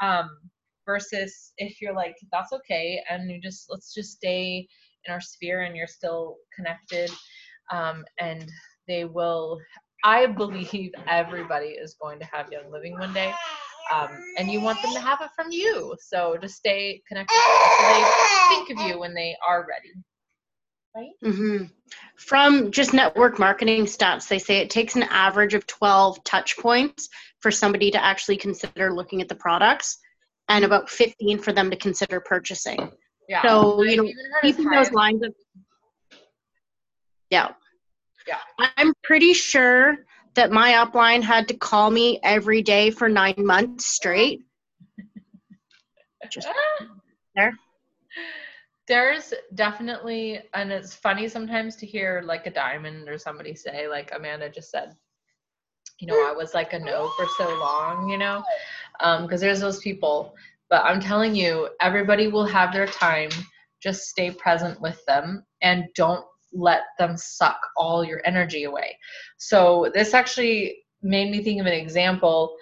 Um, 0.00 0.30
versus 0.84 1.52
if 1.58 1.80
you're 1.80 1.94
like 1.94 2.16
that's 2.32 2.52
okay 2.52 3.00
and 3.08 3.30
you 3.30 3.40
just 3.40 3.66
let's 3.70 3.94
just 3.94 4.12
stay 4.12 4.66
in 5.06 5.12
our 5.12 5.20
sphere 5.20 5.62
and 5.62 5.76
you're 5.76 5.86
still 5.86 6.36
connected 6.54 7.10
um, 7.70 8.04
and 8.18 8.50
they 8.88 9.04
will 9.04 9.60
i 10.04 10.26
believe 10.26 10.90
everybody 11.06 11.68
is 11.68 11.94
going 12.02 12.18
to 12.18 12.24
have 12.26 12.50
young 12.50 12.70
living 12.72 12.98
one 12.98 13.12
day 13.12 13.32
um, 13.92 14.08
and 14.38 14.50
you 14.50 14.60
want 14.60 14.80
them 14.82 14.92
to 14.94 15.00
have 15.00 15.20
it 15.20 15.30
from 15.36 15.50
you. 15.50 15.94
So 16.00 16.36
just 16.40 16.56
stay 16.56 17.02
connected 17.08 17.34
so 17.34 17.92
they 17.92 18.04
think 18.48 18.70
of 18.70 18.86
you 18.86 18.98
when 19.00 19.14
they 19.14 19.36
are 19.46 19.66
ready. 19.68 19.92
Right? 20.94 21.34
hmm 21.34 21.64
From 22.16 22.70
just 22.70 22.92
network 22.92 23.38
marketing 23.38 23.84
stats, 23.84 24.28
they 24.28 24.38
say 24.38 24.58
it 24.58 24.70
takes 24.70 24.94
an 24.94 25.04
average 25.04 25.54
of 25.54 25.66
12 25.66 26.22
touch 26.24 26.58
points 26.58 27.08
for 27.40 27.50
somebody 27.50 27.90
to 27.90 28.02
actually 28.02 28.36
consider 28.36 28.92
looking 28.92 29.20
at 29.22 29.28
the 29.28 29.34
products 29.34 29.98
and 30.48 30.64
about 30.64 30.90
15 30.90 31.38
for 31.38 31.52
them 31.52 31.70
to 31.70 31.76
consider 31.76 32.20
purchasing. 32.20 32.90
Yeah. 33.28 33.42
So, 33.42 33.82
you 33.82 33.96
know, 33.96 34.04
even 34.04 34.24
heard 34.32 34.44
as 34.48 34.56
keeping 34.56 34.70
those 34.70 34.92
lines 34.92 35.22
of 35.22 35.34
yeah 37.32 37.48
Yeah. 38.28 38.38
i'm 38.58 38.92
pretty 39.02 39.32
sure 39.32 39.96
that 40.34 40.50
my 40.50 40.72
upline 40.72 41.22
had 41.22 41.48
to 41.48 41.54
call 41.54 41.90
me 41.90 42.18
every 42.22 42.62
day 42.62 42.90
for 42.90 43.08
nine 43.08 43.34
months 43.38 43.86
straight 43.86 44.42
just 46.32 46.48
there. 47.36 47.52
There's 48.88 49.32
definitely, 49.54 50.40
and 50.54 50.72
it's 50.72 50.94
funny 50.94 51.28
sometimes 51.28 51.76
to 51.76 51.86
hear 51.86 52.22
like 52.24 52.46
a 52.46 52.50
diamond 52.50 53.08
or 53.08 53.18
somebody 53.18 53.54
say, 53.54 53.86
like 53.88 54.12
Amanda 54.14 54.48
just 54.50 54.70
said, 54.70 54.96
you 56.00 56.08
know, 56.08 56.14
I 56.14 56.32
was 56.32 56.52
like 56.52 56.72
a 56.72 56.78
no 56.78 57.08
for 57.16 57.26
so 57.38 57.48
long, 57.58 58.08
you 58.08 58.18
know, 58.18 58.42
um, 59.00 59.22
because 59.22 59.40
there's 59.40 59.60
those 59.60 59.78
people. 59.78 60.34
But 60.68 60.84
I'm 60.84 61.00
telling 61.00 61.36
you, 61.36 61.68
everybody 61.80 62.26
will 62.26 62.46
have 62.46 62.72
their 62.72 62.86
time. 62.86 63.30
Just 63.80 64.08
stay 64.08 64.30
present 64.30 64.80
with 64.80 65.04
them 65.06 65.44
and 65.60 65.84
don't 65.94 66.24
let 66.52 66.82
them 66.98 67.16
suck 67.16 67.60
all 67.76 68.04
your 68.04 68.20
energy 68.24 68.64
away. 68.64 68.96
So 69.38 69.90
this 69.94 70.14
actually 70.14 70.78
made 71.02 71.30
me 71.30 71.42
think 71.42 71.60
of 71.60 71.66
an 71.66 71.72
example 71.72 72.56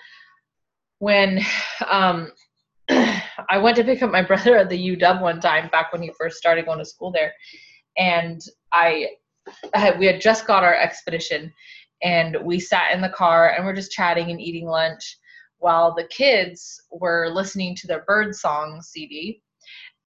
when 0.99 1.41
um, 1.88 2.30
I 2.88 3.59
went 3.59 3.76
to 3.76 3.84
pick 3.84 4.03
up 4.03 4.11
my 4.11 4.22
brother 4.22 4.57
at 4.57 4.68
the 4.68 4.97
UW 4.97 5.20
one 5.20 5.41
time 5.41 5.68
back 5.70 5.93
when 5.93 6.03
he 6.03 6.12
first 6.18 6.36
started 6.36 6.66
going 6.66 6.78
to 6.78 6.84
school 6.84 7.11
there, 7.11 7.32
and 7.97 8.41
I, 8.72 9.09
I 9.74 9.78
had, 9.78 9.99
we 9.99 10.07
had 10.07 10.20
just 10.20 10.47
got 10.47 10.62
our 10.62 10.74
expedition, 10.74 11.53
and 12.03 12.36
we 12.43 12.61
sat 12.61 12.93
in 12.93 13.01
the 13.01 13.09
car 13.09 13.51
and 13.51 13.64
we're 13.64 13.74
just 13.74 13.93
chatting 13.93 14.30
and 14.30 14.41
eating 14.41 14.66
lunch 14.66 15.18
while 15.59 15.95
the 15.95 16.05
kids 16.05 16.80
were 16.91 17.28
listening 17.30 17.76
to 17.76 17.86
their 17.86 18.05
bird 18.07 18.34
song 18.34 18.80
CD. 18.82 19.43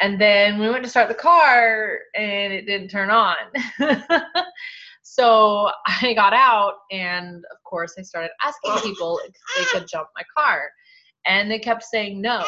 And 0.00 0.20
then 0.20 0.58
we 0.58 0.68
went 0.68 0.84
to 0.84 0.90
start 0.90 1.08
the 1.08 1.14
car 1.14 1.98
and 2.16 2.52
it 2.52 2.66
didn't 2.66 2.88
turn 2.88 3.10
on. 3.10 3.36
so 5.02 5.70
I 5.86 6.14
got 6.14 6.32
out 6.32 6.74
and 6.90 7.36
of 7.36 7.62
course 7.64 7.94
I 7.98 8.02
started 8.02 8.30
asking 8.42 8.90
people 8.90 9.20
if 9.24 9.34
they 9.56 9.78
could 9.78 9.88
jump 9.88 10.08
my 10.16 10.22
car. 10.36 10.62
And 11.26 11.50
they 11.50 11.58
kept 11.58 11.84
saying 11.84 12.20
no. 12.20 12.44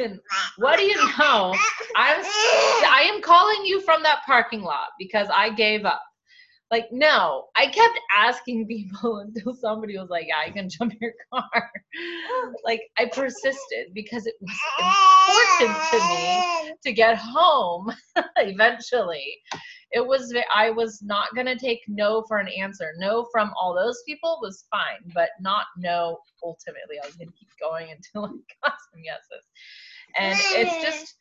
And 0.00 0.20
what 0.56 0.78
do 0.78 0.84
you 0.84 0.96
know? 0.96 1.54
I'm 1.96 2.22
I 2.24 3.10
am 3.12 3.20
calling 3.20 3.64
you 3.64 3.80
from 3.80 4.02
that 4.02 4.20
parking 4.26 4.62
lot 4.62 4.88
because 4.98 5.28
I 5.34 5.50
gave 5.50 5.84
up. 5.84 6.02
Like, 6.72 6.88
no, 6.90 7.48
I 7.54 7.66
kept 7.66 8.00
asking 8.16 8.66
people 8.68 9.18
until 9.18 9.54
somebody 9.54 9.98
was 9.98 10.08
like, 10.08 10.26
Yeah, 10.26 10.38
I 10.44 10.50
can 10.50 10.70
jump 10.70 10.94
your 11.00 11.12
car. 11.32 11.70
like, 12.64 12.80
I 12.98 13.04
persisted 13.04 13.92
because 13.94 14.26
it 14.26 14.34
was 14.40 14.56
important 14.80 15.78
to 15.90 15.98
me 16.08 16.74
to 16.82 16.92
get 16.92 17.18
home 17.18 17.92
eventually. 18.38 19.36
It 19.94 20.06
was, 20.06 20.34
I 20.54 20.70
was 20.70 21.02
not 21.02 21.34
going 21.34 21.46
to 21.46 21.56
take 21.58 21.80
no 21.86 22.24
for 22.26 22.38
an 22.38 22.48
answer. 22.48 22.94
No 22.96 23.26
from 23.30 23.52
all 23.60 23.74
those 23.74 24.02
people 24.06 24.38
was 24.40 24.64
fine, 24.70 25.12
but 25.14 25.28
not 25.38 25.66
no 25.76 26.18
ultimately. 26.42 26.96
I 27.02 27.06
was 27.06 27.16
going 27.16 27.28
to 27.28 27.34
keep 27.34 27.50
going 27.60 27.88
until 28.14 28.24
I 28.24 28.68
got 28.68 28.78
some 28.90 29.02
yeses. 29.04 29.44
And 30.18 30.38
it's 30.54 30.82
just, 30.82 31.14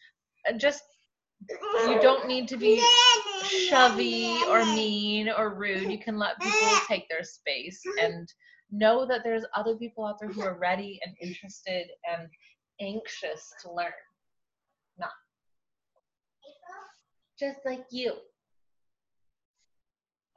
uh, 0.48 0.58
just, 0.58 0.84
you 1.50 2.00
don't 2.02 2.28
need 2.28 2.48
to 2.50 2.58
be 2.58 2.84
shovey 3.44 4.38
or 4.50 4.64
mean 4.66 5.30
or 5.30 5.54
rude. 5.54 5.92
You 5.92 6.00
can 6.00 6.18
let 6.18 6.40
people 6.40 6.70
take 6.88 7.08
their 7.10 7.24
space 7.24 7.82
and 8.02 8.28
know 8.72 9.06
that 9.06 9.22
there's 9.24 9.46
other 9.56 9.76
people 9.76 10.06
out 10.06 10.18
there 10.20 10.30
who 10.30 10.42
are 10.42 10.58
ready 10.58 11.00
and 11.06 11.16
interested 11.22 11.88
and 12.10 12.28
anxious 12.80 13.54
to 13.62 13.72
learn. 13.72 13.92
Not 14.98 15.12
just 17.40 17.60
like 17.66 17.86
you. 17.92 18.14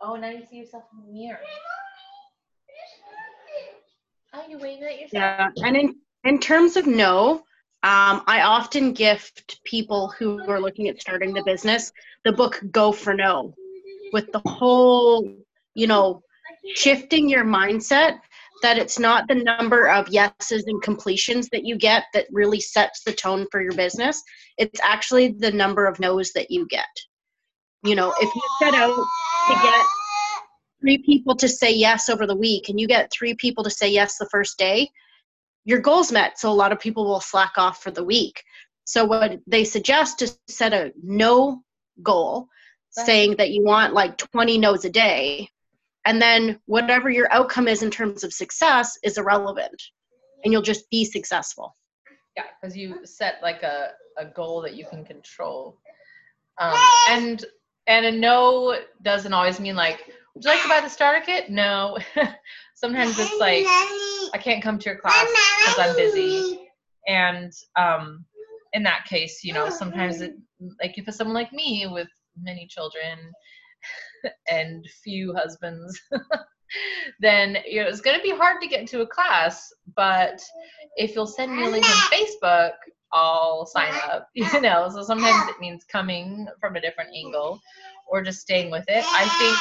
Oh, 0.00 0.16
now 0.16 0.30
you 0.30 0.44
see 0.50 0.56
yourself 0.56 0.84
in 0.92 1.06
the 1.06 1.12
mirror. 1.12 1.38
Oh, 4.34 4.42
you 4.48 4.58
waving 4.58 4.84
at 4.84 5.00
yourself? 5.00 5.12
Yeah, 5.12 5.48
and 5.64 5.76
in 5.76 5.94
in 6.24 6.40
terms 6.40 6.76
of 6.76 6.86
no, 6.86 7.44
um, 7.84 8.22
I 8.26 8.40
often 8.40 8.94
gift 8.94 9.62
people 9.64 10.08
who 10.18 10.40
are 10.48 10.58
looking 10.58 10.88
at 10.88 10.98
starting 11.02 11.34
the 11.34 11.42
business 11.44 11.92
the 12.24 12.32
book 12.32 12.58
Go 12.70 12.92
for 12.92 13.12
No, 13.12 13.54
with 14.10 14.32
the 14.32 14.40
whole, 14.46 15.36
you 15.74 15.86
know, 15.86 16.22
shifting 16.74 17.28
your 17.28 17.44
mindset 17.44 18.20
that 18.62 18.78
it's 18.78 18.98
not 18.98 19.28
the 19.28 19.34
number 19.34 19.90
of 19.90 20.08
yeses 20.08 20.64
and 20.66 20.80
completions 20.80 21.50
that 21.50 21.66
you 21.66 21.76
get 21.76 22.04
that 22.14 22.24
really 22.32 22.58
sets 22.58 23.02
the 23.04 23.12
tone 23.12 23.46
for 23.52 23.60
your 23.60 23.74
business. 23.74 24.22
It's 24.56 24.80
actually 24.82 25.32
the 25.32 25.52
number 25.52 25.84
of 25.84 26.00
no's 26.00 26.32
that 26.32 26.50
you 26.50 26.66
get. 26.68 26.86
You 27.82 27.96
know, 27.96 28.14
if 28.18 28.34
you 28.34 28.42
set 28.60 28.72
out 28.74 28.96
to 28.96 29.54
get 29.62 29.86
three 30.80 30.96
people 31.04 31.36
to 31.36 31.50
say 31.50 31.70
yes 31.70 32.08
over 32.08 32.26
the 32.26 32.34
week 32.34 32.70
and 32.70 32.80
you 32.80 32.88
get 32.88 33.12
three 33.12 33.34
people 33.34 33.62
to 33.62 33.70
say 33.70 33.90
yes 33.90 34.16
the 34.16 34.28
first 34.30 34.56
day, 34.56 34.88
your 35.64 35.80
goal's 35.80 36.12
met. 36.12 36.38
So 36.38 36.50
a 36.50 36.52
lot 36.52 36.72
of 36.72 36.80
people 36.80 37.04
will 37.04 37.20
slack 37.20 37.52
off 37.56 37.82
for 37.82 37.90
the 37.90 38.04
week. 38.04 38.42
So 38.84 39.04
what 39.04 39.40
they 39.46 39.64
suggest 39.64 40.22
is 40.22 40.38
set 40.46 40.72
a 40.72 40.92
no 41.02 41.62
goal, 42.02 42.48
Right. 42.96 43.06
saying 43.06 43.36
that 43.38 43.50
you 43.50 43.64
want 43.64 43.92
like 43.92 44.16
20 44.18 44.58
no's 44.58 44.84
a 44.84 44.90
day. 44.90 45.48
And 46.04 46.20
then 46.20 46.60
whatever 46.66 47.10
your 47.10 47.32
outcome 47.32 47.66
is 47.66 47.82
in 47.82 47.90
terms 47.90 48.22
of 48.24 48.32
success 48.32 48.98
is 49.02 49.18
irrelevant. 49.18 49.82
And 50.44 50.52
you'll 50.52 50.62
just 50.62 50.88
be 50.90 51.04
successful. 51.04 51.74
Yeah, 52.36 52.44
because 52.60 52.76
you 52.76 53.04
set 53.04 53.36
like 53.42 53.62
a, 53.62 53.92
a 54.18 54.26
goal 54.26 54.60
that 54.62 54.74
you 54.74 54.84
can 54.88 55.04
control. 55.04 55.78
Um, 56.58 56.78
and 57.08 57.44
and 57.86 58.06
a 58.06 58.12
no 58.12 58.78
doesn't 59.02 59.32
always 59.32 59.58
mean 59.58 59.76
like, 59.76 60.00
would 60.34 60.44
you 60.44 60.50
like 60.50 60.62
to 60.62 60.68
buy 60.68 60.80
the 60.80 60.88
starter 60.88 61.24
kit? 61.24 61.50
No. 61.50 61.98
Sometimes 62.74 63.18
it's 63.18 63.38
like, 63.38 63.64
I 64.34 64.38
can't 64.38 64.62
come 64.62 64.78
to 64.78 64.90
your 64.90 64.98
class 64.98 65.26
because 65.58 65.78
I'm 65.78 65.96
busy. 65.96 66.68
And 67.06 67.52
um, 67.76 68.24
in 68.72 68.82
that 68.82 69.04
case, 69.04 69.44
you 69.44 69.52
know, 69.52 69.70
sometimes 69.70 70.20
it, 70.20 70.34
like 70.80 70.98
if 70.98 71.06
it's 71.06 71.16
someone 71.16 71.34
like 71.34 71.52
me 71.52 71.86
with 71.90 72.08
many 72.40 72.66
children 72.66 73.18
and 74.50 74.84
few 75.02 75.32
husbands, 75.34 75.98
then 77.20 77.58
you 77.66 77.82
know 77.82 77.88
it's 77.88 78.00
going 78.00 78.16
to 78.16 78.22
be 78.22 78.34
hard 78.34 78.60
to 78.60 78.68
get 78.68 78.80
into 78.80 79.02
a 79.02 79.06
class. 79.06 79.72
But 79.94 80.40
if 80.96 81.14
you'll 81.14 81.26
send 81.26 81.56
me 81.56 81.64
a 81.64 81.68
link 81.68 81.84
on 81.84 82.10
Facebook, 82.10 82.72
I'll 83.12 83.66
sign 83.66 83.92
up. 84.10 84.28
You 84.34 84.60
know, 84.60 84.88
so 84.92 85.02
sometimes 85.02 85.48
it 85.48 85.60
means 85.60 85.84
coming 85.84 86.48
from 86.60 86.76
a 86.76 86.80
different 86.80 87.10
angle 87.14 87.60
or 88.08 88.22
just 88.22 88.40
staying 88.40 88.70
with 88.70 88.84
it. 88.88 89.04
I 89.06 89.28
think 89.38 89.56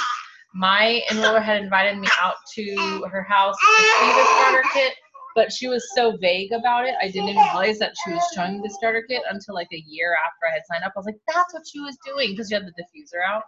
my 0.54 1.02
in-law 1.10 1.40
had 1.40 1.62
invited 1.62 2.00
me 2.00 2.08
out 2.22 2.36
to 2.56 3.08
her 3.12 3.24
house 3.24 3.56
to 3.56 3.84
see 3.84 4.12
the 4.12 4.26
starter 4.26 4.64
kit, 4.74 4.94
but 5.36 5.52
she 5.52 5.68
was 5.68 5.84
so 5.96 6.16
vague 6.18 6.52
about 6.52 6.86
it. 6.86 6.94
I 7.02 7.08
didn't 7.08 7.30
even 7.30 7.44
realize 7.44 7.80
that 7.80 7.94
she 8.04 8.12
was 8.12 8.24
showing 8.36 8.62
the 8.62 8.70
starter 8.70 9.04
kit 9.08 9.24
until 9.30 9.56
like 9.56 9.70
a 9.74 9.84
year 9.88 10.16
after 10.26 10.48
I 10.48 10.54
had 10.54 10.62
signed 10.70 10.84
up. 10.84 10.94
I 10.96 11.00
was 11.00 11.06
like, 11.08 11.20
that's 11.28 11.54
what 11.54 11.64
she 11.72 11.80
was 11.80 11.98
doing 12.06 12.32
because 12.32 12.50
she 12.50 12.56
had 12.56 12.66
the 12.66 12.72
diffuser 12.72 13.26
out. 13.28 13.44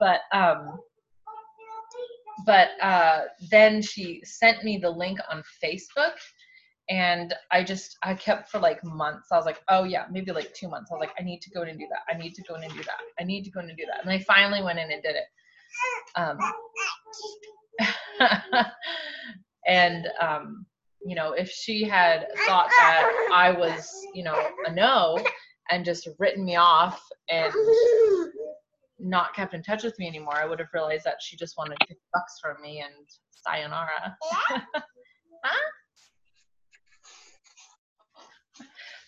But 0.00 0.20
um, 0.32 0.78
but 2.46 2.70
uh, 2.80 3.22
then 3.50 3.82
she 3.82 4.22
sent 4.24 4.64
me 4.64 4.78
the 4.78 4.90
link 4.90 5.18
on 5.30 5.42
Facebook 5.62 6.14
and 6.88 7.34
I 7.50 7.62
just 7.62 7.96
I 8.02 8.14
kept 8.14 8.50
for 8.50 8.58
like 8.58 8.82
months. 8.82 9.28
I 9.30 9.36
was 9.36 9.46
like, 9.46 9.60
oh 9.68 9.84
yeah, 9.84 10.06
maybe 10.10 10.32
like 10.32 10.52
two 10.54 10.68
months. 10.68 10.90
I 10.90 10.94
was 10.94 11.00
like, 11.00 11.14
I 11.18 11.22
need 11.22 11.40
to 11.42 11.50
go 11.50 11.62
in 11.62 11.68
and 11.68 11.78
do 11.78 11.86
that. 11.90 12.12
I 12.12 12.18
need 12.18 12.34
to 12.34 12.42
go 12.42 12.54
in 12.54 12.64
and 12.64 12.72
do 12.72 12.82
that. 12.82 13.00
I 13.20 13.24
need 13.24 13.44
to 13.44 13.50
go 13.50 13.60
in 13.60 13.68
and 13.68 13.78
do 13.78 13.84
that. 13.86 14.02
And 14.02 14.10
I 14.10 14.18
finally 14.20 14.62
went 14.62 14.78
in 14.78 14.90
and 14.90 15.02
did 15.02 15.14
it. 15.14 15.24
Um, 16.16 16.38
and 19.66 20.08
um, 20.20 20.66
you 21.04 21.14
know, 21.14 21.32
if 21.32 21.50
she 21.50 21.84
had 21.84 22.26
thought 22.46 22.68
that 22.78 23.28
I 23.32 23.50
was, 23.50 23.90
you 24.14 24.22
know, 24.22 24.48
a 24.66 24.72
no 24.72 25.18
and 25.70 25.84
just 25.84 26.08
written 26.18 26.44
me 26.44 26.56
off 26.56 27.02
and 27.30 27.52
not 28.98 29.34
kept 29.34 29.54
in 29.54 29.62
touch 29.62 29.82
with 29.82 29.98
me 29.98 30.06
anymore, 30.06 30.36
I 30.36 30.46
would 30.46 30.58
have 30.58 30.68
realized 30.72 31.04
that 31.04 31.16
she 31.20 31.36
just 31.36 31.56
wanted 31.56 31.76
50 31.80 31.96
bucks 32.12 32.38
from 32.40 32.60
me 32.62 32.84
and 32.84 32.94
sayonara. 33.30 34.16
huh? 35.44 35.70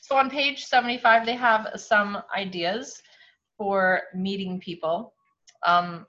So 0.03 0.17
on 0.17 0.29
page 0.29 0.65
75, 0.65 1.25
they 1.25 1.35
have 1.35 1.69
some 1.77 2.19
ideas 2.37 3.01
for 3.57 4.03
meeting 4.15 4.61
people. 4.61 5.15
Um, 5.67 6.07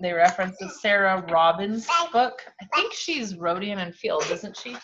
they 0.00 0.12
reference 0.12 0.56
the 0.58 0.68
Sarah 0.68 1.24
Robbins 1.30 1.86
book. 2.12 2.42
I 2.60 2.66
think 2.74 2.92
she's 2.92 3.36
Rodan 3.36 3.78
and 3.78 3.94
Field, 3.94 4.24
isn't 4.30 4.56
she? 4.56 4.76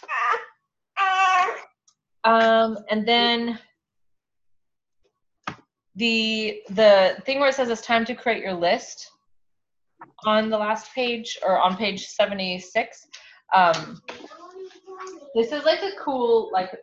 Um, 2.24 2.78
and 2.90 3.06
then 3.06 3.58
the 5.96 6.62
the 6.70 7.16
thing 7.26 7.40
where 7.40 7.48
it 7.48 7.54
says 7.54 7.68
it's 7.68 7.82
time 7.82 8.04
to 8.06 8.14
create 8.14 8.42
your 8.42 8.54
list 8.54 9.10
on 10.24 10.48
the 10.48 10.56
last 10.56 10.92
page 10.94 11.38
or 11.44 11.60
on 11.60 11.76
page 11.76 12.06
76 12.06 13.06
um, 13.54 14.00
this 15.34 15.52
is 15.52 15.64
like 15.64 15.82
a 15.82 15.92
cool 16.00 16.50
like 16.52 16.74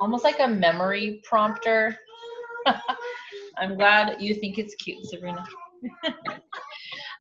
almost 0.00 0.22
like 0.22 0.38
a 0.38 0.46
memory 0.46 1.20
prompter 1.24 1.96
i'm 3.58 3.76
glad 3.76 4.20
you 4.20 4.34
think 4.34 4.58
it's 4.58 4.74
cute 4.76 5.04
sabrina 5.06 5.44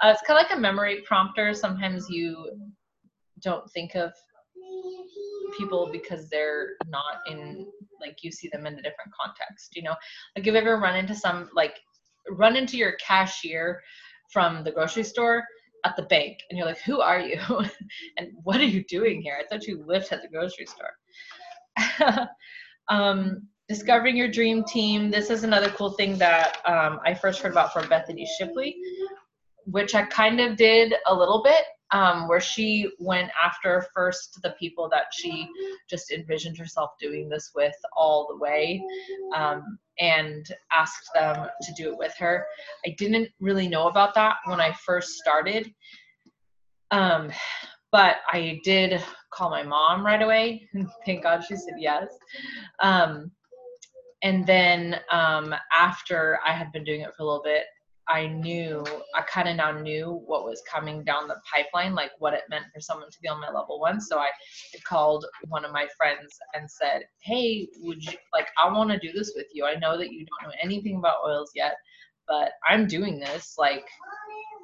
uh, 0.01 0.09
it's 0.09 0.21
kind 0.27 0.39
of 0.39 0.49
like 0.49 0.57
a 0.57 0.59
memory 0.59 1.03
prompter. 1.05 1.53
Sometimes 1.53 2.09
you 2.09 2.49
don't 3.41 3.69
think 3.71 3.95
of 3.95 4.11
people 5.57 5.89
because 5.91 6.27
they're 6.29 6.71
not 6.87 7.19
in 7.27 7.65
like 8.01 8.17
you 8.21 8.31
see 8.31 8.49
them 8.51 8.65
in 8.65 8.73
a 8.73 8.81
different 8.81 9.11
context 9.19 9.75
you 9.75 9.83
know? 9.83 9.95
Like 10.35 10.47
if 10.47 10.53
you 10.53 10.55
ever 10.55 10.77
run 10.77 10.95
into 10.95 11.15
some 11.15 11.49
like 11.53 11.79
run 12.31 12.55
into 12.55 12.77
your 12.77 12.93
cashier 12.93 13.81
from 14.31 14.63
the 14.63 14.71
grocery 14.71 15.03
store 15.03 15.43
at 15.85 15.95
the 15.95 16.03
bank 16.03 16.39
and 16.49 16.57
you're 16.57 16.67
like 16.67 16.79
who 16.79 16.99
are 16.99 17.19
you? 17.19 17.39
And 18.17 18.31
what 18.43 18.59
are 18.59 18.65
you 18.65 18.83
doing 18.85 19.21
here? 19.21 19.37
I 19.39 19.45
thought 19.47 19.67
you 19.67 19.83
lived 19.85 20.11
at 20.11 20.21
the 20.21 20.27
grocery 20.27 20.67
store. 20.67 22.27
Um, 22.87 23.47
discovering 23.67 24.15
your 24.15 24.27
dream 24.27 24.63
team. 24.63 25.09
This 25.09 25.31
is 25.31 25.43
another 25.43 25.69
cool 25.69 25.89
thing 25.89 26.19
that 26.19 26.57
um, 26.67 26.99
i 27.03 27.15
first 27.15 27.41
heard 27.41 27.51
about 27.51 27.73
from 27.73 27.89
bethany 27.89 28.27
shipley 28.37 28.77
which 29.65 29.95
i 29.95 30.03
kind 30.03 30.39
of 30.39 30.55
did 30.55 30.93
a 31.07 31.13
little 31.13 31.43
bit 31.43 31.65
um, 31.91 32.27
where 32.27 32.39
she 32.39 32.89
went 32.99 33.29
after 33.41 33.85
first 33.93 34.39
the 34.41 34.55
people 34.59 34.89
that 34.89 35.05
she 35.13 35.47
just 35.89 36.11
envisioned 36.11 36.57
herself 36.57 36.91
doing 36.99 37.29
this 37.29 37.51
with 37.55 37.75
all 37.95 38.27
the 38.27 38.37
way 38.37 38.83
um, 39.35 39.77
and 39.99 40.47
asked 40.75 41.09
them 41.13 41.47
to 41.61 41.73
do 41.77 41.91
it 41.91 41.97
with 41.97 42.13
her. 42.17 42.45
I 42.85 42.95
didn't 42.97 43.29
really 43.39 43.67
know 43.67 43.87
about 43.87 44.13
that 44.15 44.37
when 44.45 44.59
I 44.59 44.73
first 44.85 45.13
started. 45.13 45.71
Um, 46.91 47.31
but 47.91 48.17
I 48.29 48.59
did 48.63 49.01
call 49.31 49.49
my 49.49 49.63
mom 49.63 50.05
right 50.05 50.21
away. 50.21 50.67
Thank 51.05 51.23
God 51.23 51.43
she 51.47 51.55
said 51.55 51.75
yes. 51.77 52.07
Um, 52.81 53.31
and 54.23 54.45
then 54.45 54.99
um, 55.11 55.53
after 55.77 56.39
I 56.45 56.51
had 56.51 56.71
been 56.71 56.83
doing 56.83 57.01
it 57.01 57.13
for 57.15 57.23
a 57.23 57.25
little 57.25 57.43
bit, 57.43 57.63
I 58.07 58.27
knew, 58.27 58.85
I 59.15 59.21
kind 59.21 59.49
of 59.49 59.55
now 59.55 59.71
knew 59.71 60.21
what 60.25 60.45
was 60.45 60.61
coming 60.69 61.03
down 61.03 61.27
the 61.27 61.41
pipeline, 61.51 61.95
like 61.95 62.11
what 62.19 62.33
it 62.33 62.43
meant 62.49 62.65
for 62.73 62.79
someone 62.79 63.09
to 63.09 63.21
be 63.21 63.27
on 63.27 63.41
my 63.41 63.47
level 63.47 63.79
one. 63.79 63.99
So 63.99 64.19
I 64.19 64.29
called 64.83 65.25
one 65.47 65.65
of 65.65 65.71
my 65.71 65.87
friends 65.97 66.37
and 66.53 66.69
said, 66.69 67.03
Hey, 67.21 67.67
would 67.79 68.03
you, 68.03 68.17
like, 68.31 68.47
I 68.61 68.71
want 68.71 68.91
to 68.91 68.99
do 68.99 69.11
this 69.11 69.33
with 69.35 69.47
you. 69.53 69.65
I 69.65 69.75
know 69.75 69.97
that 69.97 70.11
you 70.11 70.25
don't 70.25 70.49
know 70.49 70.55
anything 70.61 70.97
about 70.97 71.25
oils 71.25 71.51
yet, 71.55 71.75
but 72.27 72.51
I'm 72.67 72.87
doing 72.87 73.19
this 73.19 73.55
like 73.57 73.85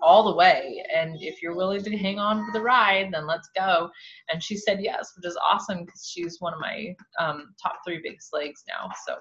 all 0.03 0.23
the 0.23 0.35
way. 0.35 0.83
And 0.95 1.17
if 1.21 1.41
you're 1.41 1.55
willing 1.55 1.83
to 1.83 1.97
hang 1.97 2.19
on 2.19 2.45
for 2.45 2.51
the 2.51 2.61
ride, 2.61 3.09
then 3.11 3.27
let's 3.27 3.49
go. 3.55 3.89
And 4.31 4.43
she 4.43 4.57
said 4.57 4.81
yes, 4.81 5.13
which 5.15 5.25
is 5.25 5.37
awesome 5.43 5.85
because 5.85 6.07
she's 6.11 6.39
one 6.39 6.53
of 6.53 6.59
my 6.59 6.95
um, 7.19 7.53
top 7.61 7.77
three 7.85 8.01
big 8.03 8.21
slags 8.21 8.63
now. 8.67 8.89
So 9.05 9.15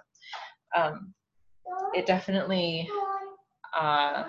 um, 0.77 1.15
it 1.95 2.07
definitely 2.07 2.89
uh, 3.79 4.25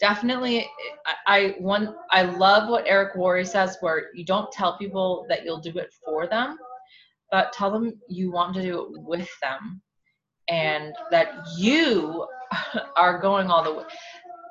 definitely 0.00 0.68
I, 1.06 1.14
I 1.26 1.54
one 1.58 1.94
I 2.10 2.22
love 2.22 2.68
what 2.68 2.84
Eric 2.86 3.14
Worre 3.14 3.46
says 3.46 3.76
where 3.80 4.10
you 4.14 4.24
don't 4.24 4.50
tell 4.52 4.76
people 4.78 5.26
that 5.28 5.44
you'll 5.44 5.60
do 5.60 5.76
it 5.78 5.92
for 6.04 6.26
them, 6.26 6.58
but 7.30 7.52
tell 7.52 7.70
them 7.70 7.92
you 8.08 8.32
want 8.32 8.54
to 8.54 8.62
do 8.62 8.82
it 8.82 9.02
with 9.02 9.28
them 9.42 9.80
and 10.48 10.94
that 11.10 11.28
you 11.56 12.26
are 12.96 13.18
going 13.18 13.48
all 13.50 13.64
the 13.64 13.72
way. 13.72 13.84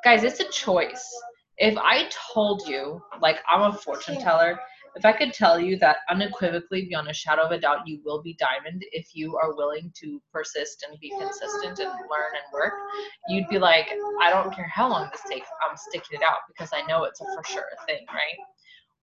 Guys, 0.04 0.24
it's 0.24 0.40
a 0.40 0.50
choice. 0.50 1.08
If 1.58 1.78
I 1.78 2.10
told 2.34 2.68
you, 2.68 3.02
like 3.22 3.38
I'm 3.50 3.62
a 3.62 3.74
fortune 3.74 4.20
teller, 4.20 4.60
if 4.96 5.06
I 5.06 5.14
could 5.14 5.34
tell 5.34 5.60
you 5.60 5.78
that 5.80 5.98
unequivocally, 6.10 6.86
beyond 6.86 7.10
a 7.10 7.14
shadow 7.14 7.44
of 7.44 7.52
a 7.52 7.60
doubt, 7.60 7.88
you 7.88 8.00
will 8.06 8.22
be 8.22 8.38
diamond 8.40 8.84
if 8.92 9.16
you 9.16 9.38
are 9.38 9.56
willing 9.56 9.92
to 10.02 10.22
persist 10.32 10.86
and 10.88 11.00
be 11.00 11.10
consistent 11.10 11.80
and 11.80 11.90
learn 11.90 12.34
and 12.36 12.54
work, 12.54 12.74
you'd 13.28 13.48
be 13.50 13.60
like, 13.60 13.90
I 14.22 14.30
don't 14.30 14.54
care 14.54 14.68
how 14.68 14.90
long 14.90 15.10
this 15.12 15.22
takes, 15.30 15.48
I'm 15.68 15.76
sticking 15.78 16.20
it 16.20 16.24
out 16.24 16.40
because 16.48 16.72
I 16.74 16.86
know 16.86 17.06
it's 17.06 17.22
a 17.22 17.26
for 17.26 17.44
sure 17.44 17.66
thing, 17.88 18.06
right? 18.10 18.38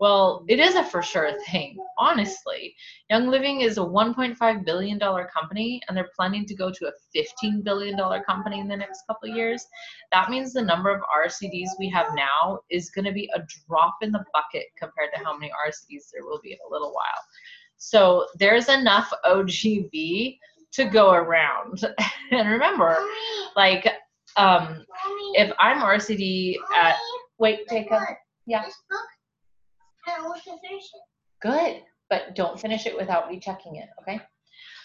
Well, 0.01 0.47
it 0.49 0.59
is 0.59 0.77
a 0.77 0.83
for 0.83 1.03
sure 1.03 1.31
thing, 1.51 1.77
honestly. 1.99 2.75
Young 3.11 3.29
Living 3.29 3.61
is 3.61 3.77
a 3.77 3.83
$1.5 3.83 4.65
billion 4.65 4.99
company, 4.99 5.83
and 5.87 5.97
they're 5.97 6.09
planning 6.17 6.47
to 6.47 6.55
go 6.55 6.71
to 6.71 6.89
a 6.89 7.19
$15 7.45 7.63
billion 7.63 7.99
company 8.27 8.61
in 8.61 8.67
the 8.67 8.79
next 8.79 9.03
couple 9.07 9.31
of 9.31 9.37
years. 9.37 9.67
That 10.11 10.31
means 10.31 10.55
the 10.55 10.63
number 10.63 10.89
of 10.89 11.03
RCDs 11.03 11.69
we 11.79 11.91
have 11.91 12.07
now 12.15 12.61
is 12.71 12.89
going 12.89 13.05
to 13.05 13.13
be 13.13 13.29
a 13.35 13.43
drop 13.69 13.99
in 14.01 14.11
the 14.11 14.25
bucket 14.33 14.69
compared 14.79 15.11
to 15.15 15.23
how 15.23 15.37
many 15.37 15.53
RCDs 15.53 16.11
there 16.15 16.25
will 16.25 16.41
be 16.43 16.53
in 16.53 16.59
a 16.67 16.73
little 16.73 16.95
while. 16.95 17.23
So 17.77 18.27
there's 18.39 18.71
enough 18.71 19.13
OGV 19.27 20.39
to 20.73 20.85
go 20.87 21.13
around. 21.13 21.85
and 22.31 22.49
remember, 22.49 22.97
like, 23.55 23.87
um, 24.39 24.83
if 25.35 25.53
I'm 25.59 25.83
RCD 25.83 26.57
at, 26.75 26.97
wait, 27.39 27.69
Jacob, 27.69 28.01
yeah. 28.47 28.65
I 30.19 30.23
want 30.23 30.43
to 30.45 30.59
finish 30.67 30.85
it. 30.85 31.03
Good, 31.41 31.83
but 32.09 32.35
don't 32.35 32.61
finish 32.61 32.87
it 32.87 32.97
without 32.97 33.29
rechecking 33.29 33.77
it, 33.77 33.89
okay? 34.03 34.21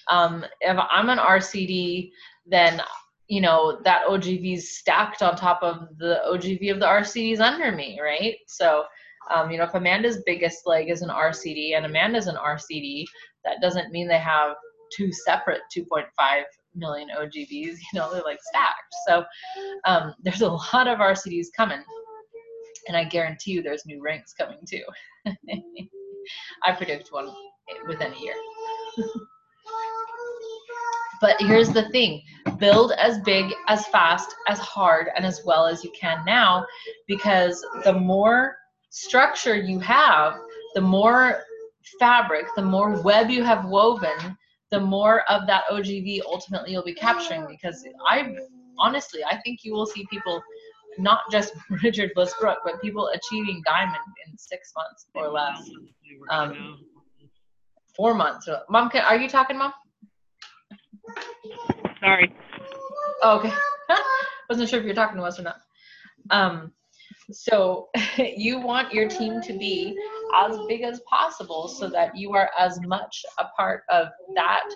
Um, 0.10 0.46
if 0.62 0.78
I'm 0.92 1.10
an 1.10 1.18
RCD, 1.18 2.12
then 2.46 2.82
you 3.28 3.42
know 3.42 3.80
that 3.84 4.06
OGV 4.08 4.56
is 4.56 4.78
stacked 4.78 5.24
on 5.24 5.36
top 5.36 5.64
of 5.64 5.88
the 5.98 6.22
OGV 6.28 6.72
of 6.72 6.80
the 6.80 6.86
RCDs 6.86 7.40
under 7.40 7.72
me, 7.72 8.00
right? 8.02 8.36
So, 8.48 8.84
um, 9.34 9.50
you 9.50 9.58
know, 9.58 9.64
if 9.64 9.74
Amanda's 9.74 10.22
biggest 10.26 10.68
leg 10.68 10.90
is 10.90 11.02
an 11.02 11.10
RCD 11.10 11.76
and 11.76 11.86
Amanda's 11.86 12.28
an 12.28 12.36
RCD, 12.36 13.06
that 13.44 13.62
doesn't 13.62 13.92
mean 13.92 14.08
they 14.08 14.20
have 14.20 14.56
two 14.96 15.12
separate 15.12 15.62
2.5 15.76 16.44
million 16.76 17.10
OGVs. 17.18 17.48
You 17.94 18.00
know, 18.00 18.14
they're 18.14 18.22
like 18.22 18.40
stacked. 18.42 18.94
So, 19.08 19.26
um, 19.86 20.14
there's 20.22 20.42
a 20.42 20.50
lot 20.50 20.88
of 20.88 21.00
RCDs 21.00 21.48
coming 21.58 21.84
and 22.88 22.96
I 22.96 23.04
guarantee 23.04 23.52
you 23.52 23.62
there's 23.62 23.86
new 23.86 24.02
ranks 24.02 24.34
coming 24.34 24.60
too. 24.68 24.84
I 26.64 26.72
predict 26.72 27.12
one 27.12 27.30
within 27.88 28.14
a 28.14 28.20
year. 28.20 28.36
but 31.22 31.36
here's 31.40 31.70
the 31.70 31.90
thing 31.90 32.22
build 32.60 32.92
as 32.94 33.20
big, 33.20 33.54
as 33.68 33.86
fast, 33.88 34.36
as 34.48 34.60
hard, 34.60 35.08
and 35.16 35.26
as 35.26 35.42
well 35.46 35.66
as 35.66 35.84
you 35.84 35.92
can 36.00 36.24
now 36.26 36.66
because 37.08 37.66
the 37.84 37.94
more 37.94 38.58
structure 38.90 39.56
you 39.56 39.80
have, 39.80 40.36
the 40.74 40.82
more 40.82 41.42
fabric, 42.00 42.46
the 42.56 42.62
more 42.62 43.02
web 43.02 43.30
you 43.30 43.44
have 43.44 43.66
woven, 43.66 44.38
the 44.72 44.80
more 44.80 45.22
of 45.30 45.48
that 45.48 45.64
OGV 45.72 46.22
ultimately 46.26 46.72
you'll 46.72 46.84
be 46.84 46.94
capturing 46.94 47.46
because 47.48 47.86
I 48.08 48.36
honestly 48.80 49.24
I 49.24 49.38
think 49.38 49.60
you 49.64 49.74
will 49.74 49.86
see 49.86 50.06
people 50.10 50.42
not 50.98 51.20
just 51.32 51.54
Richard 51.84 52.12
Westbrook, 52.16 52.60
but 52.64 52.82
people 52.82 53.10
achieving 53.14 53.62
diamond 53.66 53.98
in 54.28 54.38
six 54.38 54.74
months 54.76 55.08
or 55.16 55.30
less. 55.30 55.70
Um, 56.30 56.80
four 57.96 58.14
months. 58.14 58.48
Mom, 58.70 58.90
can, 58.90 59.04
are 59.06 59.18
you 59.18 59.30
talking, 59.30 59.58
Mom? 59.58 59.74
Sorry. 62.00 62.32
Oh, 63.22 63.40
okay. 63.40 63.54
Wasn't 64.50 64.70
sure 64.70 64.80
if 64.80 64.86
you're 64.86 64.96
talking 64.96 65.18
to 65.18 65.24
us 65.24 65.40
or 65.40 65.44
not. 65.44 65.58
Um, 66.30 66.72
so 67.32 67.90
you 68.18 68.60
want 68.60 68.94
your 68.94 69.08
team 69.08 69.42
to 69.42 69.54
be 69.54 69.98
as 70.36 70.58
big 70.68 70.82
as 70.82 71.02
possible 71.10 71.68
so 71.68 71.90
that 71.90 72.16
you 72.16 72.34
are 72.34 72.50
as 72.58 72.80
much 72.82 73.24
a 73.40 73.46
part 73.58 73.84
of 73.90 74.08
that 74.36 74.68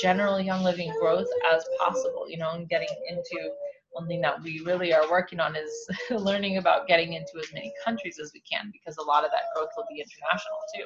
general 0.00 0.40
young 0.40 0.62
living 0.62 0.92
growth 1.00 1.28
as 1.52 1.64
possible, 1.78 2.28
you 2.28 2.36
know, 2.36 2.50
and 2.50 2.68
getting 2.68 2.88
into 3.08 3.50
one 3.96 4.06
thing 4.06 4.20
that 4.20 4.42
we 4.42 4.60
really 4.64 4.92
are 4.92 5.10
working 5.10 5.40
on 5.40 5.56
is 5.56 5.88
learning 6.10 6.58
about 6.58 6.86
getting 6.86 7.14
into 7.14 7.38
as 7.40 7.52
many 7.52 7.72
countries 7.84 8.18
as 8.22 8.30
we 8.34 8.40
can 8.40 8.70
because 8.70 8.98
a 8.98 9.02
lot 9.02 9.24
of 9.24 9.30
that 9.30 9.42
growth 9.54 9.70
will 9.76 9.86
be 9.88 9.96
international 9.96 10.58
too. 10.74 10.84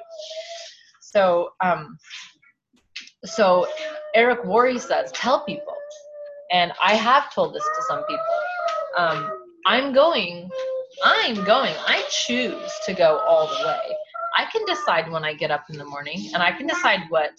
So, 1.01 1.51
um, 1.61 1.99
so 3.25 3.67
Eric 4.15 4.45
Worre 4.45 4.79
says, 4.79 5.11
tell 5.13 5.45
people, 5.45 5.75
and 6.53 6.73
I 6.83 6.95
have 6.95 7.35
told 7.35 7.55
this 7.55 7.65
to 7.65 7.83
some 7.89 8.05
people. 8.05 8.25
Um, 8.97 9.31
I'm 9.67 9.93
going, 9.93 10.49
I'm 11.05 11.45
going, 11.45 11.75
I 11.87 12.05
choose 12.11 12.73
to 12.87 12.95
go 12.95 13.19
all 13.19 13.47
the 13.47 13.67
way. 13.67 13.97
I 14.37 14.47
can 14.53 14.65
decide 14.67 15.11
when 15.11 15.25
I 15.25 15.35
get 15.35 15.51
up 15.51 15.65
in 15.71 15.79
the 15.79 15.85
morning, 15.85 16.31
and 16.33 16.43
I 16.43 16.53
can 16.53 16.67
decide 16.67 17.01
what 17.09 17.33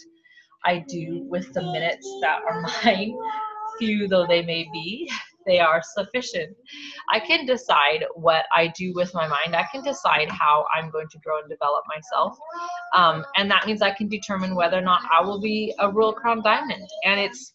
I 0.66 0.86
do 0.88 1.26
with 1.30 1.52
the 1.54 1.62
minutes 1.62 2.08
that 2.22 2.42
are 2.48 2.62
mine, 2.84 3.18
few 3.80 4.08
though 4.08 4.28
they 4.28 4.44
may 4.44 4.68
be. 4.72 5.10
They 5.46 5.60
are 5.60 5.82
sufficient. 5.84 6.56
I 7.12 7.20
can 7.20 7.46
decide 7.46 8.06
what 8.16 8.46
I 8.56 8.68
do 8.78 8.94
with 8.94 9.14
my 9.14 9.28
mind. 9.28 9.56
I 9.56 9.66
can 9.72 9.84
decide 9.84 10.30
how 10.30 10.66
I'm 10.74 10.90
going 10.90 11.08
to 11.10 11.20
grow 11.20 11.40
and 11.40 11.50
develop 11.50 11.84
myself. 11.88 12.38
Um, 12.96 13.26
and 13.38 13.50
that 13.52 13.66
means 13.66 13.82
I 13.82 13.94
can 13.94 14.08
determine 14.08 14.56
whether 14.56 14.78
or 14.78 14.82
not 14.82 15.02
I 15.12 15.22
will 15.22 15.40
be 15.40 15.74
a 15.80 15.90
Royal 15.90 16.14
Crown 16.14 16.42
Diamond. 16.44 16.88
And 17.06 17.20
it's 17.20 17.54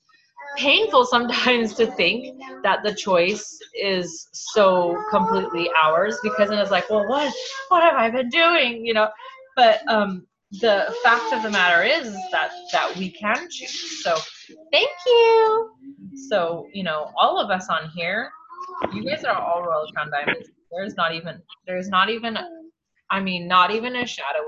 painful 0.57 1.05
sometimes 1.07 1.75
to 1.75 1.87
think 1.93 2.41
that 2.63 2.83
the 2.83 2.95
choice 2.95 3.59
is 3.75 4.29
so 4.33 4.97
completely 5.11 5.71
ours 5.83 6.19
because 6.23 6.51
then 6.51 6.59
it's 6.59 6.71
like, 6.71 6.89
well, 6.91 7.07
what, 7.09 7.33
what 7.69 7.83
have 7.83 7.95
I 7.95 8.11
been 8.11 8.29
doing? 8.29 8.85
You 8.85 8.95
know, 8.95 9.09
but 9.57 9.81
um, 9.89 10.27
the 10.53 10.95
fact 11.03 11.33
of 11.33 11.43
the 11.43 11.51
matter 11.51 11.83
is 11.83 12.13
that 12.31 12.51
that 12.73 12.97
we 12.97 13.11
can 13.11 13.49
choose. 13.51 14.03
So 14.03 14.17
thank 14.73 14.91
you. 15.07 15.71
So 16.29 16.67
you 16.73 16.85
know, 16.85 17.11
all 17.21 17.39
of 17.41 17.51
us 17.51 17.69
on 17.69 17.91
here, 17.95 18.31
you 18.93 19.05
guys 19.05 19.25
are 19.25 19.37
all 19.37 19.63
Royal 19.63 19.87
Crown 19.95 20.11
Diamonds. 20.11 20.49
There's 20.71 20.97
not 20.97 21.15
even 21.15 21.41
there's 21.67 21.89
not 21.89 22.11
even 22.11 22.39
I 23.11 23.21
mean 23.21 23.49
not 23.49 23.71
even 23.71 23.97
a 23.97 24.07
shadow 24.07 24.43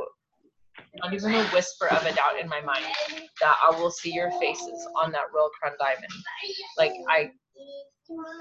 not 1.03 1.13
even 1.13 1.35
a 1.35 1.45
whisper 1.49 1.87
of 1.89 2.05
a 2.07 2.13
doubt 2.13 2.41
in 2.41 2.49
my 2.49 2.61
mind 2.61 2.85
that 3.41 3.57
I 3.63 3.79
will 3.79 3.91
see 3.91 4.13
your 4.13 4.31
faces 4.41 4.89
on 5.01 5.13
that 5.13 5.25
Royal 5.35 5.51
Crown 5.61 5.75
Diamond. 5.79 6.13
Like 6.77 6.93
I 7.09 7.31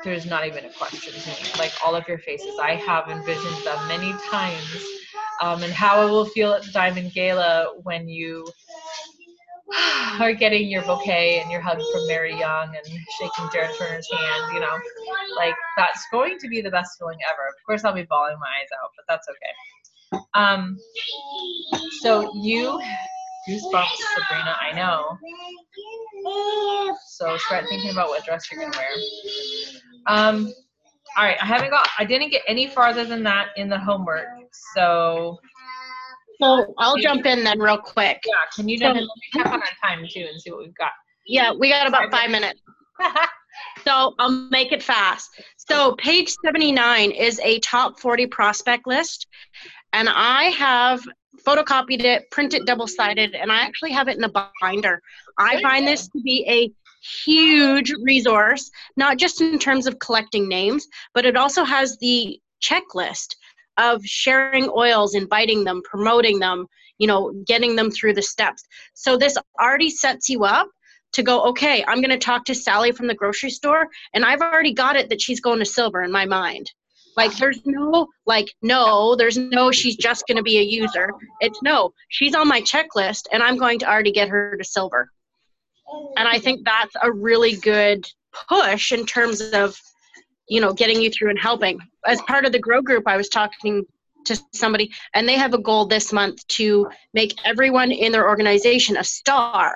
there's 0.03 0.25
not 0.25 0.45
even 0.47 0.65
a 0.65 0.69
question 0.73 1.13
to 1.13 1.29
me. 1.29 1.35
Like 1.57 1.73
all 1.85 1.95
of 1.95 2.07
your 2.07 2.19
faces. 2.19 2.57
I 2.61 2.75
have 2.75 3.09
envisioned 3.09 3.65
them 3.65 3.87
many 3.87 4.13
times 4.29 4.96
um, 5.41 5.63
and 5.63 5.73
how 5.73 6.05
it 6.05 6.09
will 6.09 6.25
feel 6.25 6.53
at 6.53 6.63
the 6.63 6.71
Diamond 6.71 7.13
Gala 7.13 7.73
when 7.83 8.07
you 8.07 8.47
are 10.19 10.33
getting 10.33 10.69
your 10.69 10.81
bouquet 10.83 11.39
and 11.39 11.51
your 11.51 11.61
hug 11.61 11.79
from 11.93 12.07
Mary 12.07 12.37
Young 12.37 12.75
and 12.75 12.85
shaking 13.19 13.49
Jared 13.51 13.75
Turner's 13.77 14.07
hand, 14.11 14.53
you 14.53 14.59
know, 14.59 14.77
like 15.35 15.55
that's 15.75 16.05
going 16.11 16.37
to 16.39 16.47
be 16.47 16.61
the 16.61 16.71
best 16.71 16.97
feeling 16.99 17.17
ever. 17.29 17.47
Of 17.47 17.55
course, 17.65 17.83
I'll 17.83 17.93
be 17.93 18.03
bawling 18.03 18.37
my 18.39 18.47
eyes 18.47 18.69
out, 18.81 18.91
but 18.95 19.05
that's 19.07 19.27
okay. 19.29 20.23
Um, 20.33 20.77
so 22.01 22.31
you, 22.35 22.79
goosebumps, 23.47 23.97
Sabrina, 24.15 24.55
I 24.59 24.73
know. 24.73 25.17
So 27.07 27.37
start 27.37 27.65
thinking 27.67 27.91
about 27.91 28.09
what 28.09 28.23
dress 28.25 28.49
you're 28.51 28.61
gonna 28.61 28.77
wear. 28.77 28.87
Um, 30.07 30.53
all 31.17 31.23
right, 31.25 31.37
I 31.41 31.45
haven't 31.45 31.69
got, 31.71 31.87
I 31.97 32.05
didn't 32.05 32.29
get 32.29 32.43
any 32.47 32.67
farther 32.67 33.03
than 33.05 33.23
that 33.23 33.47
in 33.57 33.69
the 33.69 33.79
homework. 33.79 34.27
So 34.75 35.37
So 36.39 36.73
I'll 36.77 36.97
jump 36.97 37.25
in 37.25 37.43
then 37.43 37.59
real 37.59 37.77
quick. 37.79 38.21
yeah, 38.25 38.33
can 38.55 38.69
you 38.69 38.77
So- 38.77 38.85
let 38.87 38.95
me 38.95 39.09
check 39.33 39.45
on 39.47 39.53
our 39.61 39.67
time 39.83 40.05
too 40.09 40.27
and 40.31 40.39
see 40.41 40.51
what 40.51 40.59
we've 40.59 40.75
got. 40.75 40.91
Yeah, 41.25 41.51
we 41.51 41.69
got 41.69 41.87
about 41.87 42.11
five 42.11 42.29
minutes. 42.37 42.61
So 43.83 44.13
I'll 44.19 44.29
make 44.51 44.71
it 44.71 44.83
fast. 44.83 45.29
So 45.57 45.95
page 45.95 46.33
79 46.45 47.11
is 47.11 47.39
a 47.43 47.59
top 47.59 47.99
40 47.99 48.27
prospect 48.27 48.85
list. 48.87 49.27
And 49.93 50.07
I 50.09 50.45
have 50.51 51.01
photocopied 51.45 52.03
it, 52.03 52.29
printed 52.31 52.65
double 52.65 52.87
sided, 52.87 53.33
and 53.33 53.51
I 53.51 53.61
actually 53.61 53.91
have 53.93 54.07
it 54.07 54.17
in 54.17 54.23
a 54.23 54.31
binder. 54.61 55.01
I 55.39 55.61
find 55.61 55.87
this 55.87 56.07
to 56.09 56.19
be 56.21 56.45
a 56.47 56.71
huge 57.25 57.93
resource, 58.01 58.69
not 58.95 59.17
just 59.17 59.41
in 59.41 59.59
terms 59.59 59.87
of 59.87 59.99
collecting 59.99 60.47
names, 60.47 60.87
but 61.13 61.25
it 61.25 61.37
also 61.37 61.63
has 61.63 61.97
the 61.97 62.39
checklist 62.61 63.35
of 63.77 64.03
sharing 64.05 64.69
oils, 64.75 65.15
inviting 65.15 65.63
them, 65.63 65.81
promoting 65.83 66.39
them, 66.39 66.65
you 66.97 67.07
know, 67.07 67.31
getting 67.45 67.75
them 67.75 67.91
through 67.91 68.13
the 68.13 68.21
steps. 68.21 68.63
So 68.93 69.17
this 69.17 69.37
already 69.61 69.89
sets 69.89 70.29
you 70.29 70.43
up 70.43 70.67
to 71.13 71.23
go, 71.23 71.43
okay, 71.45 71.83
I'm 71.87 72.01
going 72.01 72.09
to 72.09 72.17
talk 72.17 72.45
to 72.45 72.55
Sally 72.55 72.91
from 72.91 73.07
the 73.07 73.15
grocery 73.15 73.49
store, 73.49 73.87
and 74.13 74.25
I've 74.25 74.41
already 74.41 74.73
got 74.73 74.95
it 74.95 75.09
that 75.09 75.21
she's 75.21 75.39
going 75.39 75.59
to 75.59 75.65
silver 75.65 76.03
in 76.03 76.11
my 76.11 76.25
mind. 76.25 76.71
Like, 77.15 77.35
there's 77.37 77.59
no, 77.65 78.07
like, 78.25 78.47
no, 78.61 79.15
there's 79.15 79.37
no, 79.37 79.71
she's 79.71 79.95
just 79.95 80.27
going 80.27 80.37
to 80.37 80.43
be 80.43 80.59
a 80.59 80.61
user. 80.61 81.09
It's 81.39 81.59
no, 81.63 81.93
she's 82.09 82.35
on 82.35 82.47
my 82.47 82.61
checklist, 82.61 83.23
and 83.31 83.41
I'm 83.41 83.57
going 83.57 83.79
to 83.79 83.89
already 83.89 84.11
get 84.11 84.29
her 84.29 84.55
to 84.55 84.63
silver. 84.63 85.09
And 86.17 86.27
I 86.27 86.39
think 86.39 86.65
that's 86.65 86.95
a 87.01 87.11
really 87.11 87.55
good 87.55 88.05
push 88.49 88.91
in 88.91 89.05
terms 89.05 89.41
of, 89.41 89.79
you 90.47 90.61
know, 90.61 90.73
getting 90.73 91.01
you 91.01 91.09
through 91.09 91.29
and 91.29 91.39
helping. 91.39 91.79
As 92.05 92.21
part 92.23 92.45
of 92.45 92.51
the 92.51 92.59
Grow 92.59 92.81
Group, 92.81 93.03
I 93.07 93.17
was 93.17 93.29
talking 93.29 93.85
to 94.25 94.39
somebody, 94.53 94.91
and 95.13 95.27
they 95.27 95.35
have 95.35 95.53
a 95.53 95.57
goal 95.57 95.85
this 95.85 96.11
month 96.11 96.45
to 96.47 96.89
make 97.13 97.33
everyone 97.45 97.91
in 97.91 98.11
their 98.11 98.27
organization 98.27 98.97
a 98.97 99.03
star 99.03 99.75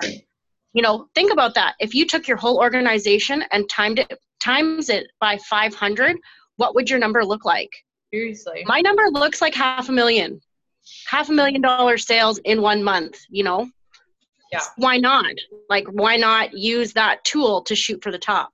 you 0.72 0.82
know 0.82 1.08
think 1.14 1.32
about 1.32 1.54
that 1.54 1.74
if 1.80 1.94
you 1.94 2.06
took 2.06 2.26
your 2.26 2.36
whole 2.36 2.58
organization 2.58 3.44
and 3.52 3.68
timed 3.68 3.98
it 3.98 4.18
times 4.40 4.88
it 4.88 5.06
by 5.20 5.38
500 5.48 6.16
what 6.56 6.74
would 6.74 6.90
your 6.90 6.98
number 6.98 7.24
look 7.24 7.44
like 7.44 7.70
Seriously. 8.12 8.62
my 8.66 8.80
number 8.80 9.04
looks 9.10 9.40
like 9.40 9.54
half 9.54 9.88
a 9.88 9.92
million 9.92 10.40
half 11.06 11.28
a 11.28 11.32
million 11.32 11.60
dollar 11.60 11.98
sales 11.98 12.38
in 12.38 12.60
one 12.60 12.82
month 12.82 13.18
you 13.28 13.44
know 13.44 13.68
Yeah. 14.52 14.60
why 14.76 14.98
not 14.98 15.34
like 15.70 15.86
why 15.88 16.16
not 16.16 16.52
use 16.52 16.92
that 16.92 17.24
tool 17.24 17.62
to 17.62 17.74
shoot 17.74 18.02
for 18.02 18.12
the 18.12 18.18
top 18.18 18.50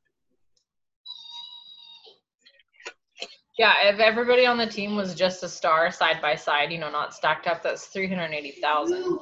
Yeah, 3.58 3.88
if 3.88 3.98
everybody 3.98 4.46
on 4.46 4.56
the 4.56 4.68
team 4.68 4.94
was 4.94 5.16
just 5.16 5.42
a 5.42 5.48
star 5.48 5.90
side 5.90 6.22
by 6.22 6.36
side, 6.36 6.70
you 6.70 6.78
know, 6.78 6.92
not 6.92 7.12
stacked 7.12 7.48
up, 7.48 7.60
that's 7.60 7.86
380,000. 7.86 9.18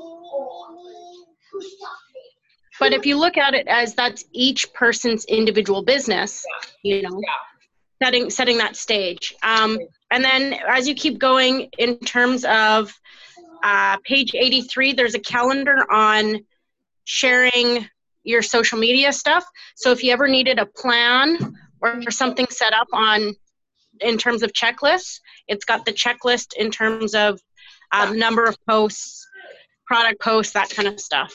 but 2.79 2.93
if 2.93 3.07
you 3.07 3.19
look 3.19 3.39
at 3.39 3.55
it 3.55 3.67
as 3.69 3.95
that's 3.95 4.25
each 4.33 4.71
person's 4.75 5.25
individual 5.25 5.83
business 5.83 6.45
you 6.83 7.01
know 7.03 7.19
Yeah. 7.23 8.05
setting 8.05 8.31
setting 8.31 8.59
that 8.59 8.77
stage 8.77 9.35
um, 9.43 9.79
and 10.11 10.23
then 10.23 10.55
as 10.69 10.87
you 10.87 10.95
keep 10.95 11.19
going 11.19 11.71
in 11.79 11.99
terms 12.01 12.45
of 12.45 12.93
uh, 13.63 13.97
page 14.05 14.35
83 14.35 14.93
there's 14.93 15.15
a 15.15 15.19
calendar 15.19 15.91
on 15.91 16.45
sharing 17.07 17.89
your 18.25 18.43
social 18.43 18.79
media 18.79 19.13
stuff 19.13 19.45
so 19.75 19.91
if 19.91 20.03
you 20.05 20.13
ever 20.13 20.29
needed 20.29 20.59
a 20.59 20.67
plan 20.67 21.57
or 21.81 22.11
something 22.11 22.47
set 22.51 22.73
up 22.73 22.89
on 22.93 23.35
in 24.01 24.19
terms 24.19 24.43
of 24.43 24.53
checklists 24.53 25.21
it's 25.49 25.65
got 25.65 25.85
the 25.87 25.93
checklist 25.93 26.53
in 26.59 26.71
terms 26.71 27.15
of 27.15 27.41
uh, 27.93 28.13
number 28.13 28.45
of 28.45 28.57
posts 28.69 29.27
product 29.87 30.21
posts 30.21 30.53
that 30.53 30.69
kind 30.69 30.89
of 30.89 31.01
stuff 31.01 31.33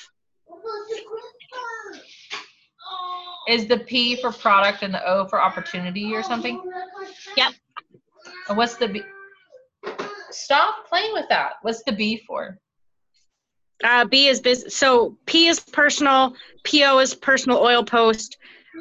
Is 3.47 3.65
the 3.65 3.79
P 3.79 4.21
for 4.21 4.31
product 4.31 4.83
and 4.83 4.93
the 4.93 5.05
O 5.07 5.27
for 5.27 5.41
opportunity 5.41 6.13
or 6.13 6.21
something? 6.21 6.61
Yep. 7.35 7.53
And 8.47 8.57
what's 8.57 8.75
the 8.75 8.87
B? 8.87 9.01
Stop 10.29 10.87
playing 10.87 11.11
with 11.13 11.25
that. 11.29 11.53
What's 11.63 11.83
the 11.83 11.91
B 11.91 12.23
for? 12.27 12.59
Uh, 13.83 14.05
B 14.05 14.27
is 14.27 14.39
business. 14.39 14.75
So 14.75 15.17
P 15.25 15.47
is 15.47 15.59
personal. 15.59 16.35
PO 16.63 16.99
is 16.99 17.13
personal 17.15 17.59
oil 17.59 17.83
post. 17.83 18.37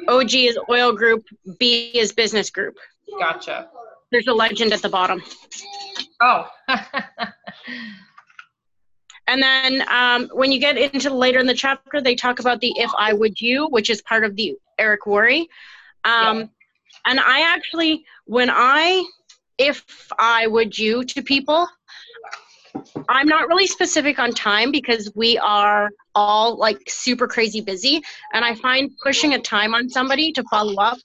OG 0.07 0.33
is 0.33 0.57
oil 0.69 0.93
group. 0.93 1.25
B 1.59 1.91
is 1.93 2.11
business 2.11 2.49
group. 2.49 2.77
Gotcha. 3.19 3.69
There's 4.11 4.27
a 4.27 4.33
legend 4.33 4.73
at 4.73 4.81
the 4.81 4.89
bottom. 4.89 5.21
Oh. 6.21 6.47
And 9.27 9.41
then 9.41 9.87
um, 9.87 10.29
when 10.33 10.51
you 10.51 10.59
get 10.59 10.77
into 10.77 11.13
later 11.13 11.39
in 11.39 11.45
the 11.45 11.53
chapter, 11.53 12.01
they 12.01 12.15
talk 12.15 12.39
about 12.39 12.59
the 12.59 12.73
if 12.77 12.91
I 12.97 13.13
would 13.13 13.39
you, 13.39 13.67
which 13.67 13.89
is 13.89 14.01
part 14.01 14.25
of 14.25 14.35
the 14.35 14.55
Eric 14.77 15.05
Worre. 15.05 15.45
Um, 16.03 16.39
Yeah. 16.39 16.45
And 17.05 17.19
I 17.19 17.53
actually, 17.53 18.03
when 18.25 18.49
I 18.51 19.05
if 19.57 20.11
I 20.19 20.47
would 20.47 20.77
you 20.77 21.03
to 21.05 21.21
people, 21.21 21.67
I'm 23.09 23.27
not 23.27 23.47
really 23.47 23.67
specific 23.67 24.19
on 24.19 24.31
time 24.31 24.71
because 24.71 25.11
we 25.15 25.37
are 25.37 25.89
all 26.15 26.57
like 26.57 26.77
super 26.87 27.27
crazy 27.27 27.61
busy. 27.61 28.01
And 28.33 28.43
I 28.45 28.55
find 28.55 28.91
pushing 29.03 29.33
a 29.33 29.39
time 29.39 29.73
on 29.73 29.89
somebody 29.89 30.31
to 30.33 30.43
follow 30.49 30.75
up 30.75 30.97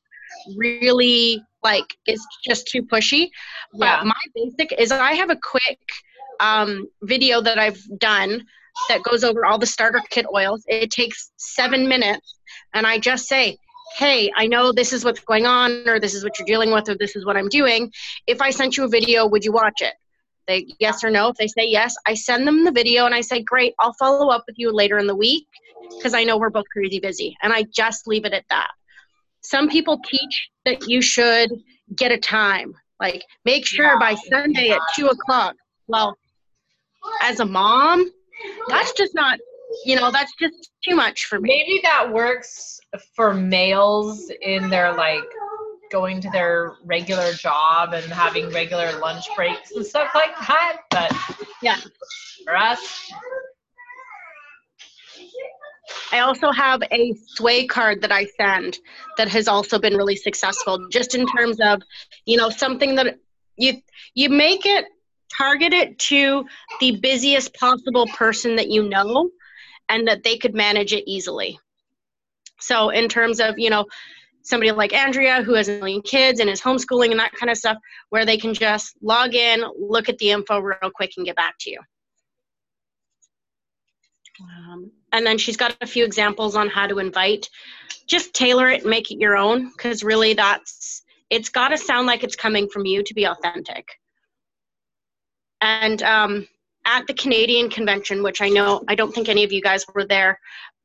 really 0.57 1.43
like 1.63 1.97
is 2.07 2.25
just 2.45 2.69
too 2.69 2.83
pushy. 2.83 3.31
But 3.73 3.87
Yeah. 3.87 4.03
my 4.05 4.21
basic 4.35 4.73
is 4.79 4.93
I 4.93 5.13
have 5.15 5.31
a 5.31 5.37
quick 5.37 5.79
um, 6.41 6.87
video 7.03 7.41
that 7.41 7.59
I've 7.59 7.81
done 7.99 8.45
that 8.89 9.03
goes 9.03 9.25
over 9.25 9.45
all 9.47 9.59
the 9.59 9.67
starter 9.67 10.03
kit 10.11 10.27
oils. 10.35 10.63
It 10.69 10.91
takes 10.91 11.33
seven 11.37 11.89
minutes, 11.89 12.39
and 12.75 12.87
I 12.87 12.99
just 12.99 13.27
say, 13.27 13.57
Hey, 13.97 14.31
I 14.37 14.47
know 14.47 14.73
this 14.73 14.93
is 14.93 15.05
what's 15.05 15.21
going 15.21 15.47
on, 15.47 15.89
or 15.89 15.99
this 15.99 16.13
is 16.15 16.23
what 16.23 16.39
you're 16.39 16.47
dealing 16.47 16.73
with, 16.73 16.89
or 16.89 16.97
this 16.97 17.17
is 17.17 17.25
what 17.25 17.37
I'm 17.37 17.49
doing. 17.49 17.91
If 18.27 18.43
I 18.43 18.51
sent 18.51 18.77
you 18.77 18.85
a 18.85 18.89
video, 18.89 19.27
would 19.27 19.45
you 19.45 19.53
watch 19.53 19.81
it? 19.81 19.95
They 20.47 20.67
yes 20.79 21.03
or 21.03 21.11
no. 21.11 21.29
If 21.29 21.37
they 21.37 21.49
say 21.49 21.67
yes, 21.67 21.97
I 22.07 22.15
send 22.15 22.47
them 22.47 22.65
the 22.65 22.73
video 22.73 23.07
and 23.07 23.15
I 23.15 23.21
say, 23.21 23.43
Great, 23.43 23.75
I'll 23.79 23.95
follow 23.95 24.29
up 24.29 24.45
with 24.47 24.59
you 24.59 24.73
later 24.73 24.99
in 24.99 25.07
the 25.07 25.17
week 25.17 25.47
because 25.97 26.15
I 26.15 26.25
know 26.25 26.39
we're 26.39 26.51
both 26.51 26.67
crazy 26.73 27.01
busy. 27.01 27.37
And 27.43 27.53
I 27.53 27.65
just 27.75 28.07
leave 28.07 28.25
it 28.25 28.33
at 28.33 28.45
that. 28.51 28.71
Some 29.43 29.69
people 29.69 30.01
teach 30.05 30.49
that 30.65 30.89
you 30.89 31.01
should 31.01 31.51
get 31.95 32.13
a 32.13 32.19
time. 32.19 32.75
Like 33.01 33.25
make 33.45 33.67
sure 33.67 33.99
by 33.99 34.15
Sunday 34.15 34.71
at 34.71 34.81
two 34.95 35.07
o'clock. 35.09 35.55
Well, 35.87 36.17
as 37.23 37.41
a 37.41 37.45
mom, 37.45 38.11
that's 38.69 38.93
just 38.93 39.15
not, 39.15 39.39
you 39.85 39.97
know, 39.97 40.11
that's 40.11 40.33
just 40.41 40.71
too 40.87 40.97
much 40.97 41.27
for 41.27 41.41
me. 41.41 41.49
Maybe 41.49 41.81
that 41.83 42.13
works 42.13 42.81
for 43.15 43.35
males 43.35 44.31
in 44.41 44.69
their 44.71 44.95
like 44.95 45.25
going 45.91 46.21
to 46.21 46.31
their 46.31 46.77
regular 46.85 47.33
job 47.33 47.93
and 47.93 48.05
having 48.13 48.51
regular 48.51 48.99
lunch 48.99 49.25
breaks 49.37 49.73
and 49.73 49.85
stuff 49.85 50.11
like 50.15 50.37
that. 50.47 50.83
But 50.91 51.13
Yeah. 51.63 51.77
for 52.45 52.57
us, 52.57 53.13
I 56.13 56.21
also 56.21 56.51
have 56.51 56.83
a 56.91 57.15
sway 57.29 57.67
card 57.67 58.03
that 58.03 58.13
I 58.13 58.27
send 58.37 58.79
that 59.19 59.29
has 59.29 59.49
also 59.49 59.79
been 59.79 59.97
really 59.97 60.17
successful 60.17 60.89
just 60.91 61.15
in 61.15 61.27
terms 61.27 61.59
of, 61.61 61.83
you 62.25 62.37
know, 62.37 62.51
something 62.51 62.95
that 62.97 63.19
you 63.57 63.81
you 64.15 64.29
make 64.29 64.67
it 64.67 64.87
target 65.37 65.73
it 65.73 65.99
to 65.99 66.47
the 66.81 66.97
busiest 66.97 67.55
possible 67.55 68.07
person 68.07 68.57
that 68.57 68.69
you 68.69 68.89
know 68.89 69.31
and 69.89 70.09
that 70.09 70.23
they 70.23 70.37
could 70.37 70.55
manage 70.55 70.93
it 70.93 71.05
easily. 71.07 71.59
So 72.61 72.91
in 72.91 73.09
terms 73.09 73.41
of, 73.41 73.59
you 73.59 73.71
know, 73.71 73.87
somebody 74.47 74.71
like 74.71 74.95
Andrea 74.95 75.43
who 75.43 75.55
has 75.55 75.69
a 75.69 75.73
million 75.73 76.01
kids 76.03 76.39
and 76.39 76.49
is 76.49 76.61
homeschooling 76.61 77.11
and 77.11 77.19
that 77.19 77.33
kind 77.33 77.51
of 77.51 77.59
stuff 77.59 77.77
where 78.11 78.25
they 78.25 78.39
can 78.39 78.55
just 78.55 78.95
log 79.03 79.35
in, 79.35 79.65
look 79.77 80.09
at 80.09 80.19
the 80.19 80.31
info 80.31 80.61
real 80.61 80.91
quick 80.95 81.11
and 81.17 81.27
get 81.27 81.35
back 81.35 81.57
to 81.61 81.71
you. 81.71 81.81
Um, 84.41 84.93
and 85.13 85.27
then 85.27 85.37
she's 85.37 85.57
got 85.57 85.77
a 85.81 85.87
few 85.87 86.05
examples 86.05 86.55
on 86.55 86.69
how 86.69 86.87
to 86.87 87.01
invite. 87.01 87.49
Just 88.07 88.35
tailor 88.35 88.71
it 88.71 88.83
and 88.83 88.91
make 88.91 89.11
it 89.11 89.19
your 89.19 89.37
own 89.37 89.73
because 89.73 90.05
really 90.05 90.35
that's, 90.35 91.03
it's 91.29 91.49
got 91.49 91.69
to 91.69 91.79
sound 91.79 92.07
like 92.07 92.23
it's 92.23 92.37
coming 92.37 92.69
from 92.69 92.87
you 92.87 93.03
to 93.03 93.15
be 93.15 93.25
authentic. 93.25 93.89
And 95.61 96.01
um, 96.05 96.47
at 96.85 97.09
the 97.09 97.15
Canadian 97.15 97.69
convention, 97.69 98.23
which 98.23 98.41
I 98.41 98.49
know, 98.49 98.85
I 98.87 98.95
don't 98.95 99.13
think 99.13 99.29
any 99.29 99.43
of 99.43 99.51
you 99.51 99.61
guys 99.61 99.85
were 99.93 100.05
there, 100.05 100.39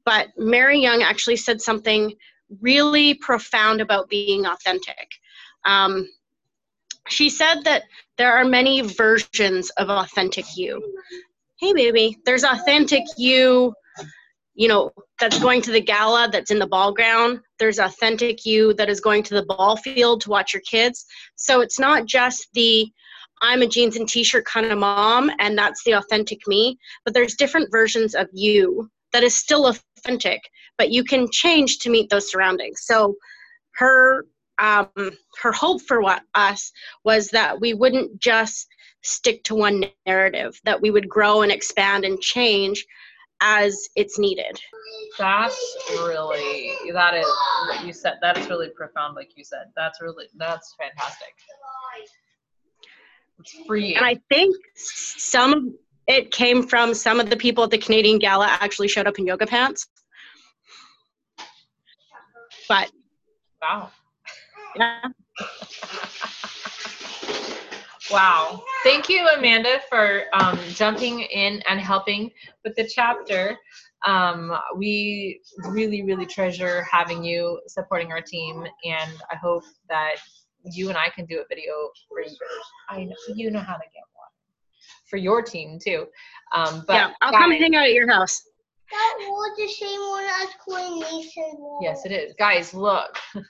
but 0.04 0.30
Mary 0.36 0.80
Young 0.80 1.04
actually 1.04 1.36
said 1.36 1.62
something 1.62 2.12
really 2.60 3.14
profound 3.16 3.82
about 3.82 4.10
being 4.10 4.46
authentic. 4.46 5.10
Um, 5.66 6.10
she 7.08 7.30
said 7.30 7.64
that 7.64 7.84
there 8.18 8.34
are 8.34 8.46
many 8.46 8.82
versions 8.82 9.70
of 9.72 9.90
authentic 9.90 10.46
you. 10.56 10.82
Hey 11.60 11.74
baby 11.74 12.18
there's 12.26 12.44
authentic 12.44 13.04
you 13.18 13.74
you 14.56 14.68
know 14.68 14.92
that's 15.20 15.40
going 15.40 15.62
to 15.62 15.72
the 15.72 15.82
gala 15.82 16.30
that's 16.32 16.52
in 16.52 16.60
the 16.60 16.68
ball 16.68 16.94
ground. 16.94 17.40
There's 17.60 17.80
authentic 17.80 18.46
you 18.46 18.74
that 18.74 18.90
is 18.90 19.00
going 19.00 19.24
to 19.24 19.36
the 19.36 19.46
ball 19.46 19.78
field 19.78 20.22
to 20.22 20.30
watch 20.30 20.54
your 20.54 20.62
kids. 20.62 21.06
So 21.36 21.62
it's 21.62 21.80
not 21.80 22.06
just 22.06 22.48
the 22.54 22.92
i'm 23.44 23.64
a 23.64 23.68
jeans 23.68 23.96
and 23.96 24.08
t-shirt 24.08 24.46
kind 24.46 24.68
of 24.68 24.78
mom 24.78 25.32
and 25.40 25.58
that's 25.58 25.84
the 25.84 25.94
authentic 25.94 26.48
me 26.48 26.78
but 27.04 27.14
there's 27.14 27.36
different 27.36 27.72
versions 27.72 28.14
of 28.14 28.28
you 28.34 28.88
that 29.14 29.24
is 29.24 29.36
still 29.36 29.66
authentic 30.04 30.42
but 30.78 30.92
you 30.92 31.04
can 31.04 31.30
change 31.32 31.80
to 31.80 31.90
meet 31.90 32.10
those 32.10 32.32
surroundings 32.32 32.82
so 32.84 33.16
her 33.76 34.26
um, 34.60 34.90
her 35.42 35.52
hope 35.52 35.82
for 35.82 36.02
what 36.02 36.22
us 36.36 36.72
was 37.04 37.30
that 37.30 37.60
we 37.60 37.74
wouldn't 37.74 38.20
just 38.20 38.68
stick 39.02 39.44
to 39.46 39.56
one 39.56 39.86
narrative 40.06 40.60
that 40.66 40.80
we 40.80 40.92
would 40.92 41.10
grow 41.10 41.42
and 41.42 41.52
expand 41.52 42.06
and 42.06 42.20
change 42.22 42.86
as 43.42 43.90
it's 43.96 44.20
needed 44.20 44.60
that's 45.18 45.78
really 45.92 46.72
that 46.94 47.16
is 47.16 47.26
what 47.68 47.86
you 47.86 47.94
said. 47.94 48.14
That 48.22 48.38
is 48.38 48.50
really 48.50 48.70
profound, 48.70 49.16
like 49.16 49.32
you 49.36 49.44
said. 49.44 49.66
That's 49.76 50.02
really 50.02 50.26
that's 50.38 50.76
fantastic. 50.80 51.34
It's 53.40 53.56
free. 53.66 53.96
and 53.96 54.06
i 54.06 54.20
think 54.30 54.56
some 54.76 55.54
of 55.54 55.64
it 56.08 56.32
came 56.32 56.68
from 56.68 56.94
some 56.94 57.20
of 57.20 57.32
the 57.32 57.36
people 57.36 57.64
at 57.64 57.72
the 57.72 57.78
canadian 57.78 58.20
gala 58.20 58.46
actually 58.46 58.88
showed 58.88 59.08
up 59.08 59.18
in 59.18 59.26
yoga 59.26 59.48
pants 59.48 59.88
but 62.72 62.90
wow. 63.62 63.92
yeah 64.76 65.02
Wow. 68.10 68.64
Thank 68.84 69.08
you, 69.08 69.26
Amanda, 69.38 69.80
for 69.88 70.24
um, 70.34 70.60
jumping 70.74 71.22
in 71.22 71.64
and 71.70 71.80
helping 71.80 72.30
with 72.66 72.76
the 72.76 72.86
chapter. 72.86 73.58
Um, 74.06 74.54
we 74.76 75.40
really, 75.70 76.04
really 76.04 76.26
treasure 76.26 76.84
having 76.92 77.24
you 77.24 77.62
supporting 77.68 78.12
our 78.12 78.20
team, 78.20 78.66
and 78.84 79.12
I 79.32 79.38
hope 79.38 79.64
that 79.88 80.16
you 80.66 80.90
and 80.90 80.98
I 80.98 81.08
can 81.08 81.26
do 81.26 81.40
a 81.40 81.46
video 81.48 81.72
for 82.10 82.22
you. 82.22 82.36
I 82.90 83.06
know 83.06 83.16
you 83.34 83.50
know 83.50 83.62
how 83.62 83.76
to 83.76 83.84
get 83.94 84.04
one 84.14 84.28
for 85.10 85.16
your 85.16 85.42
team 85.42 85.80
too. 85.82 86.08
Um, 86.54 86.84
but 86.86 86.96
yeah 86.96 87.12
i'll 87.22 87.32
come 87.32 87.52
hang 87.52 87.76
out 87.76 87.86
at 87.86 87.94
your 87.94 88.12
house 88.12 88.44
That 88.92 89.18
was 89.20 89.58
the 89.58 89.68
same 89.68 90.00
one 90.00 90.26
as 90.42 90.50
coordination 90.68 91.44
wall. 91.58 91.80
Yes, 91.82 92.06
it 92.06 92.12
is. 92.12 92.34
Guys, 92.38 92.74
look. 92.74 93.18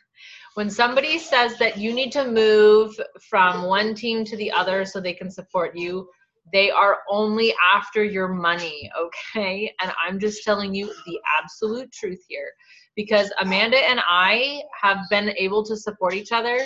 When 0.56 0.70
somebody 0.70 1.18
says 1.18 1.58
that 1.60 1.78
you 1.78 1.94
need 1.94 2.12
to 2.12 2.30
move 2.30 2.94
from 3.30 3.64
one 3.64 3.96
team 3.96 4.26
to 4.26 4.36
the 4.36 4.52
other 4.52 4.84
so 4.84 5.00
they 5.00 5.14
can 5.14 5.32
support 5.32 5.78
you, 5.78 6.10
they 6.52 6.70
are 6.70 7.00
only 7.10 7.54
after 7.74 8.04
your 8.04 8.28
money, 8.28 8.92
okay? 9.00 9.74
And 9.82 9.94
I'm 10.06 10.20
just 10.20 10.44
telling 10.44 10.76
you 10.76 10.94
the 11.06 11.20
absolute 11.39 11.92
truth 11.94 12.20
here 12.28 12.52
because 12.96 13.32
Amanda 13.39 13.78
and 13.78 14.02
I 14.06 14.62
have 14.82 14.98
been 15.10 15.30
able 15.38 15.64
to 15.66 15.78
support 15.78 16.14
each 16.14 16.34
other 16.34 16.60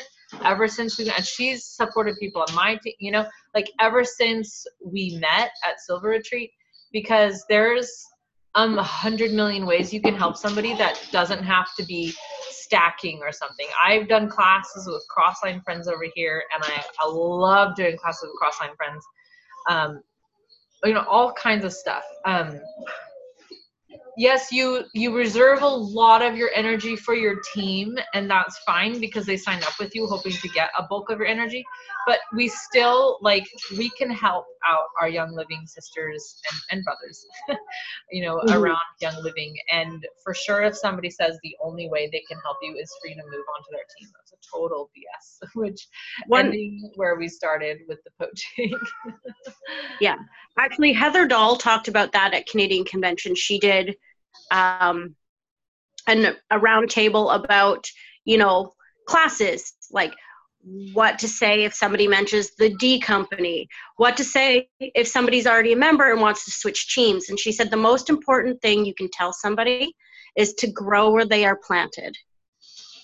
ever 0.43 0.67
since 0.67 0.97
we 0.97 1.09
and 1.11 1.23
she's 1.23 1.65
supported 1.65 2.15
people 2.19 2.43
on 2.47 2.55
my 2.55 2.77
team, 2.83 2.93
you 2.99 3.11
know, 3.11 3.27
like 3.53 3.69
ever 3.79 4.03
since 4.03 4.65
we 4.83 5.19
met 5.21 5.51
at 5.63 5.79
Silver 5.79 6.09
Retreat 6.09 6.49
because 6.91 7.45
there's 7.49 8.03
um 8.55 8.79
a 8.79 8.83
hundred 8.83 9.31
million 9.33 9.65
ways 9.65 9.93
you 9.93 10.01
can 10.01 10.15
help 10.15 10.37
somebody 10.37 10.73
that 10.75 10.99
doesn't 11.11 11.43
have 11.43 11.67
to 11.77 11.85
be 11.85 12.13
stacking 12.49 13.19
or 13.21 13.31
something. 13.31 13.67
I've 13.83 14.07
done 14.07 14.29
classes 14.29 14.87
with 14.87 15.05
cross-line 15.09 15.61
friends 15.61 15.87
over 15.87 16.05
here, 16.15 16.43
and 16.53 16.63
I, 16.63 16.83
I 16.99 17.07
love 17.07 17.75
doing 17.75 17.95
classes 17.97 18.23
with 18.23 18.37
cross-line 18.39 18.75
friends. 18.75 19.05
Um, 19.69 20.01
you 20.83 20.93
know, 20.93 21.05
all 21.07 21.31
kinds 21.33 21.65
of 21.65 21.73
stuff. 21.73 22.03
Um, 22.25 22.59
yes, 24.17 24.51
you 24.51 24.83
you 24.93 25.15
reserve 25.15 25.61
a 25.61 25.67
lot 25.67 26.21
of 26.21 26.35
your 26.35 26.49
energy 26.55 26.95
for 26.95 27.13
your 27.15 27.37
team, 27.53 27.97
and 28.13 28.29
that's 28.29 28.57
fine 28.59 28.99
because 28.99 29.25
they 29.25 29.37
signed 29.37 29.63
up 29.63 29.73
with 29.79 29.95
you 29.95 30.07
hoping 30.07 30.33
to 30.33 30.49
get 30.49 30.69
a 30.77 30.83
bulk 30.83 31.09
of 31.09 31.19
your 31.19 31.27
energy. 31.27 31.63
But 32.05 32.19
we 32.33 32.47
still 32.49 33.17
like 33.21 33.45
we 33.77 33.89
can 33.97 34.09
help 34.09 34.45
out 34.67 34.85
our 35.01 35.09
young 35.09 35.35
living 35.35 35.63
sisters 35.65 36.41
and, 36.51 36.61
and 36.77 36.83
brothers, 36.85 37.25
you 38.11 38.23
know, 38.23 38.37
Mhm. 38.45 38.53
around 38.55 38.77
young 39.01 39.15
living. 39.23 39.55
And 39.71 40.05
for 40.23 40.33
sure, 40.33 40.63
if 40.63 40.75
somebody 40.75 41.09
says 41.09 41.37
the 41.43 41.55
only 41.63 41.89
way 41.89 42.09
they 42.11 42.23
can 42.27 42.37
help 42.43 42.57
you 42.61 42.75
is 42.77 42.91
for 43.01 43.09
you 43.09 43.15
to 43.15 43.23
move 43.23 43.45
on 43.55 43.63
to 43.63 43.69
their 43.71 43.85
team, 43.97 44.09
that's 44.15 44.33
a 44.33 44.57
total 44.57 44.91
BS. 44.95 45.49
Which 45.55 45.87
one 46.27 46.53
where 46.95 47.15
we 47.15 47.27
started 47.27 47.79
with 47.87 47.99
the 48.03 48.11
poaching. 48.19 48.77
Yeah. 50.01 50.17
Actually 50.57 50.93
heather 50.93 51.27
dahl 51.27 51.55
talked 51.55 51.87
about 51.87 52.11
that 52.13 52.33
at 52.33 52.47
canadian 52.47 52.83
convention 52.85 53.35
she 53.35 53.59
did 53.59 53.95
um, 54.51 55.15
an, 56.07 56.35
a 56.51 56.59
round 56.59 56.89
table 56.89 57.29
about 57.29 57.85
you 58.25 58.37
know 58.37 58.73
classes 59.07 59.73
like 59.91 60.13
what 60.93 61.19
to 61.19 61.27
say 61.27 61.63
if 61.63 61.73
somebody 61.73 62.07
mentions 62.07 62.51
the 62.57 62.73
d 62.79 62.99
company 62.99 63.67
what 63.97 64.17
to 64.17 64.23
say 64.23 64.67
if 64.79 65.07
somebody's 65.07 65.45
already 65.45 65.73
a 65.73 65.75
member 65.75 66.11
and 66.11 66.19
wants 66.19 66.43
to 66.45 66.51
switch 66.51 66.93
teams. 66.93 67.29
And 67.29 67.39
she 67.39 67.51
said 67.51 67.69
the 67.69 67.77
most 67.77 68.09
important 68.09 68.61
thing 68.61 68.83
you 68.83 68.95
can 68.95 69.09
tell 69.11 69.31
somebody 69.31 69.95
is 70.35 70.53
to 70.55 70.67
grow 70.71 71.11
where 71.11 71.25
they 71.25 71.45
are 71.45 71.59
planted. 71.65 72.15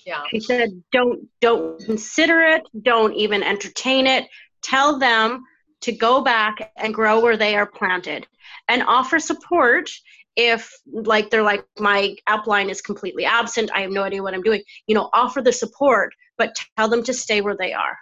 Yeah. 0.05 0.23
she 0.31 0.39
said 0.39 0.69
don't 0.91 1.27
don't 1.41 1.79
consider 1.85 2.41
it 2.41 2.63
don't 2.81 3.13
even 3.13 3.43
entertain 3.43 4.07
it. 4.07 4.27
Tell 4.63 4.97
them 4.97 5.43
to 5.81 5.91
go 5.91 6.21
back 6.21 6.71
and 6.77 6.93
grow 6.93 7.19
where 7.19 7.37
they 7.37 7.55
are 7.55 7.67
planted 7.67 8.25
and 8.67 8.81
offer 8.83 9.19
support 9.19 9.89
if 10.35 10.71
like 10.91 11.29
they're 11.29 11.43
like 11.43 11.65
my 11.79 12.15
upline 12.27 12.69
is 12.69 12.81
completely 12.81 13.25
absent. 13.25 13.69
I 13.75 13.81
have 13.81 13.91
no 13.91 14.01
idea 14.01 14.23
what 14.23 14.33
i'm 14.33 14.41
doing. 14.41 14.63
You 14.87 14.95
know 14.95 15.09
offer 15.13 15.41
the 15.43 15.53
support 15.53 16.13
but 16.41 16.55
tell 16.75 16.89
them 16.89 17.03
to 17.03 17.13
stay 17.13 17.39
where 17.39 17.55
they 17.55 17.71
are. 17.71 17.95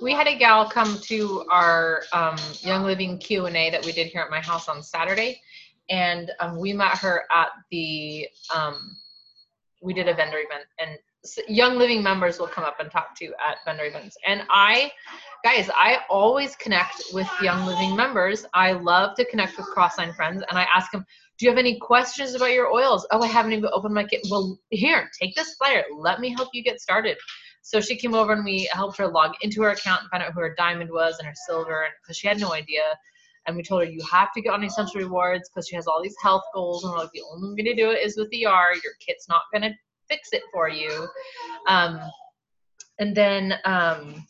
We 0.00 0.12
had 0.12 0.26
a 0.26 0.36
gal 0.38 0.70
come 0.70 0.98
to 1.02 1.44
our 1.50 2.02
um, 2.14 2.36
young 2.60 2.84
living 2.84 3.18
q&a 3.18 3.70
that 3.70 3.84
we 3.84 3.92
did 3.92 4.06
here 4.06 4.22
at 4.22 4.30
my 4.30 4.40
house 4.40 4.68
on 4.68 4.82
saturday 4.82 5.40
and 5.90 6.30
um, 6.40 6.58
we 6.58 6.72
met 6.72 6.96
her 6.98 7.24
at 7.30 7.48
the 7.70 8.26
um, 8.54 8.96
we 9.82 9.92
did 9.92 10.08
a 10.08 10.14
vendor 10.14 10.38
event 10.38 10.64
and 10.78 10.98
young 11.48 11.76
living 11.76 12.02
members 12.02 12.38
will 12.38 12.46
come 12.46 12.64
up 12.64 12.80
and 12.80 12.90
talk 12.90 13.16
to 13.18 13.26
at 13.26 13.58
vendor 13.64 13.84
events. 13.84 14.16
And 14.26 14.42
i 14.50 14.90
guys 15.42 15.68
i 15.74 15.98
always 16.08 16.56
connect 16.56 17.02
with 17.12 17.28
young 17.42 17.66
living 17.66 17.94
members. 17.96 18.46
I 18.54 18.72
love 18.72 19.14
to 19.16 19.24
connect 19.26 19.56
with 19.58 19.66
cross 19.66 19.96
crossline 19.96 20.14
friends 20.16 20.42
and 20.48 20.58
i 20.58 20.66
ask 20.74 20.90
them 20.90 21.04
do 21.38 21.46
you 21.46 21.50
have 21.50 21.58
any 21.58 21.78
questions 21.80 22.34
about 22.34 22.52
your 22.52 22.72
oils? 22.72 23.06
Oh 23.10 23.22
i 23.22 23.26
haven't 23.26 23.52
even 23.52 23.70
opened 23.72 23.94
my 23.94 24.04
kit. 24.04 24.20
Well 24.30 24.58
here 24.70 25.10
take 25.20 25.34
this 25.34 25.54
flyer. 25.54 25.84
Let 25.96 26.20
me 26.20 26.30
help 26.30 26.50
you 26.52 26.62
get 26.62 26.80
started 26.80 27.16
so 27.64 27.80
she 27.80 27.96
came 27.96 28.12
over 28.12 28.34
and 28.34 28.44
we 28.44 28.68
helped 28.72 28.98
her 28.98 29.08
log 29.08 29.32
into 29.40 29.62
her 29.62 29.70
account 29.70 30.02
and 30.02 30.10
find 30.10 30.22
out 30.22 30.34
who 30.34 30.40
her 30.40 30.54
diamond 30.54 30.90
was 30.90 31.18
and 31.18 31.26
her 31.26 31.34
silver 31.46 31.86
because 32.02 32.18
she 32.18 32.28
had 32.28 32.38
no 32.38 32.52
idea. 32.52 32.82
And 33.46 33.56
we 33.56 33.62
told 33.62 33.82
her 33.82 33.90
you 33.90 34.02
have 34.04 34.32
to 34.34 34.42
get 34.42 34.52
on 34.52 34.62
Essential 34.62 35.00
Rewards 35.00 35.48
because 35.48 35.66
she 35.66 35.74
has 35.74 35.86
all 35.86 36.02
these 36.02 36.14
health 36.22 36.42
goals. 36.52 36.84
And 36.84 36.92
we're 36.92 36.98
like, 36.98 37.10
the 37.14 37.22
only 37.32 37.62
way 37.62 37.70
to 37.70 37.74
do 37.74 37.90
it 37.90 38.04
is 38.04 38.18
with 38.18 38.26
ER. 38.26 38.74
Your 38.74 38.92
kit's 39.00 39.30
not 39.30 39.40
gonna 39.50 39.70
fix 40.10 40.28
it 40.32 40.42
for 40.52 40.68
you. 40.68 41.08
Um, 41.66 42.00
and 42.98 43.16
then 43.16 43.54
um, 43.64 44.26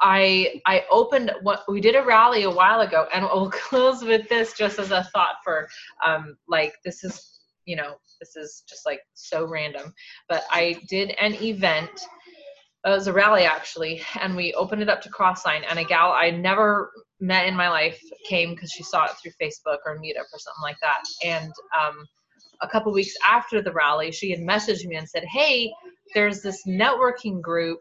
I 0.00 0.60
I 0.66 0.84
opened 0.92 1.32
what 1.42 1.64
we 1.68 1.80
did 1.80 1.96
a 1.96 2.04
rally 2.04 2.44
a 2.44 2.50
while 2.50 2.82
ago, 2.82 3.08
and 3.12 3.24
we'll 3.24 3.50
close 3.68 4.04
with 4.04 4.28
this 4.28 4.52
just 4.52 4.78
as 4.78 4.92
a 4.92 5.02
thought 5.12 5.36
for 5.42 5.68
um, 6.04 6.36
like 6.46 6.74
this 6.84 7.02
is 7.02 7.33
you 7.66 7.76
know 7.76 7.94
this 8.20 8.36
is 8.36 8.62
just 8.68 8.86
like 8.86 9.00
so 9.14 9.46
random, 9.46 9.92
but 10.28 10.44
I 10.50 10.80
did 10.88 11.10
an 11.20 11.34
event. 11.42 11.90
It 12.86 12.90
was 12.90 13.06
a 13.06 13.12
rally 13.12 13.44
actually, 13.44 14.02
and 14.20 14.36
we 14.36 14.52
opened 14.54 14.82
it 14.82 14.88
up 14.88 15.00
to 15.02 15.10
Crossline, 15.10 15.64
and 15.68 15.78
a 15.78 15.84
gal 15.84 16.12
I 16.12 16.30
never 16.30 16.90
met 17.20 17.46
in 17.46 17.56
my 17.56 17.68
life 17.68 18.00
came 18.28 18.54
because 18.54 18.70
she 18.70 18.82
saw 18.82 19.04
it 19.04 19.12
through 19.22 19.32
Facebook 19.40 19.78
or 19.86 19.98
Meetup 19.98 20.28
or 20.32 20.38
something 20.38 20.62
like 20.62 20.78
that, 20.80 21.02
and 21.24 21.52
um, 21.78 22.06
a 22.60 22.68
couple 22.68 22.92
weeks 22.92 23.14
after 23.26 23.62
the 23.62 23.72
rally, 23.72 24.12
she 24.12 24.30
had 24.30 24.40
messaged 24.40 24.86
me 24.86 24.96
and 24.96 25.08
said, 25.08 25.24
"Hey, 25.24 25.72
there's 26.14 26.42
this 26.42 26.66
networking 26.66 27.40
group 27.40 27.78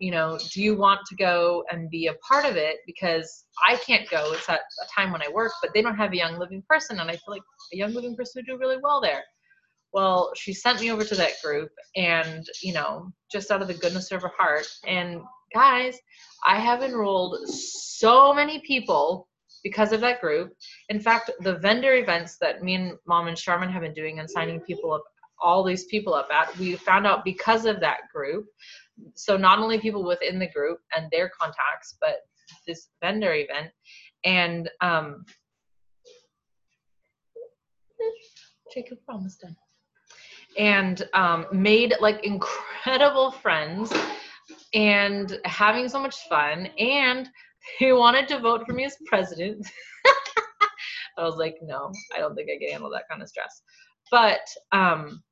you 0.00 0.10
know, 0.10 0.38
do 0.50 0.62
you 0.62 0.74
want 0.74 1.00
to 1.06 1.14
go 1.14 1.62
and 1.70 1.90
be 1.90 2.06
a 2.06 2.14
part 2.14 2.46
of 2.46 2.56
it? 2.56 2.78
Because 2.86 3.44
I 3.68 3.76
can't 3.76 4.08
go. 4.08 4.32
It's 4.32 4.48
at 4.48 4.60
a 4.82 4.86
time 4.92 5.12
when 5.12 5.22
I 5.22 5.28
work, 5.28 5.52
but 5.60 5.72
they 5.74 5.82
don't 5.82 5.96
have 5.96 6.12
a 6.12 6.16
young 6.16 6.38
living 6.38 6.62
person, 6.66 6.98
and 6.98 7.10
I 7.10 7.12
feel 7.12 7.34
like 7.34 7.42
a 7.72 7.76
young 7.76 7.92
living 7.92 8.16
person 8.16 8.40
would 8.40 8.46
do 8.46 8.58
really 8.58 8.78
well 8.82 9.02
there. 9.02 9.22
Well, 9.92 10.32
she 10.34 10.54
sent 10.54 10.80
me 10.80 10.90
over 10.90 11.04
to 11.04 11.14
that 11.16 11.34
group, 11.44 11.70
and 11.96 12.46
you 12.62 12.72
know, 12.72 13.12
just 13.30 13.50
out 13.50 13.60
of 13.60 13.68
the 13.68 13.74
goodness 13.74 14.10
of 14.10 14.22
her 14.22 14.32
heart. 14.38 14.66
And 14.86 15.20
guys, 15.52 15.98
I 16.46 16.58
have 16.58 16.82
enrolled 16.82 17.36
so 17.48 18.32
many 18.32 18.60
people 18.60 19.28
because 19.62 19.92
of 19.92 20.00
that 20.00 20.22
group. 20.22 20.54
In 20.88 20.98
fact, 20.98 21.30
the 21.40 21.56
vendor 21.58 21.94
events 21.94 22.38
that 22.40 22.62
me 22.62 22.74
and 22.74 22.92
mom 23.06 23.28
and 23.28 23.38
Sharman 23.38 23.68
have 23.68 23.82
been 23.82 23.92
doing 23.92 24.18
and 24.18 24.30
signing 24.30 24.60
people 24.60 24.94
up, 24.94 25.02
all 25.42 25.62
these 25.62 25.84
people 25.86 26.14
up 26.14 26.28
at, 26.32 26.56
we 26.56 26.76
found 26.76 27.06
out 27.06 27.22
because 27.22 27.66
of 27.66 27.80
that 27.80 28.00
group 28.14 28.46
so 29.14 29.36
not 29.36 29.58
only 29.58 29.78
people 29.78 30.04
within 30.04 30.38
the 30.38 30.48
group 30.48 30.78
and 30.96 31.10
their 31.10 31.30
contacts, 31.30 31.96
but 32.00 32.16
this 32.66 32.88
vendor 33.00 33.32
event, 33.34 33.70
and 34.24 34.68
um, 34.80 35.24
Jacob, 38.72 38.98
almost 39.08 39.40
done. 39.40 39.56
And 40.58 41.08
um, 41.14 41.46
made 41.52 41.94
like 42.00 42.24
incredible 42.24 43.30
friends 43.30 43.92
and 44.74 45.38
having 45.44 45.88
so 45.88 46.00
much 46.00 46.16
fun. 46.28 46.66
And 46.78 47.28
he 47.78 47.92
wanted 47.92 48.28
to 48.28 48.40
vote 48.40 48.64
for 48.66 48.72
me 48.72 48.84
as 48.84 48.96
president. 49.06 49.66
I 51.18 51.24
was 51.24 51.36
like, 51.36 51.56
no, 51.62 51.92
I 52.14 52.18
don't 52.18 52.34
think 52.34 52.48
I 52.50 52.58
can 52.58 52.72
handle 52.72 52.90
that 52.90 53.08
kind 53.08 53.22
of 53.22 53.28
stress. 53.28 53.62
But 54.10 54.40
um, 54.72 55.22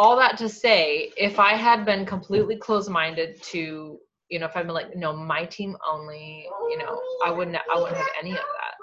all 0.00 0.16
that 0.16 0.38
to 0.38 0.48
say, 0.48 1.12
if 1.18 1.38
I 1.38 1.52
had 1.52 1.84
been 1.84 2.06
completely 2.06 2.56
closed-minded 2.56 3.42
to, 3.42 3.98
you 4.30 4.38
know, 4.38 4.46
if 4.46 4.56
I'd 4.56 4.64
been 4.64 4.72
like, 4.74 4.96
no, 4.96 5.14
my 5.14 5.44
team 5.44 5.76
only, 5.86 6.48
you 6.70 6.78
know, 6.78 6.98
I 7.22 7.30
wouldn't, 7.30 7.58
I 7.70 7.78
wouldn't 7.78 7.98
have 7.98 8.08
any 8.18 8.30
of 8.30 8.38
that. 8.38 8.74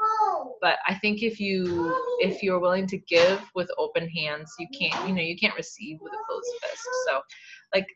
But 0.62 0.78
I 0.86 0.94
think 0.94 1.24
if 1.24 1.40
you, 1.40 1.96
if 2.20 2.44
you're 2.44 2.60
willing 2.60 2.86
to 2.86 3.00
give 3.00 3.42
with 3.56 3.68
open 3.80 4.08
hands, 4.08 4.54
you 4.60 4.68
can't, 4.80 5.08
you 5.08 5.16
know, 5.16 5.24
you 5.24 5.36
can't 5.36 5.56
receive 5.56 5.98
with 6.02 6.14
a 6.14 6.18
closed 6.28 6.52
fist. 6.62 6.88
So, 7.08 7.22
like, 7.74 7.88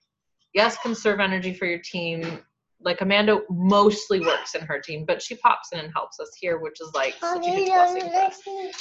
yes, 0.56 0.78
conserve 0.82 1.20
energy 1.20 1.54
for 1.54 1.68
your 1.68 1.80
team. 1.80 2.40
Like 2.84 3.02
Amanda 3.02 3.42
mostly 3.52 4.22
works 4.22 4.56
in 4.56 4.62
her 4.62 4.80
team, 4.80 5.06
but 5.06 5.22
she 5.22 5.36
pops 5.36 5.74
in 5.74 5.80
and 5.80 5.94
helps 5.94 6.20
us 6.20 6.32
here, 6.40 6.58
which 6.58 6.82
is 6.82 6.90
like 6.96 7.14
such 7.20 7.46
a 7.46 7.52
huge 7.52 7.68
blessing. 7.68 8.72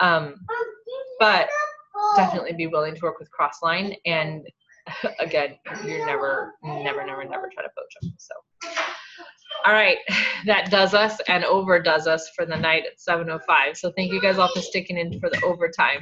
Um, 0.00 0.34
but 1.18 1.48
definitely 2.16 2.52
be 2.52 2.66
willing 2.66 2.94
to 2.94 3.00
work 3.02 3.18
with 3.18 3.28
Crossline. 3.30 3.94
And 4.04 4.46
again, 5.18 5.56
you're 5.84 6.06
never, 6.06 6.54
never, 6.62 7.04
never, 7.06 7.24
never 7.24 7.50
try 7.52 7.62
to 7.62 7.70
poach 7.76 7.94
them. 8.00 8.12
So, 8.18 8.34
all 9.64 9.72
right, 9.72 9.98
that 10.46 10.70
does 10.70 10.94
us 10.94 11.18
and 11.28 11.44
overdoes 11.44 12.06
us 12.06 12.30
for 12.36 12.46
the 12.46 12.56
night 12.56 12.84
at 12.86 12.98
7:05. 12.98 13.76
So 13.76 13.92
thank 13.96 14.12
you 14.12 14.20
guys 14.20 14.38
all 14.38 14.52
for 14.52 14.60
sticking 14.60 14.98
in 14.98 15.18
for 15.20 15.30
the 15.30 15.40
overtime. 15.42 15.94